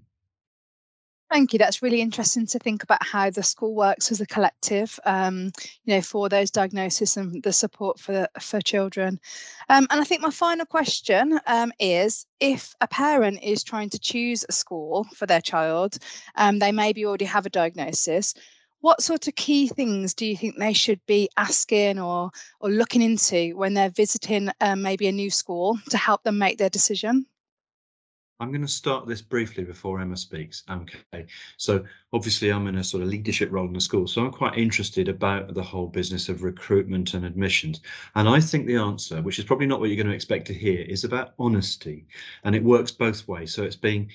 Thank 1.30 1.52
you. 1.52 1.60
That's 1.60 1.80
really 1.80 2.00
interesting 2.00 2.46
to 2.48 2.58
think 2.58 2.82
about 2.82 3.04
how 3.06 3.30
the 3.30 3.42
school 3.44 3.74
works 3.74 4.10
as 4.10 4.20
a 4.20 4.26
collective, 4.26 4.98
um, 5.04 5.52
you 5.84 5.94
know, 5.94 6.02
for 6.02 6.28
those 6.28 6.50
diagnoses 6.50 7.16
and 7.16 7.40
the 7.44 7.52
support 7.52 8.00
for 8.00 8.26
for 8.40 8.60
children. 8.60 9.20
Um, 9.68 9.86
and 9.90 10.00
I 10.00 10.04
think 10.04 10.22
my 10.22 10.30
final 10.30 10.66
question 10.66 11.38
um, 11.46 11.72
is: 11.78 12.26
if 12.40 12.74
a 12.80 12.88
parent 12.88 13.42
is 13.44 13.62
trying 13.62 13.90
to 13.90 13.98
choose 14.00 14.44
a 14.48 14.52
school 14.52 15.04
for 15.14 15.26
their 15.26 15.40
child, 15.40 15.98
um, 16.34 16.58
they 16.58 16.72
maybe 16.72 17.06
already 17.06 17.26
have 17.26 17.46
a 17.46 17.50
diagnosis. 17.50 18.34
What 18.80 19.00
sort 19.02 19.28
of 19.28 19.36
key 19.36 19.68
things 19.68 20.14
do 20.14 20.26
you 20.26 20.36
think 20.36 20.56
they 20.58 20.72
should 20.72 21.00
be 21.06 21.28
asking 21.36 22.00
or 22.00 22.30
or 22.60 22.70
looking 22.70 23.02
into 23.02 23.56
when 23.56 23.74
they're 23.74 23.90
visiting 23.90 24.50
um, 24.60 24.82
maybe 24.82 25.06
a 25.06 25.12
new 25.12 25.30
school 25.30 25.78
to 25.90 25.96
help 25.96 26.24
them 26.24 26.38
make 26.38 26.58
their 26.58 26.70
decision? 26.70 27.26
I'm 28.40 28.50
going 28.50 28.62
to 28.62 28.68
start 28.68 29.06
this 29.06 29.20
briefly 29.20 29.64
before 29.64 30.00
Emma 30.00 30.16
speaks. 30.16 30.64
Okay. 30.70 31.26
So 31.58 31.84
obviously 32.14 32.50
I'm 32.50 32.66
in 32.68 32.78
a 32.78 32.84
sort 32.84 33.02
of 33.02 33.10
leadership 33.10 33.52
role 33.52 33.66
in 33.66 33.74
the 33.74 33.80
school. 33.80 34.08
So 34.08 34.24
I'm 34.24 34.32
quite 34.32 34.56
interested 34.56 35.08
about 35.08 35.52
the 35.52 35.62
whole 35.62 35.88
business 35.88 36.30
of 36.30 36.42
recruitment 36.42 37.12
and 37.12 37.26
admissions. 37.26 37.82
And 38.14 38.26
I 38.26 38.40
think 38.40 38.66
the 38.66 38.76
answer, 38.76 39.20
which 39.20 39.38
is 39.38 39.44
probably 39.44 39.66
not 39.66 39.78
what 39.78 39.90
you're 39.90 39.96
going 39.96 40.06
to 40.08 40.14
expect 40.14 40.46
to 40.46 40.54
hear, 40.54 40.80
is 40.80 41.04
about 41.04 41.34
honesty. 41.38 42.06
And 42.42 42.56
it 42.56 42.64
works 42.64 42.90
both 42.90 43.28
ways. 43.28 43.52
So 43.54 43.62
it's 43.62 43.76
being 43.76 44.10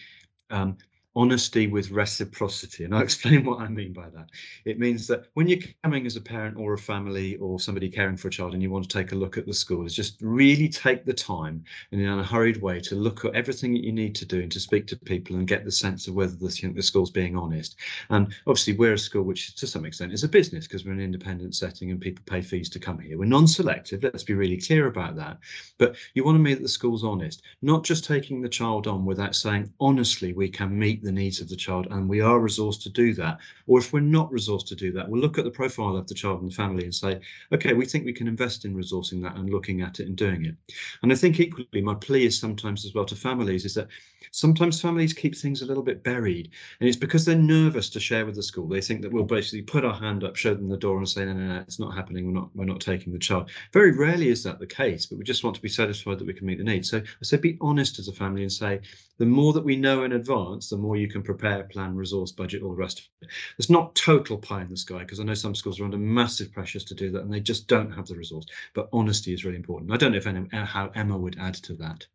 um, 0.49 0.77
honesty 1.15 1.67
with 1.67 1.91
reciprocity. 1.91 2.83
And 2.83 2.93
I'll 2.93 3.01
explain 3.09 3.45
what 3.45 3.59
I 3.59 3.67
mean 3.67 3.93
by 3.93 4.09
that. 4.09 4.29
It 4.65 4.79
means 4.79 5.07
that 5.07 5.27
when 5.33 5.47
you're 5.47 5.61
coming 5.83 6.05
as 6.05 6.15
a 6.15 6.21
parent 6.21 6.57
or 6.57 6.73
a 6.73 6.77
family 6.77 7.37
or 7.37 7.59
somebody 7.59 7.89
caring 7.89 8.17
for 8.17 8.27
a 8.27 8.31
child 8.31 8.53
and 8.53 8.61
you 8.61 8.69
want 8.69 8.89
to 8.89 8.97
take 8.97 9.11
a 9.11 9.15
look 9.15 9.37
at 9.37 9.45
the 9.45 9.53
school, 9.53 9.85
is 9.85 9.95
just 9.95 10.17
really 10.21 10.67
take 10.67 11.05
the 11.05 11.13
time 11.13 11.63
and 11.91 12.01
in 12.01 12.07
a 12.07 12.23
hurried 12.23 12.61
way 12.61 12.79
to 12.81 12.95
look 12.95 13.23
at 13.23 13.33
everything 13.33 13.73
that 13.73 13.83
you 13.83 13.91
need 13.91 14.15
to 14.15 14.25
do 14.25 14.41
and 14.41 14.51
to 14.51 14.59
speak 14.59 14.87
to 14.87 14.97
people 14.97 15.35
and 15.35 15.47
get 15.47 15.63
the 15.63 15.71
sense 15.71 16.07
of 16.07 16.15
whether 16.15 16.35
the, 16.35 16.71
the 16.75 16.83
school's 16.83 17.11
being 17.11 17.37
honest. 17.37 17.75
And 18.09 18.33
obviously, 18.47 18.73
we're 18.73 18.93
a 18.93 18.97
school 18.97 19.23
which, 19.23 19.55
to 19.55 19.67
some 19.67 19.85
extent, 19.85 20.13
is 20.13 20.23
a 20.23 20.29
business 20.29 20.67
because 20.67 20.85
we're 20.85 20.93
an 20.93 20.99
independent 20.99 21.55
setting 21.55 21.91
and 21.91 22.01
people 22.01 22.23
pay 22.25 22.41
fees 22.41 22.69
to 22.69 22.79
come 22.79 22.99
here. 22.99 23.17
We're 23.17 23.25
non 23.25 23.47
selective, 23.47 24.03
let's 24.03 24.23
be 24.23 24.33
really 24.33 24.57
clear 24.57 24.87
about 24.87 25.15
that. 25.15 25.39
But 25.77 25.95
you 26.13 26.23
want 26.23 26.35
to 26.35 26.39
mean 26.39 26.55
that 26.55 26.63
the 26.63 26.69
school's 26.69 27.03
honest, 27.03 27.41
not 27.61 27.83
just 27.83 28.05
taking 28.05 28.41
the 28.41 28.49
child 28.49 28.87
on 28.87 29.05
without 29.05 29.35
saying, 29.35 29.71
honestly, 29.79 30.33
we 30.33 30.49
can 30.49 30.77
meet 30.77 31.04
the 31.05 31.11
needs 31.11 31.39
of 31.39 31.47
the 31.47 31.55
child 31.55 31.87
and 31.91 32.09
we 32.09 32.21
are 32.21 32.39
resourced 32.39 32.81
to 32.83 32.89
do 32.89 33.13
that. 33.13 33.39
Or 33.67 33.79
if 33.79 33.93
we're 33.93 34.01
not 34.01 34.31
resourced 34.31 34.67
to 34.67 34.75
do 34.75 34.91
that, 34.93 35.07
we'll 35.07 35.21
look 35.21 35.37
at 35.37 35.45
the 35.45 35.51
profile 35.51 35.95
of 35.95 36.07
the 36.07 36.13
child 36.13 36.41
and 36.41 36.51
the 36.51 36.55
family 36.55 36.83
and 36.83 36.93
say, 36.93 37.21
okay, 37.53 37.73
we 37.73 37.85
think 37.85 38.05
we 38.05 38.13
can 38.13 38.27
invest 38.27 38.65
in 38.65 38.75
resourcing 38.75 39.21
that 39.23 39.35
and 39.35 39.49
looking 39.49 39.81
at 39.81 39.99
it 39.99 40.07
and 40.07 40.17
doing 40.17 40.45
it. 40.45 40.55
And 41.01 41.11
I 41.11 41.15
think 41.15 41.39
equally, 41.39 41.81
my 41.81 41.95
plea 41.95 42.25
is 42.25 42.39
sometimes 42.39 42.85
as 42.85 42.93
well 42.93 43.05
to 43.05 43.15
families 43.15 43.65
is 43.65 43.75
that 43.75 43.87
sometimes 44.31 44.81
families 44.81 45.13
keep 45.13 45.35
things 45.35 45.61
a 45.61 45.65
little 45.65 45.83
bit 45.83 46.03
buried. 46.03 46.49
And 46.79 46.87
it's 46.89 46.97
because 46.97 47.25
they're 47.25 47.35
nervous 47.35 47.89
to 47.91 47.99
share 47.99 48.25
with 48.25 48.35
the 48.35 48.43
school. 48.43 48.67
They 48.67 48.81
think 48.81 49.01
that 49.01 49.11
we'll 49.11 49.23
basically 49.23 49.61
put 49.61 49.85
our 49.85 49.93
hand 49.93 50.23
up, 50.23 50.35
show 50.35 50.53
them 50.53 50.69
the 50.69 50.77
door 50.77 50.97
and 50.97 51.07
say, 51.07 51.25
no, 51.25 51.33
no, 51.33 51.55
no, 51.55 51.59
it's 51.61 51.79
not 51.79 51.95
happening. 51.95 52.25
We're 52.25 52.39
not, 52.39 52.49
we're 52.55 52.65
not 52.65 52.81
taking 52.81 53.13
the 53.13 53.19
child. 53.19 53.49
Very 53.71 53.91
rarely 53.91 54.29
is 54.29 54.43
that 54.43 54.59
the 54.59 54.67
case, 54.67 55.05
but 55.05 55.17
we 55.17 55.23
just 55.23 55.43
want 55.43 55.55
to 55.55 55.61
be 55.61 55.69
satisfied 55.69 56.19
that 56.19 56.27
we 56.27 56.33
can 56.33 56.47
meet 56.47 56.57
the 56.57 56.63
needs. 56.63 56.89
So 56.89 56.97
I 56.97 57.23
say 57.23 57.37
be 57.37 57.57
honest 57.61 57.99
as 57.99 58.07
a 58.07 58.13
family 58.13 58.41
and 58.41 58.51
say, 58.51 58.81
the 59.17 59.25
more 59.25 59.53
that 59.53 59.63
we 59.63 59.75
know 59.75 60.03
in 60.03 60.11
advance, 60.11 60.69
the 60.69 60.77
more 60.77 60.94
you 60.97 61.07
can 61.07 61.21
prepare, 61.23 61.63
plan, 61.63 61.95
resource, 61.95 62.31
budget, 62.31 62.63
all 62.63 62.71
the 62.71 62.75
rest 62.75 62.99
of 62.99 63.05
it. 63.21 63.29
It's 63.57 63.69
not 63.69 63.95
total 63.95 64.37
pie 64.37 64.61
in 64.61 64.69
the 64.69 64.77
sky 64.77 64.99
because 64.99 65.19
I 65.19 65.23
know 65.23 65.33
some 65.33 65.55
schools 65.55 65.79
are 65.79 65.85
under 65.85 65.97
massive 65.97 66.51
pressures 66.51 66.83
to 66.85 66.95
do 66.95 67.11
that 67.11 67.21
and 67.21 67.33
they 67.33 67.39
just 67.39 67.67
don't 67.67 67.91
have 67.91 68.07
the 68.07 68.15
resource. 68.15 68.45
But 68.73 68.89
honesty 68.93 69.33
is 69.33 69.45
really 69.45 69.57
important. 69.57 69.91
I 69.91 69.97
don't 69.97 70.11
know 70.11 70.17
if 70.17 70.27
any, 70.27 70.47
how 70.51 70.91
Emma 70.95 71.17
would 71.17 71.37
add 71.39 71.55
to 71.55 71.73
that. 71.75 72.05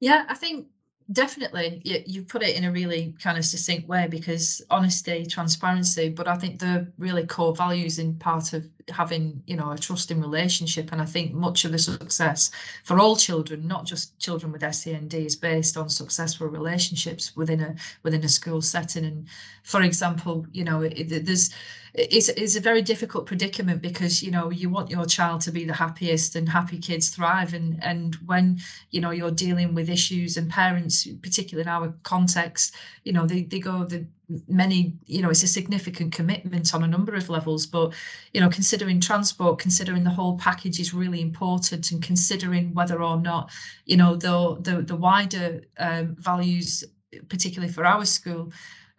Yeah, 0.00 0.24
I 0.28 0.34
think 0.34 0.68
definitely 1.12 1.80
you, 1.84 2.02
you 2.06 2.22
put 2.22 2.42
it 2.42 2.56
in 2.56 2.64
a 2.64 2.70
really 2.70 3.14
kind 3.22 3.36
of 3.36 3.44
succinct 3.44 3.88
way 3.88 4.06
because 4.08 4.62
honesty 4.70 5.26
transparency 5.26 6.08
but 6.08 6.28
i 6.28 6.36
think 6.36 6.60
the 6.60 6.86
really 6.98 7.26
core 7.26 7.54
values 7.54 7.98
in 7.98 8.14
part 8.14 8.52
of 8.52 8.64
having 8.88 9.42
you 9.46 9.56
know 9.56 9.72
a 9.72 9.78
trusting 9.78 10.20
relationship 10.20 10.92
and 10.92 11.02
i 11.02 11.04
think 11.04 11.32
much 11.32 11.64
of 11.64 11.72
the 11.72 11.78
success 11.78 12.50
for 12.84 13.00
all 13.00 13.16
children 13.16 13.66
not 13.66 13.84
just 13.84 14.18
children 14.18 14.52
with 14.52 14.62
SEND 14.74 15.12
is 15.14 15.36
based 15.36 15.76
on 15.76 15.88
successful 15.88 16.46
relationships 16.46 17.36
within 17.36 17.60
a 17.60 17.74
within 18.02 18.24
a 18.24 18.28
school 18.28 18.60
setting. 18.62 19.04
And 19.04 19.26
for 19.62 19.82
example 19.82 20.46
you 20.52 20.64
know 20.64 20.82
it, 20.82 21.24
there's 21.24 21.50
it's, 21.94 22.28
it's 22.28 22.56
a 22.56 22.60
very 22.60 22.82
difficult 22.82 23.26
predicament 23.26 23.82
because 23.82 24.22
you 24.22 24.30
know 24.30 24.50
you 24.50 24.70
want 24.70 24.90
your 24.90 25.04
child 25.06 25.40
to 25.42 25.50
be 25.50 25.64
the 25.64 25.74
happiest 25.74 26.36
and 26.36 26.48
happy 26.48 26.78
kids 26.78 27.08
thrive. 27.08 27.54
And 27.54 27.82
and 27.82 28.14
when 28.26 28.60
you 28.90 29.00
know 29.00 29.10
you're 29.10 29.30
dealing 29.30 29.74
with 29.74 29.90
issues 29.90 30.36
and 30.36 30.48
parents 30.48 31.06
particularly 31.22 31.62
in 31.62 31.68
our 31.68 31.94
context 32.02 32.74
you 33.04 33.12
know 33.12 33.26
they, 33.26 33.42
they 33.42 33.58
go 33.58 33.84
the 33.84 34.06
many 34.46 34.94
you 35.06 35.20
know 35.20 35.30
it's 35.30 35.42
a 35.42 35.48
significant 35.48 36.12
commitment 36.12 36.74
on 36.74 36.84
a 36.84 36.88
number 36.88 37.14
of 37.14 37.28
levels. 37.28 37.66
But 37.66 37.94
you 38.32 38.40
know 38.40 38.48
considering 38.48 39.00
transport 39.00 39.58
considering 39.58 40.04
the 40.04 40.10
whole 40.10 40.38
package 40.38 40.78
is 40.78 40.94
really 40.94 41.20
important 41.20 41.90
and 41.90 42.02
considering 42.02 42.72
whether 42.74 43.02
or 43.02 43.16
not 43.16 43.50
you 43.84 43.96
know 43.96 44.14
the 44.16 44.58
the, 44.60 44.82
the 44.82 44.96
wider 44.96 45.62
um, 45.78 46.14
values 46.18 46.84
particularly 47.28 47.72
for 47.72 47.84
our 47.84 48.04
school 48.04 48.52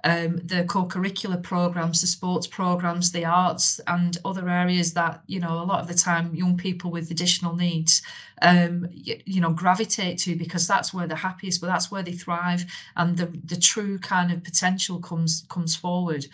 um, 0.04 0.38
the 0.38 0.64
co-curricular 0.64 1.42
programs, 1.42 2.02
the 2.02 2.08
sports 2.08 2.48
programs, 2.48 3.12
the 3.12 3.26
arts, 3.26 3.80
and 3.88 4.18
other 4.26 4.50
areas 4.50 4.94
that 4.94 5.22
you 5.28 5.40
know 5.40 5.62
a 5.62 5.66
lot 5.66 5.82
of 5.82 5.88
the 5.88 5.94
time 5.94 6.34
young 6.34 6.58
people 6.58 6.92
with 6.92 7.12
additional 7.12 7.56
needs, 7.56 8.02
um, 8.42 8.88
you, 8.92 9.22
you, 9.26 9.42
know, 9.42 9.52
gravitate 9.52 10.18
to 10.20 10.36
because 10.36 10.68
that's 10.68 10.94
where 10.94 11.08
they're 11.08 11.18
happiest, 11.18 11.62
but 11.62 11.68
that's 11.68 11.92
where 11.92 12.04
they 12.04 12.14
thrive, 12.14 12.66
and 12.96 13.18
the 13.18 13.28
the 13.46 13.58
true 13.58 14.00
kind 14.00 14.32
of 14.32 14.44
potential 14.44 15.00
comes 15.00 15.46
comes 15.50 15.76
forward. 15.76 16.26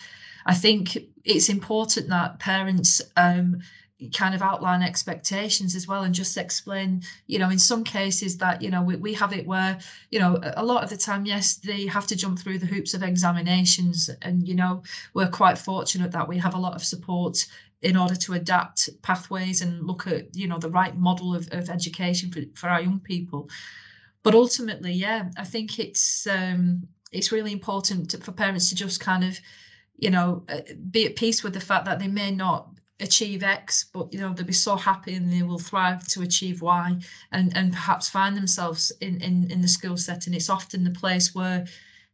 I 0.45 0.53
think 0.53 0.97
it's 1.25 1.49
important 1.49 2.07
that 2.07 2.39
parents 2.39 3.01
um, 3.17 3.61
kind 4.15 4.35
of 4.35 4.43
outline 4.43 4.83
expectations 4.83 5.75
as 5.75 5.87
well 5.87 6.03
and 6.03 6.13
just 6.13 6.37
explain 6.37 7.01
you 7.25 7.39
know 7.39 7.49
in 7.49 7.57
some 7.57 7.83
cases 7.83 8.37
that 8.37 8.61
you 8.61 8.69
know 8.69 8.83
we, 8.83 8.95
we 8.97 9.11
have 9.11 9.33
it 9.33 9.45
where 9.47 9.77
you 10.11 10.19
know 10.19 10.39
a 10.55 10.63
lot 10.63 10.83
of 10.83 10.89
the 10.89 10.97
time 10.97 11.25
yes 11.25 11.55
they 11.55 11.87
have 11.87 12.05
to 12.05 12.15
jump 12.15 12.37
through 12.37 12.59
the 12.59 12.65
hoops 12.65 12.93
of 12.93 13.01
examinations 13.01 14.09
and 14.21 14.47
you 14.47 14.53
know 14.53 14.83
we're 15.15 15.27
quite 15.27 15.57
fortunate 15.57 16.11
that 16.11 16.27
we 16.27 16.37
have 16.37 16.53
a 16.53 16.59
lot 16.59 16.75
of 16.75 16.83
support 16.83 17.43
in 17.81 17.97
order 17.97 18.15
to 18.15 18.33
adapt 18.33 18.89
pathways 19.01 19.61
and 19.61 19.83
look 19.83 20.05
at 20.05 20.35
you 20.35 20.47
know 20.47 20.59
the 20.59 20.69
right 20.69 20.95
model 20.95 21.33
of, 21.35 21.47
of 21.51 21.69
education 21.69 22.31
for, 22.31 22.41
for 22.53 22.69
our 22.69 22.81
young 22.81 22.99
people. 22.99 23.49
But 24.23 24.35
ultimately 24.35 24.91
yeah 24.91 25.29
i 25.37 25.45
think 25.45 25.79
it's 25.79 26.27
um 26.27 26.87
it's 27.11 27.31
really 27.31 27.53
important 27.53 28.09
to, 28.11 28.17
for 28.17 28.33
parents 28.33 28.69
to 28.69 28.75
just 28.75 28.99
kind 28.99 29.23
of 29.23 29.39
you 29.97 30.09
know 30.09 30.43
uh, 30.49 30.59
be 30.91 31.05
at 31.05 31.15
peace 31.15 31.43
with 31.43 31.53
the 31.53 31.59
fact 31.59 31.85
that 31.85 31.97
they 31.97 32.07
may 32.07 32.29
not 32.29 32.76
achieve 32.99 33.43
X, 33.43 33.85
but 33.93 34.11
you 34.13 34.19
know 34.19 34.33
they'll 34.33 34.45
be 34.45 34.53
so 34.53 34.75
happy 34.75 35.15
and 35.15 35.31
they 35.31 35.43
will 35.43 35.59
thrive 35.59 36.07
to 36.09 36.21
achieve 36.21 36.61
Y, 36.61 36.99
and 37.31 37.55
and 37.55 37.71
perhaps 37.71 38.09
find 38.09 38.35
themselves 38.35 38.91
in 39.01 39.21
in 39.21 39.49
in 39.51 39.61
the 39.61 39.67
school 39.67 39.97
setting. 39.97 40.33
It's 40.33 40.49
often 40.49 40.83
the 40.83 40.91
place 40.91 41.35
where 41.35 41.65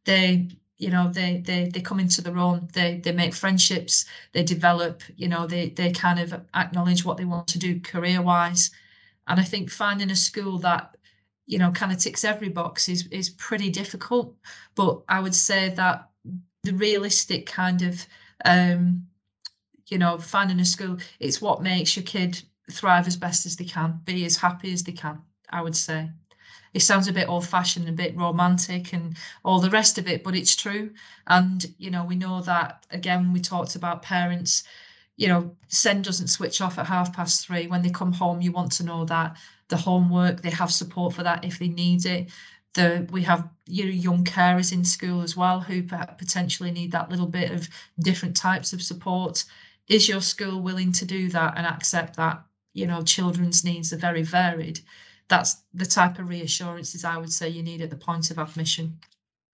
they 0.05 0.49
you 0.77 0.89
know 0.89 1.11
they 1.11 1.37
they 1.45 1.69
they 1.69 1.81
come 1.81 1.99
into 1.99 2.21
their 2.21 2.37
own. 2.37 2.67
They 2.73 2.99
they 2.99 3.11
make 3.11 3.33
friendships. 3.33 4.05
They 4.33 4.43
develop 4.43 5.03
you 5.15 5.27
know 5.27 5.47
they 5.47 5.69
they 5.69 5.91
kind 5.91 6.19
of 6.19 6.33
acknowledge 6.53 7.05
what 7.05 7.17
they 7.17 7.25
want 7.25 7.47
to 7.49 7.59
do 7.59 7.79
career 7.79 8.21
wise 8.21 8.71
and 9.27 9.39
i 9.39 9.43
think 9.43 9.69
finding 9.69 10.11
a 10.11 10.15
school 10.15 10.57
that 10.59 10.95
you 11.45 11.57
know 11.57 11.71
kind 11.71 11.91
of 11.91 11.97
ticks 11.97 12.23
every 12.23 12.49
box 12.49 12.89
is 12.89 13.07
is 13.07 13.29
pretty 13.31 13.69
difficult. 13.69 14.35
But 14.75 15.01
i 15.09 15.19
would 15.19 15.35
say 15.35 15.69
that 15.69 16.09
the 16.63 16.73
realistic 16.73 17.45
kind 17.45 17.81
of 17.81 18.05
um 18.45 19.07
you 19.87 19.97
know, 19.97 20.17
finding 20.17 20.59
a 20.59 20.65
school, 20.65 20.97
it's 21.19 21.41
what 21.41 21.61
makes 21.61 21.95
your 21.95 22.03
kid 22.03 22.41
thrive 22.71 23.07
as 23.07 23.17
best 23.17 23.45
as 23.45 23.55
they 23.55 23.65
can, 23.65 24.01
be 24.05 24.25
as 24.25 24.37
happy 24.37 24.73
as 24.73 24.83
they 24.83 24.91
can, 24.91 25.21
I 25.49 25.61
would 25.61 25.75
say. 25.75 26.09
It 26.73 26.81
sounds 26.81 27.07
a 27.07 27.13
bit 27.13 27.29
old 27.29 27.45
fashioned, 27.45 27.87
a 27.87 27.91
bit 27.91 28.17
romantic, 28.17 28.93
and 28.93 29.15
all 29.45 29.59
the 29.59 29.69
rest 29.69 29.97
of 29.97 30.07
it, 30.07 30.23
but 30.23 30.35
it's 30.35 30.55
true. 30.55 30.91
And, 31.27 31.63
you 31.77 31.91
know, 31.91 32.03
we 32.03 32.15
know 32.15 32.41
that, 32.41 32.85
again, 32.89 33.31
we 33.31 33.39
talked 33.39 33.75
about 33.75 34.01
parents, 34.01 34.63
you 35.15 35.27
know, 35.27 35.55
SEND 35.67 36.03
doesn't 36.03 36.27
switch 36.27 36.61
off 36.61 36.79
at 36.79 36.87
half 36.87 37.13
past 37.13 37.45
three. 37.45 37.67
When 37.67 37.83
they 37.83 37.91
come 37.91 38.11
home, 38.11 38.41
you 38.41 38.51
want 38.51 38.71
to 38.73 38.83
know 38.83 39.05
that 39.05 39.37
the 39.67 39.77
homework, 39.77 40.41
they 40.41 40.49
have 40.49 40.71
support 40.71 41.13
for 41.13 41.23
that 41.23 41.45
if 41.45 41.59
they 41.59 41.67
need 41.67 42.05
it. 42.05 42.31
The, 42.73 43.07
we 43.11 43.21
have 43.21 43.47
you 43.67 43.85
know, 43.85 43.91
young 43.91 44.23
carers 44.23 44.73
in 44.73 44.83
school 44.83 45.21
as 45.21 45.37
well 45.37 45.59
who 45.59 45.83
potentially 45.83 46.71
need 46.71 46.91
that 46.91 47.11
little 47.11 47.27
bit 47.27 47.51
of 47.51 47.69
different 47.99 48.35
types 48.35 48.73
of 48.73 48.81
support. 48.81 49.45
Is 49.87 50.07
your 50.07 50.21
school 50.21 50.61
willing 50.61 50.91
to 50.93 51.05
do 51.05 51.29
that 51.29 51.57
and 51.57 51.65
accept 51.65 52.15
that 52.15 52.45
you 52.73 52.87
know 52.87 53.03
children's 53.03 53.63
needs 53.63 53.91
are 53.93 53.97
very 53.97 54.23
varied? 54.23 54.79
That's 55.27 55.63
the 55.73 55.85
type 55.85 56.19
of 56.19 56.29
reassurances 56.29 57.03
I 57.03 57.17
would 57.17 57.31
say 57.33 57.49
you 57.49 57.63
need 57.63 57.81
at 57.81 57.89
the 57.89 57.95
point 57.95 58.31
of 58.31 58.37
admission. 58.37 58.99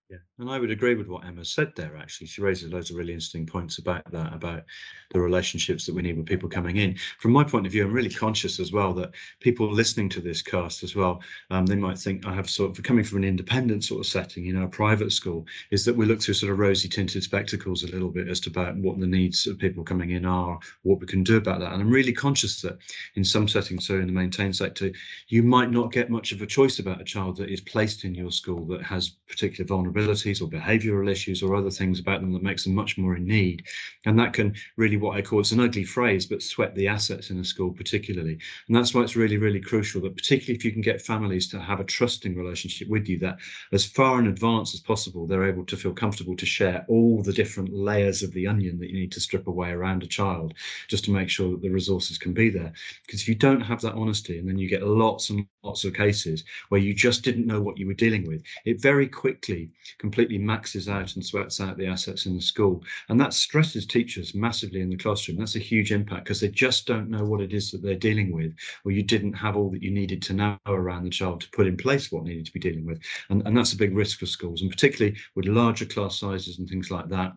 Yeah, 0.09 0.17
and 0.39 0.49
I 0.49 0.57
would 0.57 0.71
agree 0.71 0.95
with 0.95 1.07
what 1.07 1.23
Emma 1.23 1.45
said 1.45 1.71
there. 1.75 1.95
Actually, 1.95 2.25
she 2.25 2.41
raises 2.41 2.73
loads 2.73 2.89
of 2.89 2.97
really 2.97 3.13
interesting 3.13 3.45
points 3.45 3.77
about 3.77 4.11
that, 4.11 4.33
about 4.33 4.63
the 5.11 5.19
relationships 5.19 5.85
that 5.85 5.93
we 5.93 6.01
need 6.01 6.17
with 6.17 6.25
people 6.25 6.49
coming 6.49 6.77
in. 6.77 6.95
From 7.19 7.31
my 7.31 7.43
point 7.43 7.67
of 7.67 7.71
view, 7.71 7.85
I'm 7.85 7.93
really 7.93 8.09
conscious 8.09 8.59
as 8.59 8.71
well 8.71 8.91
that 8.93 9.11
people 9.39 9.71
listening 9.71 10.09
to 10.09 10.19
this 10.19 10.41
cast 10.41 10.81
as 10.81 10.95
well, 10.95 11.21
um, 11.51 11.67
they 11.67 11.75
might 11.75 11.99
think 11.99 12.25
I 12.25 12.33
have 12.33 12.49
sort 12.49 12.75
of 12.75 12.83
coming 12.83 13.03
from 13.03 13.19
an 13.19 13.23
independent 13.23 13.83
sort 13.83 13.99
of 13.99 14.07
setting, 14.07 14.43
you 14.43 14.53
know, 14.53 14.63
a 14.63 14.67
private 14.67 15.11
school, 15.11 15.45
is 15.69 15.85
that 15.85 15.95
we 15.95 16.07
look 16.07 16.23
through 16.23 16.33
sort 16.33 16.51
of 16.51 16.57
rosy 16.57 16.89
tinted 16.89 17.21
spectacles 17.21 17.83
a 17.83 17.91
little 17.91 18.09
bit 18.09 18.29
as 18.29 18.39
to 18.41 18.49
about 18.49 18.77
what 18.77 18.99
the 18.99 19.05
needs 19.05 19.45
of 19.45 19.59
people 19.59 19.83
coming 19.83 20.09
in 20.09 20.25
are, 20.25 20.57
what 20.81 20.99
we 20.99 21.05
can 21.05 21.23
do 21.23 21.37
about 21.37 21.59
that. 21.59 21.71
And 21.71 21.83
I'm 21.83 21.91
really 21.91 22.13
conscious 22.13 22.61
that 22.61 22.79
in 23.13 23.23
some 23.23 23.47
settings, 23.47 23.85
so 23.85 23.99
in 23.99 24.07
the 24.07 24.13
maintained 24.13 24.55
sector, 24.55 24.91
you 25.27 25.43
might 25.43 25.69
not 25.69 25.91
get 25.91 26.09
much 26.09 26.31
of 26.31 26.41
a 26.41 26.47
choice 26.47 26.79
about 26.79 26.99
a 26.99 27.05
child 27.05 27.37
that 27.37 27.49
is 27.51 27.61
placed 27.61 28.05
in 28.05 28.15
your 28.15 28.31
school 28.31 28.65
that 28.65 28.81
has 28.81 29.09
particular 29.27 29.67
vulnerabilities 29.99 30.41
or 30.41 30.47
behavioural 30.47 31.09
issues 31.09 31.41
or 31.41 31.55
other 31.55 31.69
things 31.69 31.99
about 31.99 32.21
them 32.21 32.31
that 32.33 32.43
makes 32.43 32.63
them 32.63 32.73
much 32.73 32.97
more 32.97 33.15
in 33.15 33.25
need. 33.25 33.65
And 34.05 34.17
that 34.19 34.33
can 34.33 34.55
really 34.77 34.97
what 34.97 35.17
I 35.17 35.21
call 35.21 35.39
it's 35.39 35.51
an 35.51 35.59
ugly 35.59 35.83
phrase, 35.83 36.25
but 36.25 36.41
sweat 36.41 36.75
the 36.75 36.87
assets 36.87 37.29
in 37.29 37.39
a 37.39 37.43
school 37.43 37.71
particularly. 37.71 38.39
And 38.67 38.75
that's 38.75 38.93
why 38.93 39.01
it's 39.01 39.15
really, 39.15 39.37
really 39.37 39.59
crucial 39.59 40.01
that 40.01 40.15
particularly 40.15 40.57
if 40.57 40.65
you 40.65 40.71
can 40.71 40.81
get 40.81 41.01
families 41.01 41.47
to 41.49 41.59
have 41.59 41.79
a 41.79 41.83
trusting 41.83 42.35
relationship 42.35 42.87
with 42.89 43.07
you, 43.07 43.19
that 43.19 43.37
as 43.71 43.85
far 43.85 44.19
in 44.19 44.27
advance 44.27 44.73
as 44.73 44.79
possible, 44.79 45.27
they're 45.27 45.47
able 45.47 45.65
to 45.65 45.77
feel 45.77 45.93
comfortable 45.93 46.35
to 46.35 46.45
share 46.45 46.85
all 46.87 47.21
the 47.21 47.33
different 47.33 47.73
layers 47.73 48.23
of 48.23 48.33
the 48.33 48.47
onion 48.47 48.79
that 48.79 48.89
you 48.89 48.99
need 48.99 49.11
to 49.11 49.19
strip 49.19 49.47
away 49.47 49.71
around 49.71 50.03
a 50.03 50.07
child, 50.07 50.53
just 50.87 51.05
to 51.05 51.11
make 51.11 51.29
sure 51.29 51.51
that 51.51 51.61
the 51.61 51.69
resources 51.69 52.17
can 52.17 52.33
be 52.33 52.49
there. 52.49 52.71
Because 53.05 53.21
if 53.21 53.27
you 53.27 53.35
don't 53.35 53.61
have 53.61 53.81
that 53.81 53.93
honesty, 53.93 54.39
and 54.39 54.47
then 54.47 54.57
you 54.57 54.69
get 54.69 54.83
lots 54.83 55.29
and 55.29 55.45
lots 55.63 55.83
of 55.83 55.93
cases 55.93 56.43
where 56.69 56.81
you 56.81 56.93
just 56.93 57.23
didn't 57.23 57.47
know 57.47 57.61
what 57.61 57.77
you 57.77 57.87
were 57.87 57.93
dealing 57.93 58.25
with, 58.27 58.43
it 58.65 58.81
very 58.81 59.07
quickly 59.07 59.69
completely 59.97 60.37
maxes 60.37 60.87
out 60.87 61.15
and 61.15 61.25
sweats 61.25 61.59
out 61.59 61.77
the 61.77 61.87
assets 61.87 62.25
in 62.25 62.35
the 62.35 62.41
school. 62.41 62.83
And 63.09 63.19
that 63.19 63.33
stresses 63.33 63.85
teachers 63.85 64.35
massively 64.35 64.81
in 64.81 64.89
the 64.89 64.97
classroom. 64.97 65.37
That's 65.37 65.55
a 65.55 65.59
huge 65.59 65.91
impact 65.91 66.25
because 66.25 66.39
they 66.39 66.49
just 66.49 66.85
don't 66.85 67.09
know 67.09 67.23
what 67.23 67.41
it 67.41 67.53
is 67.53 67.71
that 67.71 67.81
they're 67.81 67.95
dealing 67.95 68.31
with, 68.31 68.53
or 68.85 68.91
you 68.91 69.03
didn't 69.03 69.33
have 69.33 69.55
all 69.55 69.69
that 69.71 69.83
you 69.83 69.91
needed 69.91 70.21
to 70.23 70.33
know 70.33 70.57
around 70.67 71.03
the 71.03 71.09
child 71.09 71.41
to 71.41 71.49
put 71.51 71.67
in 71.67 71.77
place 71.77 72.11
what 72.11 72.23
needed 72.23 72.45
to 72.45 72.53
be 72.53 72.59
dealing 72.59 72.85
with. 72.85 73.01
And, 73.29 73.45
and 73.45 73.55
that's 73.55 73.73
a 73.73 73.77
big 73.77 73.95
risk 73.95 74.19
for 74.19 74.25
schools, 74.25 74.61
and 74.61 74.71
particularly 74.71 75.17
with 75.35 75.45
larger 75.45 75.85
class 75.85 76.19
sizes 76.19 76.59
and 76.59 76.67
things 76.67 76.91
like 76.91 77.09
that 77.09 77.33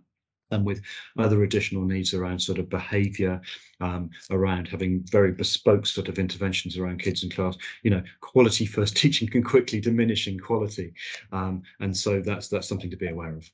and 0.53 0.65
with 0.65 0.81
other 1.19 1.43
additional 1.43 1.85
needs 1.85 2.15
around 2.15 2.39
sort 2.39 2.59
of 2.59 2.69
behavior, 2.69 3.41
um, 3.81 4.11
around 4.31 4.69
having 4.69 5.03
very 5.11 5.33
bespoke 5.33 5.87
sort 5.87 6.09
of 6.09 6.19
interventions 6.19 6.79
around 6.79 7.01
kids 7.01 7.25
in 7.25 7.31
class. 7.31 7.57
You 7.83 7.91
know, 7.91 8.03
quality 8.21 8.67
first 8.67 8.97
teaching 9.03 9.29
can 9.29 9.43
quickly 9.43 9.81
diminish 9.81 10.29
in 10.29 10.39
quality, 10.39 10.95
um, 11.33 11.63
and 11.81 11.97
so 11.97 12.21
that's 12.21 12.49
that's 12.49 12.69
something 12.69 12.91
to 12.91 12.97
be 12.97 13.09
aware 13.09 13.37
of. 13.37 13.51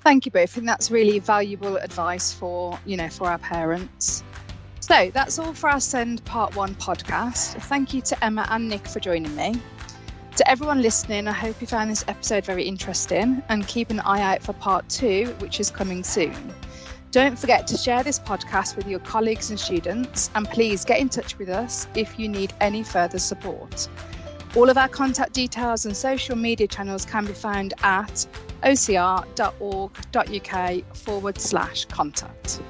Thank 0.00 0.26
you 0.26 0.32
both, 0.32 0.56
and 0.56 0.66
that's 0.66 0.90
really 0.90 1.18
valuable 1.18 1.76
advice 1.76 2.32
for 2.32 2.78
you 2.86 2.96
know 2.96 3.08
for 3.08 3.28
our 3.28 3.38
parents. 3.38 4.22
So 4.80 5.10
that's 5.12 5.38
all 5.38 5.52
for 5.52 5.68
our 5.68 5.80
SEND 5.80 6.24
Part 6.24 6.56
One 6.56 6.74
podcast. 6.76 7.60
Thank 7.64 7.92
you 7.92 8.00
to 8.02 8.24
Emma 8.24 8.46
and 8.48 8.68
Nick 8.68 8.86
for 8.86 9.00
joining 9.00 9.34
me. 9.36 9.60
To 10.38 10.48
everyone 10.48 10.80
listening, 10.82 11.26
I 11.26 11.32
hope 11.32 11.60
you 11.60 11.66
found 11.66 11.90
this 11.90 12.04
episode 12.06 12.44
very 12.44 12.62
interesting 12.62 13.42
and 13.48 13.66
keep 13.66 13.90
an 13.90 13.98
eye 13.98 14.20
out 14.20 14.40
for 14.40 14.52
part 14.52 14.88
two, 14.88 15.34
which 15.40 15.58
is 15.58 15.68
coming 15.68 16.04
soon. 16.04 16.54
Don't 17.10 17.36
forget 17.36 17.66
to 17.66 17.76
share 17.76 18.04
this 18.04 18.20
podcast 18.20 18.76
with 18.76 18.86
your 18.86 19.00
colleagues 19.00 19.50
and 19.50 19.58
students, 19.58 20.30
and 20.36 20.48
please 20.48 20.84
get 20.84 21.00
in 21.00 21.08
touch 21.08 21.36
with 21.38 21.48
us 21.48 21.88
if 21.96 22.20
you 22.20 22.28
need 22.28 22.52
any 22.60 22.84
further 22.84 23.18
support. 23.18 23.88
All 24.54 24.70
of 24.70 24.78
our 24.78 24.86
contact 24.86 25.32
details 25.32 25.86
and 25.86 25.96
social 25.96 26.36
media 26.36 26.68
channels 26.68 27.04
can 27.04 27.26
be 27.26 27.32
found 27.32 27.74
at 27.82 28.24
ocr.org.uk 28.62 29.36
forward 30.96 31.40
slash 31.40 31.84
contact. 31.86 32.60